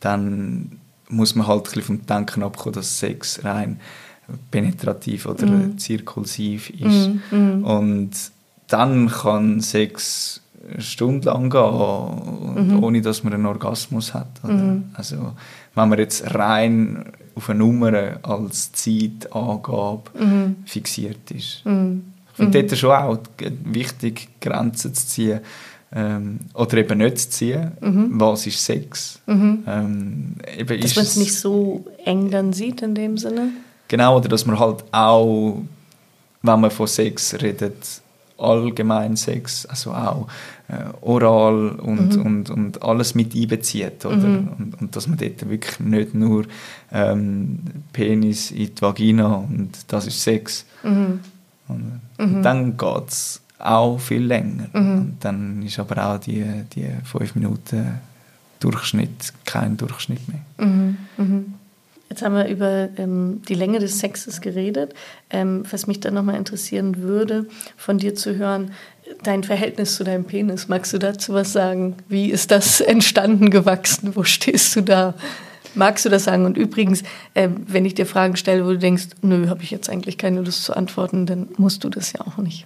dann 0.00 0.78
muss 1.08 1.36
man 1.36 1.46
halt 1.46 1.60
ein 1.60 1.62
bisschen 1.64 1.82
vom 1.82 2.06
Denken 2.06 2.42
abkommen, 2.42 2.74
dass 2.74 2.98
Sex 2.98 3.44
rein 3.44 3.80
penetrativ 4.50 5.26
oder 5.26 5.46
mm. 5.46 5.78
zirkulsiv 5.78 6.68
ist. 6.70 7.10
Mm. 7.30 7.64
Und 7.64 8.10
dann 8.66 9.08
kann 9.08 9.60
Sex 9.60 10.42
stundenlang 10.78 11.50
gehen, 11.50 12.68
mhm. 12.68 12.82
ohne 12.82 13.00
dass 13.00 13.24
man 13.24 13.32
einen 13.32 13.46
Orgasmus 13.46 14.14
hat. 14.14 14.42
Mhm. 14.42 14.90
Also 14.94 15.32
wenn 15.74 15.88
man 15.88 15.98
jetzt 15.98 16.34
rein 16.34 17.12
auf 17.34 17.48
eine 17.50 17.60
Nummer 17.60 18.18
als 18.22 18.72
Zeitangabe 18.72 20.02
mhm. 20.18 20.56
fixiert 20.64 21.30
ist. 21.30 21.64
Mhm. 21.64 22.12
Ich 22.32 22.36
finde 22.36 22.62
mhm. 22.62 22.68
dort 22.68 22.78
schon 22.78 22.90
auch 22.90 23.18
wichtig, 23.64 24.28
Grenzen 24.40 24.94
zu 24.94 25.06
ziehen 25.06 25.40
ähm, 25.92 26.40
oder 26.54 26.78
eben 26.78 26.98
nicht 26.98 27.18
zu 27.18 27.30
ziehen. 27.30 27.72
Mhm. 27.80 28.20
Was 28.20 28.46
ist 28.46 28.64
Sex? 28.64 29.20
Ähm, 29.26 30.34
eben 30.56 30.80
dass 30.80 30.96
man 30.96 31.04
es 31.04 31.16
nicht 31.16 31.34
so 31.34 31.86
eng 32.04 32.30
dann 32.30 32.52
sieht 32.52 32.82
in 32.82 32.94
dem 32.94 33.16
Sinne? 33.16 33.50
Genau, 33.88 34.18
oder 34.18 34.28
dass 34.28 34.44
man 34.44 34.58
halt 34.58 34.84
auch, 34.92 35.62
wenn 36.42 36.60
man 36.60 36.70
von 36.70 36.86
Sex 36.86 37.34
redet, 37.40 38.02
allgemein 38.38 39.16
Sex, 39.16 39.66
also 39.66 39.92
auch 39.92 40.28
äh, 40.68 40.84
oral 41.00 41.70
und, 41.70 42.16
mhm. 42.16 42.22
und, 42.26 42.50
und 42.50 42.82
alles 42.82 43.14
mit 43.14 43.34
einbezieht. 43.34 44.04
Oder? 44.04 44.16
Mhm. 44.16 44.48
Und, 44.58 44.80
und, 44.80 44.96
dass 44.96 45.08
man 45.08 45.18
dort 45.18 45.48
wirklich 45.48 45.80
nicht 45.80 46.14
nur 46.14 46.44
ähm, 46.92 47.58
Penis 47.92 48.50
in 48.50 48.74
die 48.74 48.80
Vagina 48.82 49.34
und 49.34 49.70
das 49.88 50.06
ist 50.06 50.22
Sex. 50.22 50.64
Mhm. 50.82 51.20
Und, 51.68 52.00
und 52.18 52.38
mhm. 52.38 52.42
dann 52.42 52.76
geht 52.76 53.08
es 53.08 53.42
auch 53.58 53.98
viel 53.98 54.22
länger. 54.22 54.68
Mhm. 54.72 54.98
Und 54.98 55.16
dann 55.20 55.62
ist 55.62 55.78
aber 55.78 56.06
auch 56.14 56.18
die, 56.18 56.44
die 56.74 56.88
fünf 57.04 57.34
Minuten 57.34 58.00
Durchschnitt 58.60 59.32
kein 59.44 59.76
Durchschnitt 59.76 60.20
mehr. 60.28 60.40
Jetzt 62.10 62.22
haben 62.22 62.34
wir 62.34 62.48
über 62.48 62.88
ähm, 62.96 63.42
die 63.48 63.54
Länge 63.54 63.80
des 63.80 63.98
Sexes 63.98 64.40
geredet. 64.40 64.94
Ähm, 65.30 65.64
was 65.70 65.86
mich 65.86 66.00
dann 66.00 66.14
nochmal 66.14 66.36
interessieren 66.36 67.02
würde, 67.02 67.46
von 67.76 67.98
dir 67.98 68.14
zu 68.14 68.36
hören, 68.36 68.72
dein 69.22 69.44
Verhältnis 69.44 69.96
zu 69.96 70.04
deinem 70.04 70.24
Penis. 70.24 70.68
Magst 70.68 70.92
du 70.92 70.98
dazu 70.98 71.34
was 71.34 71.52
sagen? 71.52 71.96
Wie 72.08 72.30
ist 72.30 72.50
das 72.50 72.80
entstanden, 72.80 73.50
gewachsen? 73.50 74.16
Wo 74.16 74.24
stehst 74.24 74.74
du 74.76 74.80
da? 74.80 75.14
Magst 75.74 76.06
du 76.06 76.08
das 76.08 76.24
sagen? 76.24 76.46
Und 76.46 76.56
übrigens, 76.56 77.02
äh, 77.34 77.48
wenn 77.66 77.84
ich 77.84 77.94
dir 77.94 78.06
Fragen 78.06 78.36
stelle, 78.36 78.64
wo 78.64 78.70
du 78.70 78.78
denkst, 78.78 79.08
nö, 79.20 79.48
habe 79.48 79.62
ich 79.62 79.70
jetzt 79.70 79.90
eigentlich 79.90 80.16
keine 80.16 80.40
Lust 80.40 80.64
zu 80.64 80.74
antworten, 80.74 81.26
dann 81.26 81.48
musst 81.58 81.84
du 81.84 81.90
das 81.90 82.14
ja 82.14 82.20
auch 82.26 82.38
nicht. 82.38 82.64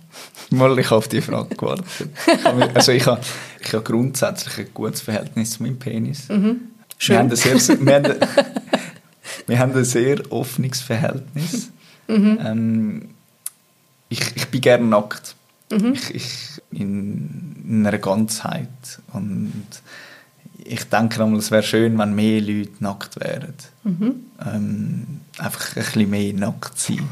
Mal, 0.51 0.79
ich 0.79 0.87
habe 0.87 0.97
auf 0.97 1.09
die 1.09 1.21
Frage 1.21 1.55
gewartet. 1.57 2.11
also 2.75 2.93
ich 2.93 3.07
habe, 3.07 3.21
ich 3.61 3.73
habe 3.73 3.83
grundsätzlich 3.83 4.59
ein 4.59 4.73
gutes 4.73 5.01
Verhältnis 5.01 5.51
zu 5.51 5.65
meinem 5.65 5.79
Penis. 5.79 6.29
Mhm. 6.29 6.61
Schön. 6.97 7.17
Wir 7.17 7.19
haben, 7.19 7.37
sehr, 7.37 7.81
wir, 7.81 7.95
haben, 7.95 8.15
wir 9.47 9.59
haben 9.59 9.75
ein 9.75 9.85
sehr 9.85 10.31
offenes 10.31 10.81
Verhältnis. 10.81 11.71
Mhm. 12.09 12.39
Ähm, 12.43 13.09
ich, 14.09 14.21
ich 14.37 14.49
bin 14.49 14.61
gerne 14.61 14.85
nackt. 14.85 15.35
Mhm. 15.71 15.95
Ich, 15.95 16.15
ich, 16.15 16.63
in, 16.71 17.57
in 17.67 17.87
einer 17.87 17.99
Ganzheit. 17.99 18.69
Und 19.13 19.53
ich 20.65 20.85
denke 20.85 21.23
es 21.37 21.51
wäre 21.51 21.63
schön, 21.63 21.99
wenn 21.99 22.15
mehr 22.15 22.41
Leute 22.41 22.73
nackt 22.81 23.19
wären. 23.21 23.55
Mhm. 23.85 24.15
Ähm, 24.45 25.07
einfach 25.39 25.77
ein 25.77 25.83
bisschen 25.83 26.11
mehr 26.11 26.33
nackt 26.35 26.79
sein. 26.79 27.09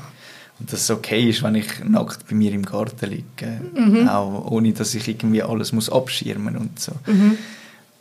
Und 0.59 0.73
dass 0.73 0.83
es 0.83 0.91
okay 0.91 1.31
ist, 1.31 1.43
wenn 1.43 1.55
ich 1.55 1.83
nackt 1.85 2.29
bei 2.29 2.35
mir 2.35 2.53
im 2.53 2.65
Garten 2.65 3.09
liege. 3.09 3.61
Mhm. 3.75 4.09
Auch 4.09 4.51
ohne, 4.51 4.73
dass 4.73 4.95
ich 4.95 5.09
irgendwie 5.09 5.43
alles 5.43 5.73
muss 5.73 5.91
abschirmen 5.91 6.57
und 6.57 6.79
so. 6.79 6.93
Mhm. 7.07 7.39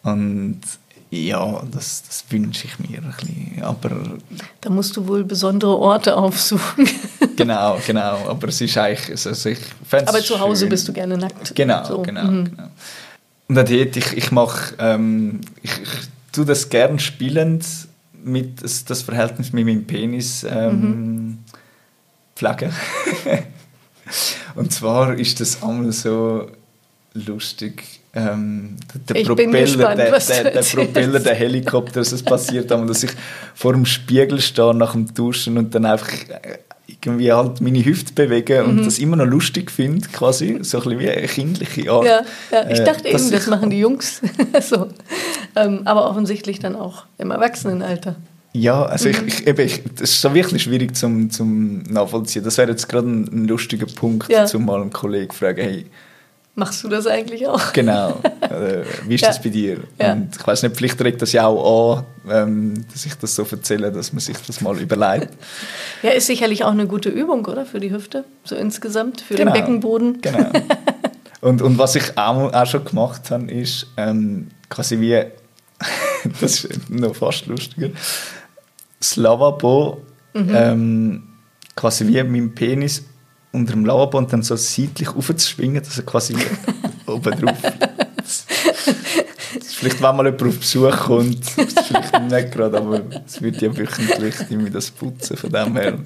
Und 0.03 0.62
ja, 1.11 1.63
das, 1.71 2.03
das 2.03 2.23
wünsche 2.29 2.67
ich 2.67 2.77
mir 2.77 2.99
ein 2.99 3.13
bisschen. 3.17 3.63
Aber 3.63 4.19
da 4.61 4.69
musst 4.69 4.95
du 4.95 5.07
wohl 5.07 5.23
besondere 5.23 5.77
Orte 5.77 6.15
aufsuchen. 6.17 6.87
genau, 7.35 7.79
genau. 7.85 8.29
Aber 8.29 8.47
es 8.47 8.61
ist 8.61 8.77
eigentlich. 8.77 9.25
Also 9.25 9.49
ich 9.49 9.59
aber 9.91 10.21
zu 10.21 10.39
Hause 10.39 10.61
schön. 10.61 10.69
bist 10.69 10.87
du 10.87 10.93
gerne 10.93 11.17
nackt. 11.17 11.55
Genau, 11.55 11.83
so. 11.83 12.01
genau, 12.03 12.25
mhm. 12.25 12.45
genau. 12.45 12.69
Und 13.47 13.55
dann 13.55 13.67
ich, 13.67 14.13
ich 14.13 14.31
mache, 14.31 14.75
ähm, 14.77 15.41
ich, 15.63 15.71
ich 15.71 15.89
tue 16.31 16.45
das 16.45 16.69
gern 16.69 16.99
spielend 16.99 17.65
mit 18.23 18.63
das, 18.63 18.85
das 18.85 19.01
Verhältnis 19.01 19.51
mit 19.51 19.65
meinem 19.65 19.85
Penis 19.85 20.45
ähm, 20.47 20.81
mhm. 20.81 21.37
pflegen. 22.35 22.71
Und 24.55 24.71
zwar 24.71 25.15
ist 25.15 25.39
das 25.39 25.63
einmal 25.63 25.91
so 25.91 26.51
lustig 27.13 27.98
ähm, 28.13 28.77
der, 29.07 29.15
ich 29.17 29.27
Propeller, 29.27 29.95
der, 29.95 30.19
der, 30.19 30.51
der 30.51 30.61
Propeller, 30.61 31.19
der 31.19 31.35
Helikopter, 31.35 32.01
es 32.01 32.23
passiert 32.23 32.71
einmal, 32.71 32.87
dass 32.87 33.03
ich 33.03 33.11
vor 33.53 33.73
dem 33.73 33.85
Spiegel 33.85 34.41
stehe 34.41 34.73
nach 34.73 34.93
dem 34.93 35.13
Duschen 35.13 35.57
und 35.57 35.75
dann 35.75 35.85
einfach 35.85 36.09
irgendwie 36.87 37.31
halt 37.31 37.61
meine 37.61 37.85
Hüfte 37.85 38.13
bewege 38.13 38.63
und 38.63 38.77
mhm. 38.77 38.85
das 38.85 38.99
immer 38.99 39.15
noch 39.15 39.25
lustig 39.25 39.69
finde, 39.69 40.07
quasi, 40.09 40.59
so 40.61 40.77
ein 40.79 40.83
bisschen 40.83 40.99
wie 40.99 41.09
eine 41.09 41.27
kindliche 41.27 41.91
Art. 41.91 42.05
Ja, 42.05 42.21
ja. 42.51 42.69
ich 42.69 42.79
äh, 42.79 42.83
dachte 42.83 43.07
äh, 43.07 43.13
eben, 43.13 43.31
das 43.31 43.47
machen 43.47 43.69
die 43.69 43.79
Jungs 43.79 44.21
so. 44.61 44.87
Ähm, 45.55 45.81
aber 45.85 46.09
offensichtlich 46.09 46.59
dann 46.59 46.75
auch 46.75 47.05
im 47.17 47.31
Erwachsenenalter. 47.31 48.15
Ja, 48.53 48.83
also 48.85 49.07
mhm. 49.09 49.27
ich, 49.27 49.39
ich, 49.39 49.47
eben, 49.47 49.65
ich, 49.65 49.83
das 49.83 50.11
ist 50.11 50.21
so 50.21 50.33
wirklich 50.33 50.63
schwierig 50.63 50.95
zum, 50.95 51.29
zum 51.29 51.83
nachvollziehen. 51.83 52.43
Das 52.43 52.57
wäre 52.57 52.71
jetzt 52.71 52.89
gerade 52.89 53.07
ein, 53.07 53.23
ein 53.31 53.47
lustiger 53.47 53.85
Punkt, 53.85 54.31
ja. 54.31 54.45
zum 54.45 54.65
mal 54.65 54.81
einen 54.81 54.91
Kollegen 54.91 55.31
fragen, 55.31 55.61
hey, 55.61 55.85
Machst 56.59 56.83
du 56.83 56.89
das 56.89 57.07
eigentlich 57.07 57.47
auch? 57.47 57.71
Genau. 57.71 58.19
Äh, 58.41 58.83
wie 59.07 59.15
ist 59.15 59.21
ja. 59.21 59.29
das 59.29 59.41
bei 59.41 59.47
dir? 59.47 59.77
Ja. 59.97 60.12
Und 60.12 60.35
ich 60.35 60.45
weiß 60.45 60.63
nicht, 60.63 60.75
vielleicht 60.75 61.01
regt 61.01 61.21
das 61.21 61.31
ja 61.31 61.47
auch 61.47 61.99
an, 61.99 62.03
ähm, 62.29 62.85
dass 62.91 63.05
ich 63.05 63.15
das 63.15 63.33
so 63.33 63.47
erzähle, 63.49 63.93
dass 63.93 64.12
man 64.12 64.19
sich 64.19 64.35
das 64.45 64.60
mal 64.60 64.77
überlegt. 64.77 65.29
Ja, 66.03 66.12
ist 66.12 66.27
sicherlich 66.27 66.63
auch 66.63 66.71
eine 66.71 66.87
gute 66.87 67.10
Übung, 67.10 67.45
oder? 67.45 67.65
Für 67.65 67.81
die 67.81 67.91
Hüfte, 67.91 68.23
so 68.45 68.55
insgesamt, 68.55 69.19
für 69.19 69.35
genau. 69.35 69.51
den 69.51 69.62
Beckenboden. 69.62 70.21
Genau. 70.21 70.49
Und, 71.41 71.62
und 71.62 71.77
was 71.77 71.95
ich 71.95 72.17
auch, 72.17 72.51
auch 72.51 72.65
schon 72.65 72.83
gemacht 72.83 73.31
habe, 73.31 73.49
ist 73.49 73.87
ähm, 73.95 74.49
quasi 74.69 74.99
wie, 74.99 75.23
das 76.41 76.65
ist 76.65 76.89
noch 76.89 77.15
fast 77.15 77.45
lustiger, 77.45 77.91
das 78.99 79.15
Lavabo 79.15 80.01
mhm. 80.33 80.49
ähm, 80.53 81.23
quasi 81.77 82.05
wie 82.07 82.21
mit 82.23 82.41
dem 82.41 82.53
Penis 82.53 83.03
unter 83.52 83.73
dem 83.73 83.89
und 83.89 84.33
dann 84.33 84.43
so 84.43 84.56
seitlich 84.56 85.10
aufzuschwingen, 85.10 85.81
dass 85.83 85.97
er 85.97 86.06
quasi 86.06 86.35
oben 87.08 87.39
drauf 87.39 87.58
Vielleicht, 89.79 90.02
wenn 90.02 90.15
mal 90.15 90.25
jemand 90.25 90.43
auf 90.43 90.60
Besuch 90.60 90.97
kommt, 90.97 91.58
ist 91.58 91.79
vielleicht 91.79 92.21
nicht 92.21 92.52
gerade, 92.52 92.77
aber 92.77 93.02
es 93.25 93.41
wird 93.41 93.62
ja 93.62 93.75
wöchentlich 93.75 94.35
irgendwie 94.50 94.69
das 94.69 94.91
putzen 94.91 95.37
von 95.37 95.50
dem 95.50 95.75
her. 95.75 96.00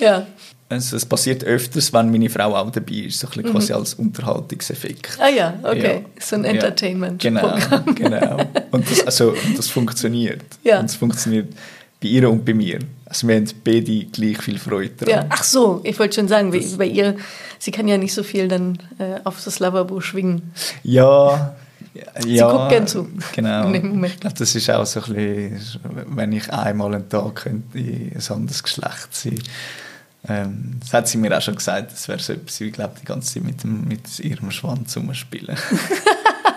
Ja. 0.00 0.26
Also 0.68 0.96
es 0.96 1.06
passiert 1.06 1.44
öfters, 1.44 1.92
wenn 1.92 2.10
meine 2.10 2.28
Frau 2.28 2.56
auch 2.56 2.70
dabei 2.72 2.94
ist, 2.94 3.20
so 3.20 3.28
ein 3.28 3.34
bisschen 3.34 3.52
quasi 3.52 3.72
als 3.72 3.94
Unterhaltungseffekt. 3.94 5.16
Ah 5.20 5.28
ja, 5.28 5.54
okay. 5.62 6.02
Ja. 6.02 6.20
So 6.20 6.34
ein 6.34 6.44
Entertainment-Programm. 6.44 7.94
Genau, 7.94 8.36
genau. 8.36 8.40
Und 8.72 8.90
das, 8.90 9.06
also, 9.06 9.34
das 9.56 9.68
funktioniert. 9.68 10.42
Ja. 10.64 10.80
Und 10.80 10.86
es 10.86 10.96
funktioniert 10.96 11.52
bei 12.02 12.08
ihr 12.08 12.28
und 12.28 12.44
bei 12.44 12.52
mir. 12.52 12.80
Also 13.06 13.28
wir 13.28 13.36
haben 13.36 13.48
beide 13.64 14.04
gleich 14.06 14.42
viel 14.42 14.58
Freude 14.58 14.90
daran. 14.90 15.14
Ja. 15.14 15.26
Ach 15.30 15.44
so, 15.44 15.80
ich 15.84 15.98
wollte 15.98 16.16
schon 16.16 16.28
sagen, 16.28 16.52
das 16.52 16.76
bei 16.76 16.86
ihr, 16.86 17.16
sie 17.58 17.70
kann 17.70 17.88
ja 17.88 17.96
nicht 17.96 18.12
so 18.12 18.22
viel 18.22 18.48
dann 18.48 18.78
äh, 18.98 19.20
auf 19.24 19.42
das 19.44 19.58
Lavabo 19.58 20.00
schwingen. 20.00 20.52
Ja, 20.82 21.56
Sie 22.18 22.38
guckt 22.38 22.68
gern 22.68 22.86
zu. 22.86 23.08
Genau. 23.34 23.72
Ich 23.72 24.20
glaube, 24.20 24.36
das 24.36 24.54
ist 24.54 24.70
auch 24.70 24.84
so 24.84 25.00
ein 25.00 25.14
bisschen, 25.14 25.80
wenn 26.08 26.32
ich 26.32 26.52
einmal 26.52 26.94
einen 26.94 27.08
Tag 27.08 27.36
könnte 27.36 27.78
ein 27.78 28.22
anderes 28.28 28.62
Geschlecht 28.62 29.08
sein 29.12 29.38
ähm, 30.28 30.78
das 30.80 30.92
hat 30.92 31.08
sie 31.08 31.18
mir 31.18 31.36
auch 31.36 31.40
schon 31.40 31.54
gesagt, 31.54 31.92
das 31.92 32.08
wäre 32.08 32.18
so 32.18 32.32
etwas, 32.32 32.60
wie 32.60 32.64
ich 32.64 32.72
glaube, 32.72 32.94
die 33.00 33.04
ganze 33.04 33.34
Zeit 33.34 33.44
mit, 33.44 33.62
dem, 33.62 33.86
mit 33.86 34.18
ihrem 34.18 34.50
Schwanz 34.50 34.96
rumspielen. 34.96 35.56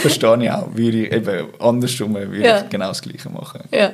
Verstehe 0.00 0.44
ich 0.44 0.50
auch. 0.50 0.68
Würde 0.74 1.06
ich 1.06 1.12
eben 1.12 1.46
andersrum 1.58 2.14
würde 2.14 2.38
ja. 2.42 2.62
ich 2.62 2.68
genau 2.68 2.88
das 2.88 3.02
Gleiche 3.02 3.28
machen. 3.30 3.60
Ja. 3.72 3.92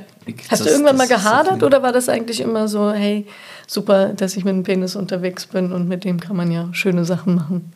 Hast 0.48 0.60
das, 0.60 0.62
du 0.62 0.70
irgendwann 0.70 0.96
mal 0.96 1.08
gehadert 1.08 1.62
oder 1.62 1.82
war 1.82 1.92
das 1.92 2.08
eigentlich 2.08 2.40
immer 2.40 2.68
so, 2.68 2.92
hey, 2.92 3.26
super, 3.66 4.08
dass 4.08 4.36
ich 4.36 4.44
mit 4.44 4.54
dem 4.54 4.62
Penis 4.62 4.96
unterwegs 4.96 5.46
bin 5.46 5.72
und 5.72 5.88
mit 5.88 6.04
dem 6.04 6.20
kann 6.20 6.36
man 6.36 6.50
ja 6.50 6.68
schöne 6.72 7.04
Sachen 7.04 7.36
machen? 7.36 7.72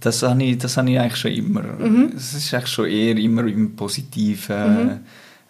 Das 0.00 0.22
habe 0.22 0.42
ich, 0.42 0.58
das 0.58 0.76
habe 0.76 0.90
ich 0.90 0.98
eigentlich 0.98 1.16
schon 1.16 1.32
immer. 1.32 1.62
Mhm. 1.62 2.12
Es 2.16 2.34
ist 2.34 2.54
eigentlich 2.54 2.70
schon 2.70 2.86
eher 2.86 3.16
immer 3.16 3.44
im 3.46 3.74
Positiven 3.74 5.00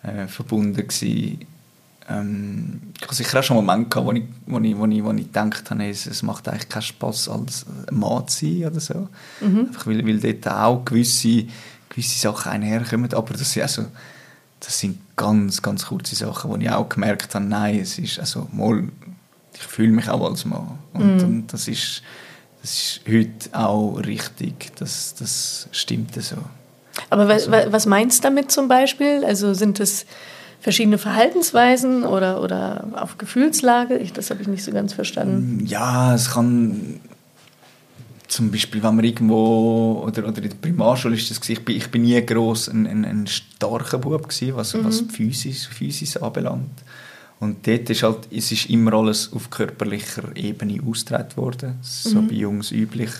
mhm. 0.03 0.09
äh, 0.09 0.26
verbunden 0.28 0.76
gewesen. 0.76 1.41
Ähm, 2.09 2.80
ich 2.97 3.03
habe 3.03 3.14
sicher 3.14 3.38
auch 3.38 3.43
schon 3.43 3.57
Momente 3.57 3.88
gehabt, 3.91 4.07
wo 4.07 4.12
ich, 4.12 4.24
wo 4.47 4.59
ich, 4.59 4.76
wo 4.76 4.86
ich, 4.86 5.05
wo 5.05 5.12
ich 5.12 5.26
gedacht 5.26 5.70
habe, 5.70 5.86
es, 5.86 6.07
es 6.07 6.22
macht 6.22 6.49
eigentlich 6.49 6.68
keinen 6.68 6.82
Spass, 6.82 7.28
als 7.28 7.66
Mann 7.91 8.26
zu 8.28 8.47
sein 8.47 8.66
oder 8.66 8.80
so. 8.80 9.09
Mhm. 9.41 9.66
Einfach 9.68 9.86
weil, 9.86 10.07
weil 10.07 10.18
dort 10.18 10.49
auch 10.49 10.84
gewisse, 10.84 11.45
gewisse 11.91 12.18
Sachen 12.18 12.51
einherkommen. 12.51 13.12
Aber 13.12 13.34
das 13.34 13.53
sind, 13.53 13.62
also, 13.62 13.84
das 14.61 14.78
sind 14.78 14.99
ganz, 15.16 15.61
ganz 15.61 15.86
kurze 15.86 16.16
Sachen, 16.16 16.51
wo 16.51 16.57
ich 16.57 16.70
auch 16.70 16.88
gemerkt 16.88 17.34
habe, 17.34 17.45
nein, 17.45 17.80
es 17.80 17.99
ist, 17.99 18.18
also, 18.18 18.49
mal, 18.53 18.88
ich 19.55 19.62
fühle 19.62 19.93
mich 19.93 20.09
auch 20.09 20.26
als 20.26 20.47
Mann. 20.47 20.78
Und, 20.95 21.16
mhm. 21.16 21.24
und 21.24 21.53
das, 21.53 21.68
ist, 21.68 22.03
das 22.62 22.70
ist 22.72 23.01
heute 23.07 23.51
auch 23.53 23.97
richtig. 23.99 24.72
Das, 24.76 25.14
das 25.18 25.68
stimmt 25.72 26.14
so. 26.22 26.36
Aber 27.11 27.26
also, 27.26 27.51
was 27.51 27.86
meinst 27.86 28.20
du 28.20 28.22
damit 28.22 28.51
zum 28.51 28.68
Beispiel? 28.68 29.24
Also 29.24 29.55
sind 29.55 29.80
das 29.80 30.07
verschiedene 30.61 30.99
Verhaltensweisen 30.99 32.05
oder, 32.05 32.43
oder 32.43 32.88
auf 32.93 33.18
Gefühlslage? 33.18 33.97
Ich, 33.97 34.12
das 34.12 34.30
habe 34.30 34.43
ich 34.43 34.49
nicht 34.49 34.64
so 34.64 34.72
ganz 34.72 34.93
verstanden. 34.93 35.64
Ja, 35.66 36.14
es 36.14 36.32
kann 36.32 37.01
zum 38.31 38.51
Beispiel, 38.51 38.81
wenn 38.83 38.95
man 38.95 39.05
irgendwo, 39.05 40.05
oder, 40.07 40.28
oder 40.28 40.43
in 40.43 40.51
der 40.51 40.57
Primarschule 40.57 41.16
ist 41.16 41.31
das, 41.31 41.49
ich 41.49 41.64
bin, 41.64 41.76
ich 41.76 41.91
bin 41.91 42.03
nie 42.03 42.24
gross 42.24 42.68
ein, 42.68 42.87
ein, 42.87 43.05
ein 43.05 43.26
starker 43.26 43.99
Bub 43.99 44.28
gewesen, 44.28 44.55
was, 44.55 44.72
mhm. 44.72 44.85
was 44.85 45.01
Physis, 45.01 45.66
Physis 45.66 46.16
anbelangt. 46.16 46.81
Und 47.41 47.66
dort 47.66 47.91
ist 47.91 48.03
halt, 48.05 48.28
es 48.31 48.53
ist 48.53 48.70
immer 48.70 48.93
alles 48.95 49.33
auf 49.33 49.51
körperlicher 49.51 50.37
Ebene 50.37 50.81
ausgetragen 50.87 51.37
worden, 51.37 51.78
so 51.83 52.22
mhm. 52.22 52.28
bei 52.28 52.35
Jungs 52.35 52.70
üblich. 52.70 53.11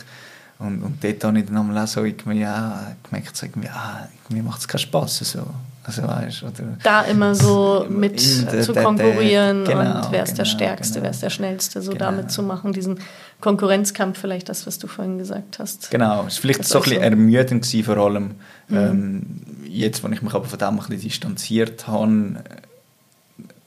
Und, 0.61 0.83
und 0.83 1.03
dort 1.03 1.25
habe 1.25 1.39
ich 1.41 1.47
dann 1.47 1.57
einmal 1.57 1.83
auch 1.83 1.89
so 1.89 2.05
irgendwie, 2.05 2.41
ja, 2.41 2.95
gemerkt, 3.03 3.37
so 3.37 3.47
irgendwie, 3.47 3.69
ah, 3.69 4.09
mir 4.29 4.43
macht 4.43 4.61
es 4.61 4.69
keinen 4.69 4.81
Spass. 4.81 5.19
So. 5.19 5.45
Also, 5.83 6.03
weißt, 6.03 6.43
oder 6.43 6.77
da 6.83 7.03
immer 7.03 7.35
so 7.35 7.87
mit 7.89 8.53
der, 8.53 8.61
zu 8.63 8.75
konkurrieren 8.75 9.65
der, 9.65 9.75
der, 9.75 9.85
genau, 9.85 10.07
und 10.07 10.13
wer 10.13 10.23
ist 10.23 10.29
genau, 10.29 10.37
der 10.37 10.45
Stärkste, 10.45 10.95
genau. 10.95 11.05
wer 11.05 11.11
ist 11.11 11.23
der 11.23 11.31
Schnellste, 11.31 11.81
so 11.83 11.93
genau. 11.93 12.05
damit 12.05 12.31
zu 12.31 12.43
machen, 12.43 12.73
diesen 12.73 13.01
Konkurrenzkampf, 13.41 14.19
vielleicht 14.19 14.49
das, 14.49 14.67
was 14.67 14.79
du 14.79 14.87
vorhin 14.87 15.19
gesagt 15.19 15.59
hast. 15.59 15.91
Genau, 15.91 16.27
es 16.27 16.37
war 16.37 16.41
vielleicht 16.43 16.65
so 16.65 16.79
ein 16.79 16.83
bisschen 16.83 16.99
so. 16.99 17.05
ermüdend 17.05 17.63
gewesen, 17.63 17.85
vor 17.85 17.97
allem 17.97 18.35
mhm. 18.69 18.77
ähm, 18.77 19.23
jetzt, 19.65 20.05
wenn 20.05 20.13
ich 20.13 20.23
mich 20.23 20.35
aber 20.35 20.45
von 20.45 20.59
dem 20.59 20.69
ein 20.69 20.77
bisschen 20.77 21.01
distanziert 21.01 21.87
habe, 21.87 22.43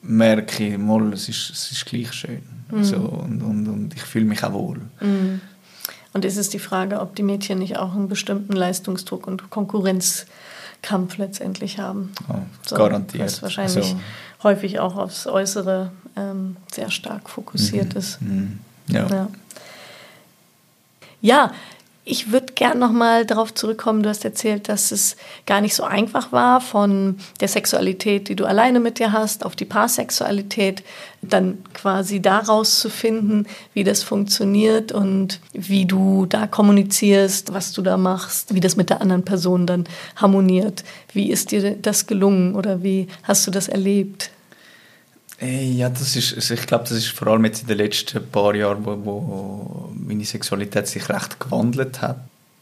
merke 0.02 0.68
ich, 0.68 0.78
mal, 0.78 1.14
es 1.14 1.30
ist, 1.30 1.50
es 1.50 1.72
ist 1.72 1.86
gleich 1.86 2.12
schön. 2.14 2.44
Mhm. 2.72 2.84
So, 2.84 2.98
und, 2.98 3.42
und, 3.42 3.68
und 3.68 3.94
ich 3.96 4.02
fühle 4.02 4.26
mich 4.26 4.44
auch 4.44 4.54
wohl. 4.54 4.82
Mhm. 5.00 5.42
Und 6.14 6.26
es 6.26 6.38
ist 6.38 6.54
die 6.54 6.60
Frage, 6.60 7.00
ob 7.00 7.16
die 7.16 7.24
Mädchen 7.24 7.60
nicht 7.60 7.78
auch 7.78 7.96
einen 7.96 8.08
bestimmten 8.08 8.54
Leistungsdruck 8.54 9.26
und 9.26 9.50
Konkurrenzkampf 9.50 11.18
letztendlich 11.18 11.80
haben. 11.80 12.12
Oh, 12.30 12.36
so, 12.66 12.76
garantiert. 12.76 13.24
Was 13.24 13.42
wahrscheinlich 13.42 13.78
also, 13.78 14.00
häufig 14.44 14.80
auch 14.80 14.96
aufs 14.96 15.26
Äußere 15.26 15.92
ähm, 16.16 16.58
sehr 16.72 16.92
stark 16.92 17.30
fokussiert 17.30 17.94
mhm. 17.94 18.00
ist. 18.00 18.22
Mhm. 18.22 18.60
Ja. 18.88 19.08
ja. 19.08 19.28
Ja, 21.24 21.54
ich 22.04 22.34
würde 22.34 22.52
gerne 22.52 22.82
noch 22.82 22.92
mal 22.92 23.26
darauf 23.26 23.54
zurückkommen. 23.54 24.04
Du 24.04 24.10
hast 24.10 24.26
erzählt, 24.26 24.68
dass 24.68 24.92
es 24.92 25.16
gar 25.46 25.62
nicht 25.62 25.74
so 25.74 25.84
einfach 25.84 26.34
war, 26.34 26.60
von 26.60 27.16
der 27.40 27.48
Sexualität, 27.48 28.28
die 28.28 28.36
du 28.36 28.44
alleine 28.44 28.82
mit 28.82 29.00
dir 29.00 29.14
hast, 29.14 29.46
auf 29.46 29.56
die 29.56 29.64
Paarsexualität, 29.64 30.84
dann 31.22 31.60
quasi 31.74 32.22
daraus 32.22 32.82
zu 32.82 32.90
finden, 32.90 33.46
wie 33.74 33.86
das 33.86 34.04
funktioniert 34.04 34.92
und 34.92 35.40
wie 35.54 35.86
du 35.86 36.26
da 36.26 36.46
kommunizierst, 36.46 37.54
was 37.54 37.72
du 37.72 37.82
da 37.82 37.96
machst, 37.96 38.54
wie 38.54 38.60
das 38.60 38.76
mit 38.76 38.90
der 38.90 39.00
anderen 39.00 39.24
Person 39.24 39.66
dann 39.66 39.86
harmoniert. 40.18 40.84
Wie 41.14 41.32
ist 41.32 41.52
dir 41.52 41.78
das 41.78 42.06
gelungen 42.06 42.56
oder 42.56 42.84
wie 42.84 43.08
hast 43.24 43.48
du 43.48 43.52
das 43.52 43.70
erlebt? 43.70 44.30
Ja, 45.40 45.90
das 45.90 46.16
ist, 46.16 46.36
also 46.36 46.54
ich 46.54 46.68
glaube, 46.68 46.84
das 46.84 46.98
ist 46.98 47.08
vor 47.08 47.28
allem 47.28 47.46
jetzt 47.46 47.62
in 47.62 47.68
den 47.68 47.78
letzten 47.78 48.26
paar 48.30 48.56
Jahren, 48.56 48.86
wo, 48.86 48.98
wo 49.04 49.90
meine 50.14 50.26
Sexualität 50.26 50.88
sich 50.88 51.10
recht 51.10 51.40
gewandelt 51.40 52.02
hat, 52.02 52.18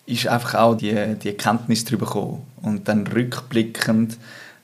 ist 0.05 0.27
einfach 0.27 0.55
auch 0.55 0.75
die, 0.75 1.15
die 1.21 1.29
Erkenntnis 1.29 1.85
darüber 1.85 2.05
gekommen. 2.05 2.41
Und 2.61 2.87
dann 2.87 3.05
rückblickend 3.07 4.17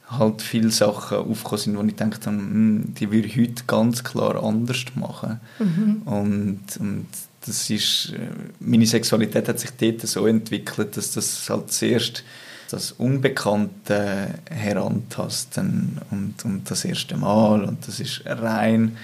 halt 0.09 0.41
viele 0.41 0.71
Sachen 0.71 1.17
aufgekommen 1.17 1.61
sind, 1.61 1.77
wo 1.77 1.83
ich 1.83 1.95
dachte, 1.95 2.29
hm, 2.29 2.93
die 2.97 3.11
würde 3.11 3.27
ich 3.27 3.38
heute 3.38 3.63
ganz 3.67 4.03
klar 4.03 4.41
anders 4.41 4.85
machen. 4.95 5.39
Mhm. 5.59 6.01
Und, 6.05 6.63
und 6.79 7.07
das 7.45 7.69
ist, 7.69 8.13
äh, 8.13 8.29
meine 8.59 8.85
Sexualität 8.85 9.47
hat 9.47 9.59
sich 9.59 9.71
dort 9.71 10.01
so 10.01 10.25
entwickelt, 10.27 10.95
dass 10.97 11.11
das 11.11 11.49
halt 11.49 11.71
zuerst 11.71 12.23
das 12.69 12.91
Unbekannte 12.93 14.27
herantasten 14.49 15.99
und, 16.11 16.43
und 16.43 16.69
das 16.69 16.83
erste 16.83 17.15
Mal 17.15 17.63
und 17.63 17.88
das 17.88 18.01
ist 18.01 18.23
rein 18.25 18.97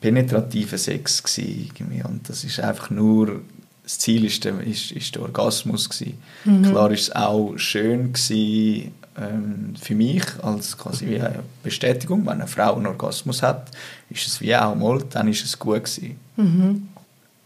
penetrativer 0.00 0.78
Sex 0.78 1.22
gewesen, 1.22 1.70
und 2.04 2.28
das 2.28 2.44
ist 2.44 2.60
einfach 2.60 2.90
nur 2.90 3.42
das 3.82 3.98
Ziel 3.98 4.26
ist 4.26 4.44
der, 4.44 4.60
ist, 4.60 4.92
ist 4.92 5.14
der 5.14 5.22
Orgasmus 5.22 5.88
Mhm. 6.44 6.62
Klar 6.62 6.90
ist 6.90 7.02
es 7.04 7.16
auch 7.16 7.56
schön 7.56 8.12
gewesen, 8.12 8.92
ähm, 9.16 9.74
für 9.80 9.94
mich 9.94 10.24
als 10.42 10.76
quasi 10.76 11.06
wie 11.06 11.20
eine 11.20 11.42
Bestätigung, 11.62 12.20
wenn 12.26 12.34
eine 12.34 12.46
Frau 12.46 12.76
einen 12.76 12.86
Orgasmus 12.86 13.42
hat, 13.42 13.70
ist 14.10 14.26
es 14.26 14.42
wie 14.42 14.54
auch 14.54 14.74
mal, 14.74 15.02
dann 15.10 15.28
ist 15.28 15.42
es 15.42 15.58
gut 15.58 15.84
gewesen. 15.84 16.16
Mhm 16.36 16.88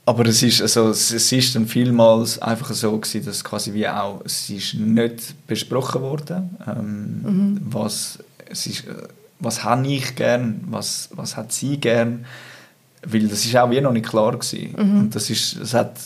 aber 0.05 0.27
es 0.27 0.43
ist, 0.43 0.61
also, 0.61 0.91
es 0.91 1.33
ist 1.33 1.55
dann 1.55 1.67
vielmals 1.67 2.41
einfach 2.41 2.73
so 2.75 2.99
gewesen, 2.99 3.25
dass 3.25 3.45
quasi 3.45 3.73
wie 3.73 3.87
auch, 3.87 4.21
es 4.25 4.51
ist 4.51 4.75
nicht 4.75 5.47
besprochen 5.47 6.03
worden, 6.03 6.57
ähm, 6.67 7.23
mhm. 7.23 7.61
was, 7.71 8.19
es 8.51 8.67
ist, 8.67 8.85
was 9.43 9.65
habe 9.65 9.87
ich 9.87 10.15
gern, 10.15 10.65
was, 10.69 11.11
was 11.15 11.37
hat 11.37 11.53
sie 11.53 11.79
gern, 11.79 12.25
weil 13.05 13.29
das 13.29 13.45
ist 13.45 13.57
auch 13.57 13.71
wie 13.71 13.81
noch 13.81 13.93
nicht 13.93 14.09
klar 14.09 14.33
gewesen. 14.33 14.75
Mhm. 14.77 15.01
Und 15.01 15.15
das 15.15 15.29
ist, 15.29 15.57
es 15.57 15.75
hat, 15.75 15.97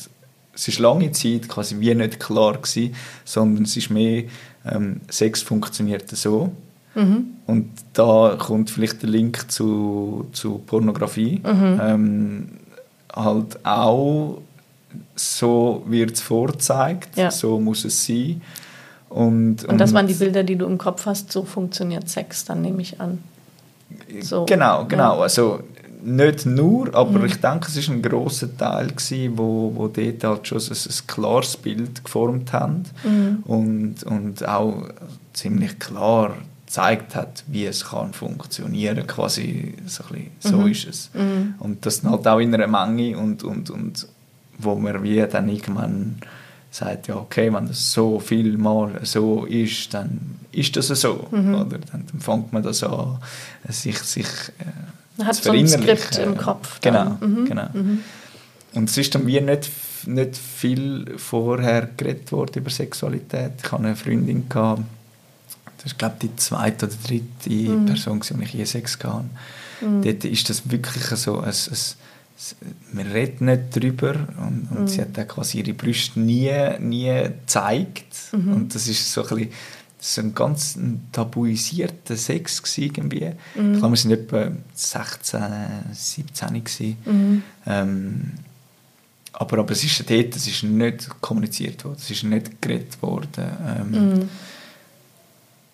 es 0.55 0.69
ist 0.69 0.79
lange 0.79 1.13
Zeit 1.13 1.49
quasi 1.49 1.79
wie 1.79 1.95
nicht 1.95 2.19
klar 2.19 2.55
gewesen, 2.55 2.95
sondern 3.25 3.65
es 3.65 3.77
ist 3.77 3.91
mehr, 3.91 4.25
ähm, 4.65 5.01
Sex 5.09 5.43
funktioniert 5.43 6.09
so. 6.09 6.53
Mhm. 6.95 7.27
Und 7.47 7.71
da 7.93 8.37
kommt 8.39 8.71
vielleicht 8.71 9.03
der 9.03 9.11
Link 9.11 9.51
zu, 9.51 10.27
zu 10.33 10.59
Pornografie. 10.67 11.41
Mhm. 11.45 11.81
Ähm, 11.83 12.49
halt 13.15 13.65
auch 13.65 14.41
so 15.15 15.85
wird 15.87 16.13
es 16.13 16.23
vorgezeigt, 16.23 17.17
ja. 17.17 17.31
so 17.31 17.61
muss 17.61 17.85
es 17.85 18.07
sein. 18.07 18.41
Und, 19.09 19.65
und, 19.65 19.81
das 19.81 19.95
waren 19.95 20.07
die 20.07 20.15
Bilder, 20.15 20.43
die 20.43 20.57
du 20.57 20.67
im 20.67 20.79
Kopf 20.79 21.07
hast, 21.07 21.33
so 21.33 21.45
funktioniert 21.45 22.09
Sex, 22.09 22.45
dann 22.45 22.63
nehme 22.63 22.83
ich 22.83 23.01
an. 23.01 23.19
So, 24.21 24.45
genau, 24.47 24.85
genau. 24.87 25.17
Ja. 25.17 25.23
Also 25.23 25.61
nicht 26.03 26.47
nur, 26.47 26.95
aber 26.95 27.19
mhm. 27.19 27.25
ich 27.27 27.41
denke, 27.41 27.69
es 27.69 27.89
war 27.89 27.95
ein 27.95 28.03
grosser 28.03 28.57
Teil, 28.57 28.89
gewesen, 28.89 29.39
wo, 29.39 29.73
wo 29.75 29.89
dort 29.89 30.25
halt 30.25 30.47
schon 30.47 30.59
ein, 30.59 30.69
ein 30.71 31.07
klares 31.07 31.57
Bild 31.57 32.05
geformt 32.05 32.53
haben 32.53 32.85
mhm. 33.05 33.43
und, 33.45 34.03
und 34.05 34.47
auch 34.47 34.89
ziemlich 35.33 35.79
klar 35.79 36.35
gezeigt 36.67 37.15
hat, 37.15 37.45
wie 37.47 37.67
es 37.67 37.87
kann 37.87 38.13
funktionieren 38.13 39.07
quasi 39.07 39.75
so, 39.87 40.05
ein 40.13 40.31
so 40.41 40.57
mhm. 40.59 40.67
ist 40.69 40.87
es. 40.89 41.11
Mhm. 41.15 41.55
Und 41.59 41.87
das 41.87 42.03
halt 42.03 42.27
auch 42.27 42.39
in 42.39 42.55
einer 42.55 42.67
Menge 42.67 43.17
und, 43.17 43.43
und, 43.45 43.71
und 43.71 44.07
wo 44.59 44.75
man 44.75 45.03
wie 45.03 45.25
dann 45.27 45.49
irgendwann 45.49 46.17
sagt, 46.77 47.09
ja 47.09 47.17
okay, 47.17 47.53
wenn 47.53 47.67
das 47.69 47.93
so 47.93 48.21
viel 48.21 48.57
mal 48.59 49.01
so 49.03 49.45
ist, 49.45 49.95
dann 49.95 50.37
ist 50.53 50.77
das 50.77 50.89
so. 50.89 51.27
Mhm. 51.31 51.55
Oder 51.55 51.79
dann, 51.79 52.05
dann 52.11 52.21
fängt 52.21 52.53
man 52.53 52.63
das 52.63 52.83
an, 52.83 53.19
sich, 53.69 53.99
sich 53.99 54.27
äh, 54.59 55.25
hat 55.25 55.37
so 55.37 55.51
ein 55.53 55.67
Skript 55.67 56.19
im 56.19 56.37
Kopf. 56.37 56.79
Dann. 56.81 57.19
Genau, 57.21 57.27
mhm. 57.27 57.45
genau. 57.47 57.69
Mhm. 57.73 58.01
Und 58.75 58.91
es 58.91 58.99
ist 58.99 59.15
dann 59.15 59.27
wie 59.27 59.41
nicht, 59.41 59.71
nicht 60.07 60.37
viel 60.37 61.15
vorher 61.17 61.89
geredet 61.97 62.31
worden 62.33 62.61
über 62.61 62.71
Sexualität. 62.71 63.53
Ich 63.59 63.73
hatte 63.73 63.83
eine 63.83 63.97
Freundin, 63.97 64.49
gehabt, 64.49 64.83
das 65.79 65.93
ist 65.93 65.99
glaube 65.99 66.17
ich 66.21 66.29
die 66.29 66.37
zweite 66.37 66.87
oder 66.87 66.95
dritte 67.07 67.51
mhm. 67.51 67.87
Person, 67.87 68.21
die 68.21 68.45
ich 68.45 68.53
je 68.53 68.65
Sex 68.65 68.99
hatte. 69.03 69.25
Mhm. 69.81 70.03
Dort 70.03 70.25
ist 70.25 70.51
das 70.51 70.71
wirklich 70.71 71.05
so 71.05 71.39
ein, 71.39 71.49
ein 71.49 71.77
man 72.93 73.07
redet 73.07 73.41
nicht 73.41 73.63
darüber 73.75 74.15
und, 74.39 74.69
und 74.71 74.81
mhm. 74.81 74.89
sie 74.89 75.01
hat 75.01 75.19
auch 75.19 75.27
quasi 75.27 75.59
ihre 75.61 75.73
Brüste 75.73 76.21
nie, 76.21 76.53
nie 76.81 77.23
gezeigt 77.23 78.15
mhm. 78.33 78.53
und 78.53 78.75
das 78.75 78.89
ist 78.89 79.11
so 79.11 79.23
ein 79.23 79.29
bisschen 79.29 79.53
so 79.99 80.21
ein 80.21 80.35
ganz 80.35 80.79
tabuisierter 81.11 82.17
Sex 82.17 82.79
irgendwie. 82.79 83.33
Mhm. 83.55 83.75
Ich 83.75 83.79
glaube, 83.79 83.93
wir 83.93 83.97
sind 83.97 84.13
etwa 84.13 84.53
16, 84.75 85.41
17 85.93 86.49
gewesen. 86.49 86.97
Mhm. 87.05 87.43
Ähm, 87.67 88.33
aber, 89.33 89.59
aber 89.59 89.73
es 89.73 89.85
ist 89.85 90.09
dort, 90.09 90.37
es 90.37 90.47
ist 90.47 90.63
nicht 90.63 91.09
kommuniziert 91.21 91.85
worden, 91.85 91.97
es 91.99 92.11
ist 92.11 92.25
nicht 92.25 92.63
geredet 92.63 93.03
worden. 93.03 93.45
Ähm, 93.67 93.91
mhm. 93.91 94.29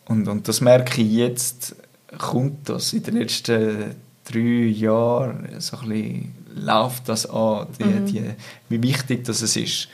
und, 0.07 0.29
und 0.29 0.49
das 0.49 0.61
merke 0.61 1.03
ich 1.03 1.13
jetzt, 1.13 1.77
kommt 2.19 2.69
das 2.69 2.93
in 2.93 3.03
den 3.03 3.17
letzten 3.17 3.95
drei 4.25 4.39
Jahren, 4.39 5.49
so 5.59 5.77
ein 5.79 5.89
bisschen 5.89 6.35
läuft 6.55 7.09
das 7.09 7.29
an, 7.29 7.67
die, 7.79 7.85
mhm. 7.85 8.07
die, 8.07 8.31
wie 8.69 8.83
wichtig 8.83 9.25
das 9.25 9.43
ist 9.43 9.89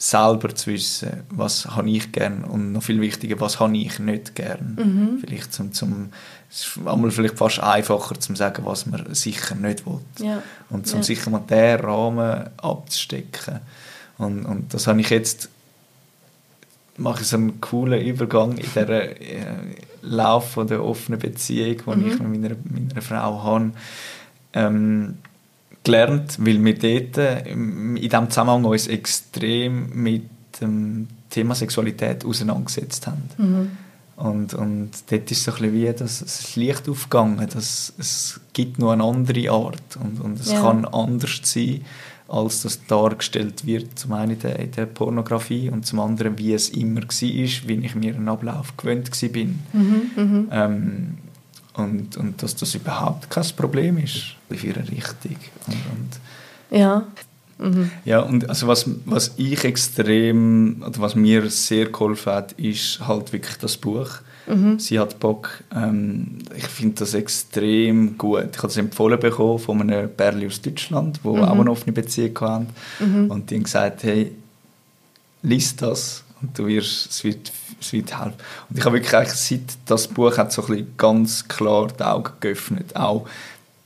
selber 0.00 0.54
zu 0.54 0.70
wissen, 0.70 1.24
was 1.30 1.66
habe 1.66 1.90
ich 1.90 2.12
gern 2.12 2.44
und 2.44 2.72
noch 2.72 2.84
viel 2.84 3.00
wichtiger, 3.00 3.40
was 3.40 3.58
habe 3.58 3.76
ich 3.76 3.98
nicht 3.98 4.34
gern. 4.36 4.76
Mhm. 4.76 5.18
Vielleicht 5.18 5.52
zum, 5.52 5.72
zum 5.72 6.10
es 6.50 6.66
ist 6.66 6.78
einmal 6.86 7.10
vielleicht 7.10 7.36
fast 7.36 7.60
einfacher 7.60 8.18
zu 8.18 8.34
sagen, 8.34 8.64
was 8.64 8.86
man 8.86 9.12
sicher 9.14 9.54
nicht 9.54 9.84
will. 9.86 10.00
Ja. 10.20 10.42
Und 10.70 10.86
zum 10.86 11.00
ja. 11.00 11.02
sicher 11.02 11.30
mal 11.30 11.40
den 11.40 11.80
Rahmen 11.80 12.48
abzustecken. 12.56 13.60
Und, 14.18 14.46
und 14.46 14.72
das 14.72 14.86
habe 14.86 15.00
ich 15.00 15.10
jetzt 15.10 15.50
mache 16.98 17.22
ich 17.22 17.28
so 17.28 17.36
einen 17.36 17.60
coolen 17.60 18.00
Übergang 18.00 18.58
in 18.58 18.68
der 18.74 19.20
äh, 19.20 19.44
Lauf 20.02 20.52
von 20.52 20.66
der 20.66 20.84
offenen 20.84 21.20
Beziehung, 21.20 21.76
die 21.76 21.96
mhm. 21.96 22.06
ich 22.06 22.18
mit 22.18 22.40
meiner, 22.40 22.56
meiner 22.64 23.02
Frau 23.02 23.42
habe. 23.42 23.70
Ähm, 24.52 25.18
gelernt, 25.88 26.36
weil 26.38 26.62
wir 26.62 26.74
dort 26.74 27.18
äh, 27.18 27.50
in 27.50 27.96
diesem 27.96 28.30
Zusammenhang 28.30 28.64
uns 28.64 28.86
extrem 28.86 29.90
mit 29.94 30.24
dem 30.60 31.08
Thema 31.30 31.54
Sexualität 31.54 32.24
auseinandergesetzt 32.24 33.06
haben. 33.06 33.22
Mhm. 33.38 33.70
Und, 34.16 34.52
und 34.54 34.90
dort 35.10 35.30
ist 35.30 35.38
es 35.38 35.44
so 35.44 35.52
ein 35.52 35.58
bisschen 35.58 35.74
wie 35.74 35.92
das, 35.96 36.18
das 36.18 36.56
Licht 36.56 36.88
aufgegangen, 36.88 37.48
dass 37.52 37.92
es 37.98 38.40
gibt 38.52 38.78
nur 38.78 38.92
eine 38.92 39.04
andere 39.04 39.50
Art 39.50 39.96
und, 40.02 40.20
und 40.20 40.40
es 40.40 40.50
ja. 40.50 40.60
kann 40.60 40.84
anders 40.84 41.40
sein, 41.44 41.84
als 42.26 42.62
das 42.62 42.84
dargestellt 42.86 43.64
wird, 43.64 43.98
zum 43.98 44.12
einen 44.12 44.32
in 44.32 44.38
der, 44.40 44.58
in 44.58 44.72
der, 44.72 44.86
Pornografie 44.86 45.70
und 45.70 45.86
zum 45.86 46.00
anderen, 46.00 46.36
wie 46.36 46.52
es 46.52 46.68
immer 46.68 47.02
war, 47.02 47.10
wie 47.10 47.84
ich 47.84 47.94
mir 47.94 48.14
einen 48.14 48.28
Ablauf 48.28 48.76
gewöhnt 48.76 49.10
war. 49.10 49.44
Mhm, 49.72 50.10
mhm, 50.16 50.48
ähm, 50.50 51.18
und, 51.78 52.16
und 52.16 52.42
dass 52.42 52.56
das 52.56 52.74
überhaupt 52.74 53.30
kein 53.30 53.46
Problem 53.56 53.98
ist 53.98 54.34
in 54.50 54.62
ihrer 54.62 54.88
Richtung. 54.88 55.36
Und, 55.66 55.74
und 55.74 56.78
ja. 56.78 57.06
Mhm. 57.58 57.90
Ja, 58.04 58.20
und 58.20 58.48
also 58.48 58.68
was, 58.68 58.88
was 59.04 59.32
ich 59.36 59.64
extrem, 59.64 60.82
oder 60.86 61.00
was 61.00 61.14
mir 61.14 61.48
sehr 61.50 61.86
geholfen 61.86 62.32
hat, 62.32 62.52
ist 62.52 63.00
halt 63.06 63.32
wirklich 63.32 63.56
das 63.58 63.76
Buch. 63.76 64.08
Mhm. 64.46 64.78
Sie 64.78 64.98
hat 64.98 65.18
Bock. 65.18 65.62
Ähm, 65.74 66.38
ich 66.56 66.66
finde 66.66 66.96
das 66.96 67.14
extrem 67.14 68.16
gut. 68.16 68.48
Ich 68.52 68.58
habe 68.58 68.68
es 68.68 68.76
empfohlen 68.76 69.20
bekommen 69.20 69.58
von 69.58 69.80
einem 69.80 70.08
Perli 70.10 70.46
aus 70.46 70.60
Deutschland, 70.60 71.20
wo 71.22 71.36
mhm. 71.36 71.44
auch 71.44 71.58
eine 71.58 71.70
offene 71.70 71.92
Beziehung 71.92 72.40
hatten. 72.40 72.66
Mhm. 73.00 73.30
Und 73.30 73.50
die 73.50 73.56
haben 73.56 73.64
gesagt, 73.64 74.04
hey, 74.04 74.32
lies 75.42 75.76
das 75.76 76.24
und 76.40 76.58
du 76.58 76.66
wirst, 76.66 77.10
es 77.10 77.24
wird, 77.24 77.52
wird 77.90 78.18
helfen. 78.18 78.34
Und 78.68 78.78
ich 78.78 78.84
habe 78.84 78.96
wirklich 78.96 79.14
eigentlich, 79.14 79.34
seit 79.34 79.78
das 79.86 80.08
Buch 80.08 80.36
hat 80.36 80.52
so 80.52 80.62
ein 80.62 80.68
bisschen 80.68 80.94
ganz 80.96 81.48
klar 81.48 81.88
die 81.88 82.02
Augen 82.02 82.32
geöffnet, 82.40 82.96
auch 82.96 83.26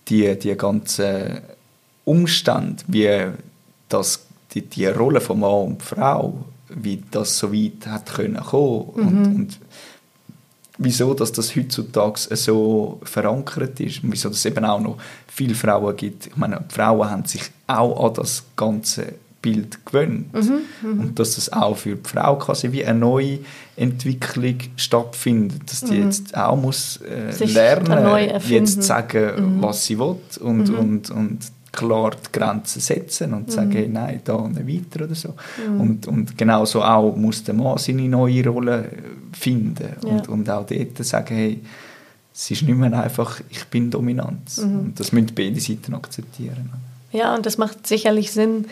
die, 0.09 0.38
die 0.38 0.57
ganzen 0.57 1.40
Umstände, 2.05 2.82
wie 2.88 3.26
das, 3.88 4.24
die, 4.53 4.62
die 4.62 4.86
Rolle 4.86 5.20
von 5.20 5.40
Mann 5.40 5.66
und 5.66 5.82
Frau, 5.82 6.45
wie 6.68 7.03
das 7.11 7.38
so 7.38 7.53
weit 7.53 7.86
hat 7.86 8.14
können 8.14 8.43
kommen 8.43 8.90
mhm. 8.95 9.07
und, 9.07 9.26
und 9.34 9.59
wieso 10.78 11.14
dass 11.14 11.32
das 11.32 11.55
heutzutage 11.55 12.18
so 12.36 13.01
verankert 13.05 13.78
ist 13.80 14.03
und 14.03 14.12
wieso 14.12 14.30
es 14.30 14.45
eben 14.45 14.64
auch 14.64 14.80
noch 14.80 14.99
viele 15.28 15.55
Frauen 15.55 15.97
gibt. 15.97 16.26
Ich 16.26 16.36
meine, 16.36 16.64
die 16.68 16.74
Frauen 16.74 17.11
haben 17.11 17.24
sich 17.24 17.43
auch 17.66 18.09
an 18.09 18.14
das 18.14 18.45
ganze 18.57 19.14
Bild 19.43 19.84
gewöhnt. 19.84 20.32
Mhm, 20.32 20.40
mh. 20.82 21.03
Und 21.03 21.18
dass 21.18 21.34
das 21.34 21.53
auch 21.53 21.76
für 21.76 21.97
die 21.97 22.09
Frau 22.09 22.36
quasi 22.36 22.72
wie 22.72 22.84
eine 22.84 22.99
neue 22.99 23.40
Entwicklung 23.76 24.57
stattfindet. 24.76 25.62
Dass 25.66 25.80
die 25.80 25.99
mhm. 25.99 26.05
jetzt 26.05 26.36
auch 26.36 26.57
muss 26.57 27.01
äh, 27.03 27.45
lernen, 27.45 28.40
jetzt 28.49 28.82
sagen, 28.84 29.57
mhm. 29.57 29.62
was 29.62 29.84
sie 29.84 29.99
will 29.99 30.16
und, 30.40 30.68
mhm. 30.68 30.78
und, 30.78 31.11
und 31.11 31.38
klar 31.72 32.11
die 32.12 32.38
Grenzen 32.38 32.80
setzen 32.80 33.34
und 33.34 33.51
sagen, 33.51 33.70
mhm. 33.70 33.74
hey, 33.74 33.88
nein, 33.88 34.20
da 34.24 34.47
nicht 34.47 34.66
weiter 34.66 35.05
oder 35.07 35.14
so. 35.14 35.34
Mhm. 35.66 35.80
Und, 35.80 36.07
und 36.07 36.38
genauso 36.38 36.82
auch 36.82 37.16
muss 37.16 37.43
der 37.43 37.55
Mann 37.55 37.78
seine 37.78 38.09
neue 38.09 38.47
Rolle 38.47 38.88
finden 39.32 39.97
ja. 40.05 40.11
und, 40.11 40.28
und 40.28 40.51
auch 40.51 40.66
dort 40.66 41.05
sagen, 41.05 41.34
hey, 41.34 41.61
es 42.34 42.51
ist 42.51 42.62
nicht 42.62 42.78
mehr 42.78 42.93
einfach, 43.03 43.40
ich 43.51 43.64
bin 43.66 43.90
dominant. 43.90 44.57
Und 44.59 44.95
das 44.97 45.12
müssen 45.12 45.32
beide 45.34 45.61
Seiten 45.61 45.95
akzeptieren. 45.95 46.70
Ja, 47.12 47.34
und 47.34 47.45
das 47.45 47.59
macht 47.59 47.86
sicherlich 47.86 48.32
Sinn, 48.32 48.66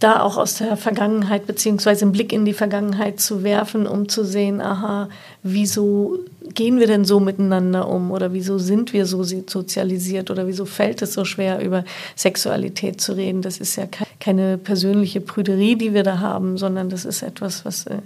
da 0.00 0.20
auch 0.20 0.36
aus 0.36 0.56
der 0.56 0.76
Vergangenheit 0.76 1.46
beziehungsweise 1.46 2.04
einen 2.04 2.12
Blick 2.12 2.32
in 2.32 2.44
die 2.44 2.52
Vergangenheit 2.52 3.20
zu 3.20 3.42
werfen, 3.42 3.86
um 3.86 4.08
zu 4.08 4.24
sehen, 4.24 4.60
aha, 4.60 5.08
wieso 5.42 6.18
gehen 6.52 6.78
wir 6.78 6.86
denn 6.86 7.04
so 7.04 7.20
miteinander 7.20 7.88
um 7.88 8.10
oder 8.10 8.32
wieso 8.32 8.58
sind 8.58 8.92
wir 8.92 9.06
so 9.06 9.22
sozialisiert 9.22 10.30
oder 10.30 10.46
wieso 10.46 10.64
fällt 10.66 11.00
es 11.00 11.14
so 11.14 11.24
schwer, 11.24 11.60
über 11.60 11.84
Sexualität 12.16 13.00
zu 13.00 13.12
reden. 13.12 13.40
Das 13.40 13.58
ist 13.58 13.76
ja 13.76 13.86
keine 14.20 14.58
persönliche 14.58 15.20
Prüderie, 15.20 15.76
die 15.76 15.94
wir 15.94 16.02
da 16.02 16.18
haben, 16.18 16.58
sondern 16.58 16.90
das 16.90 17.04
ist 17.04 17.22
etwas, 17.22 17.64
was 17.64 17.86
äh, 17.86 17.98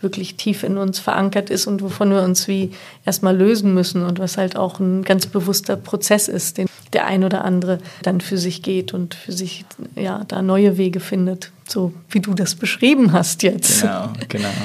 wirklich 0.00 0.36
tief 0.36 0.62
in 0.62 0.76
uns 0.76 0.98
verankert 0.98 1.48
ist 1.48 1.66
und 1.66 1.80
wovon 1.82 2.10
wir 2.10 2.22
uns 2.22 2.48
wie 2.48 2.72
erstmal 3.04 3.36
lösen 3.36 3.72
müssen 3.72 4.04
und 4.04 4.18
was 4.18 4.36
halt 4.36 4.56
auch 4.56 4.78
ein 4.78 5.02
ganz 5.02 5.26
bewusster 5.26 5.76
Prozess 5.76 6.28
ist, 6.28 6.58
den 6.58 6.66
der 6.92 7.06
ein 7.06 7.24
oder 7.24 7.44
andere 7.44 7.78
dann 8.02 8.20
für 8.20 8.38
sich 8.38 8.62
geht 8.62 8.94
und 8.94 9.14
für 9.14 9.32
sich 9.32 9.64
ja 9.94 10.24
da 10.28 10.42
neue 10.42 10.76
Wege 10.78 11.00
findet, 11.00 11.52
so 11.66 11.92
wie 12.10 12.20
du 12.20 12.34
das 12.34 12.54
beschrieben 12.54 13.12
hast 13.12 13.42
jetzt. 13.42 13.82
Genau, 13.82 14.12
genau. 14.28 14.48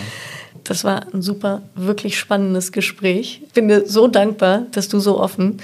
Das 0.64 0.84
war 0.84 1.08
ein 1.12 1.24
super, 1.24 1.64
wirklich 1.74 2.20
spannendes 2.20 2.72
Gespräch. 2.72 3.42
Ich 3.48 3.54
bin 3.54 3.68
dir 3.68 3.88
so 3.88 4.08
dankbar, 4.08 4.68
dass 4.72 4.90
du 4.90 5.00
so 5.00 5.20
offen 5.20 5.58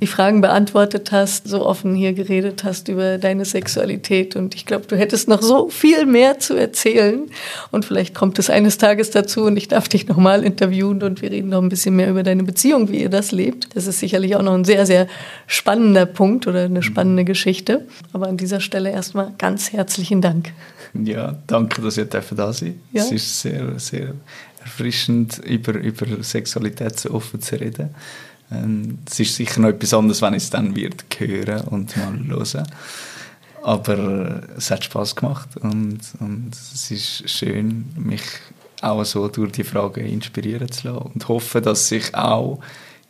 die 0.00 0.06
Fragen 0.06 0.40
beantwortet 0.40 1.12
hast, 1.12 1.46
so 1.46 1.66
offen 1.66 1.94
hier 1.94 2.14
geredet 2.14 2.64
hast 2.64 2.88
über 2.88 3.18
deine 3.18 3.44
Sexualität. 3.44 4.34
Und 4.34 4.54
ich 4.54 4.64
glaube, 4.64 4.86
du 4.86 4.96
hättest 4.96 5.28
noch 5.28 5.42
so 5.42 5.68
viel 5.68 6.06
mehr 6.06 6.38
zu 6.38 6.54
erzählen. 6.54 7.30
Und 7.70 7.84
vielleicht 7.84 8.14
kommt 8.14 8.38
es 8.38 8.48
eines 8.48 8.78
Tages 8.78 9.10
dazu 9.10 9.44
und 9.44 9.56
ich 9.56 9.68
darf 9.68 9.88
dich 9.88 10.08
nochmal 10.08 10.42
interviewen 10.42 11.02
und 11.02 11.20
wir 11.20 11.30
reden 11.30 11.50
noch 11.50 11.60
ein 11.60 11.68
bisschen 11.68 11.96
mehr 11.96 12.08
über 12.08 12.22
deine 12.22 12.44
Beziehung, 12.44 12.90
wie 12.90 13.02
ihr 13.02 13.10
das 13.10 13.30
lebt. 13.30 13.76
Das 13.76 13.86
ist 13.86 14.00
sicherlich 14.00 14.36
auch 14.36 14.42
noch 14.42 14.54
ein 14.54 14.64
sehr, 14.64 14.86
sehr 14.86 15.06
spannender 15.46 16.06
Punkt 16.06 16.46
oder 16.46 16.64
eine 16.64 16.82
spannende 16.82 17.24
Geschichte. 17.24 17.86
Aber 18.12 18.28
an 18.28 18.38
dieser 18.38 18.60
Stelle 18.60 18.90
erstmal 18.90 19.32
ganz 19.36 19.72
herzlichen 19.72 20.22
Dank. 20.22 20.52
Ja, 20.94 21.36
danke, 21.46 21.82
dass 21.82 21.98
ihr 21.98 22.06
da 22.06 22.52
seid. 22.52 22.74
Ja? 22.92 23.02
Es 23.02 23.12
ist 23.12 23.42
sehr, 23.42 23.78
sehr 23.78 24.14
erfrischend, 24.62 25.38
über, 25.44 25.74
über 25.74 26.22
Sexualität 26.22 26.98
so 26.98 27.10
offen 27.12 27.40
zu 27.40 27.56
reden. 27.56 27.90
Ähm, 28.52 28.98
es 29.08 29.20
ist 29.20 29.36
sicher 29.36 29.60
noch 29.60 29.68
etwas 29.68 29.94
anderes, 29.94 30.22
wenn 30.22 30.34
ich 30.34 30.44
es 30.44 30.50
dann 30.50 30.74
wird 30.74 31.04
hören 31.18 31.62
und 31.68 31.96
mal 31.96 32.18
hören. 32.26 32.66
Aber 33.62 34.42
äh, 34.54 34.56
es 34.56 34.70
hat 34.70 34.84
Spaß 34.84 35.16
gemacht 35.16 35.48
und, 35.60 36.00
und 36.18 36.50
es 36.52 36.90
ist 36.90 37.28
schön, 37.28 37.86
mich 37.96 38.22
auch 38.80 39.04
so 39.04 39.28
durch 39.28 39.52
die 39.52 39.64
Fragen 39.64 40.06
inspirieren 40.06 40.70
zu 40.70 40.88
lassen 40.88 41.10
und 41.14 41.28
hoffe, 41.28 41.60
dass 41.60 41.88
sich 41.88 42.14
auch 42.14 42.60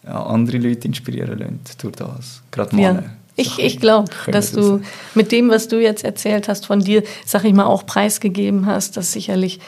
ja, 0.05 0.23
andere 0.25 0.59
Leute 0.59 0.89
inspirieren 0.89 1.39
lassen 1.39 1.61
durch 1.81 1.97
das. 1.97 2.43
Gerade 2.51 2.75
Männer. 2.75 3.03
Ja. 3.03 3.11
Ich, 3.37 3.59
ich 3.59 3.81
glaube, 3.81 4.11
dass 4.31 4.53
du 4.53 4.83
mit 5.15 5.33
dem, 5.33 5.49
was 5.49 5.69
du 5.69 5.81
jetzt 5.81 6.05
erzählt 6.05 6.49
hast, 6.49 6.67
von 6.67 6.81
dir, 6.81 7.03
sag 7.25 7.45
ich 7.45 7.55
mal, 7.55 7.65
auch 7.65 7.87
preisgegeben 7.87 8.67
hast, 8.67 8.99
dass 8.99 9.13
sicherlich 9.13 9.61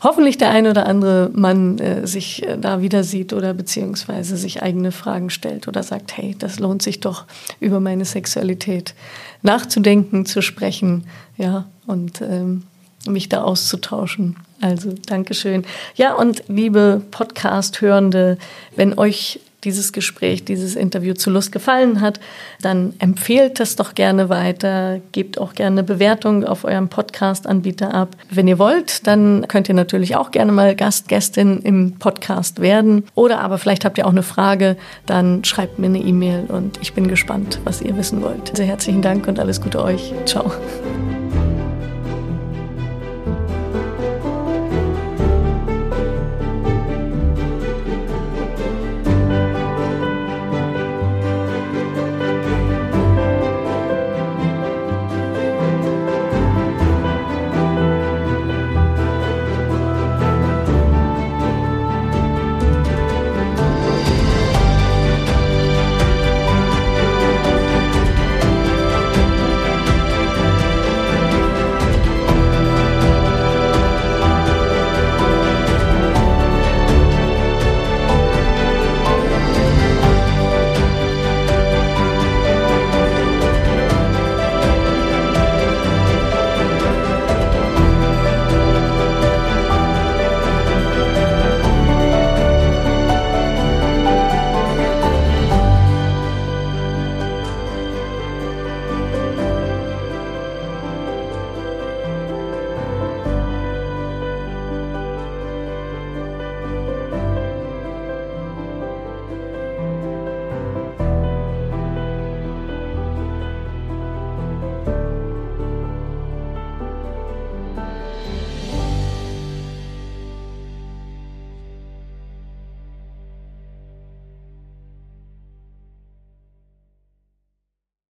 hoffentlich 0.00 0.38
der 0.38 0.50
ein 0.50 0.66
oder 0.66 0.86
andere 0.86 1.30
Mann 1.32 1.78
äh, 1.78 2.06
sich 2.06 2.46
äh, 2.46 2.56
da 2.58 2.80
wieder 2.80 3.04
sieht 3.04 3.32
oder 3.32 3.54
beziehungsweise 3.54 4.36
sich 4.36 4.62
eigene 4.62 4.92
Fragen 4.92 5.30
stellt 5.30 5.68
oder 5.68 5.82
sagt, 5.82 6.16
hey, 6.16 6.36
das 6.38 6.58
lohnt 6.58 6.82
sich 6.82 7.00
doch 7.00 7.24
über 7.60 7.80
meine 7.80 8.04
Sexualität 8.04 8.94
nachzudenken, 9.42 10.26
zu 10.26 10.42
sprechen, 10.42 11.06
ja, 11.36 11.66
und 11.86 12.20
ähm, 12.20 12.64
mich 13.06 13.28
da 13.28 13.42
auszutauschen. 13.42 14.36
Also 14.60 14.92
Dankeschön. 15.06 15.64
Ja, 15.94 16.14
und 16.14 16.42
liebe 16.48 17.02
Podcast-Hörende, 17.10 18.38
wenn 18.74 18.98
euch 18.98 19.40
dieses 19.64 19.92
Gespräch, 19.92 20.44
dieses 20.44 20.76
Interview 20.76 21.14
zu 21.14 21.30
Lust 21.30 21.50
gefallen 21.52 22.00
hat, 22.00 22.20
dann 22.60 22.94
empfehlt 22.98 23.58
es 23.60 23.76
doch 23.76 23.94
gerne 23.94 24.28
weiter, 24.28 25.00
gebt 25.12 25.38
auch 25.38 25.54
gerne 25.54 25.82
Bewertung 25.82 26.44
auf 26.44 26.64
eurem 26.64 26.88
Podcast-Anbieter 26.88 27.92
ab. 27.92 28.16
Wenn 28.30 28.46
ihr 28.46 28.58
wollt, 28.58 29.06
dann 29.06 29.46
könnt 29.48 29.68
ihr 29.68 29.74
natürlich 29.74 30.16
auch 30.16 30.30
gerne 30.30 30.52
mal 30.52 30.76
Gast, 30.76 31.08
Gästin 31.08 31.60
im 31.62 31.98
Podcast 31.98 32.60
werden. 32.60 33.04
Oder 33.14 33.40
aber 33.40 33.58
vielleicht 33.58 33.84
habt 33.84 33.98
ihr 33.98 34.06
auch 34.06 34.12
eine 34.12 34.22
Frage, 34.22 34.76
dann 35.06 35.44
schreibt 35.44 35.78
mir 35.78 35.86
eine 35.86 35.98
E-Mail 35.98 36.44
und 36.48 36.78
ich 36.80 36.92
bin 36.92 37.08
gespannt, 37.08 37.60
was 37.64 37.82
ihr 37.82 37.96
wissen 37.96 38.22
wollt. 38.22 38.56
Sehr 38.56 38.66
herzlichen 38.66 39.02
Dank 39.02 39.26
und 39.26 39.40
alles 39.40 39.60
Gute 39.60 39.82
euch. 39.82 40.12
Ciao. 40.24 40.52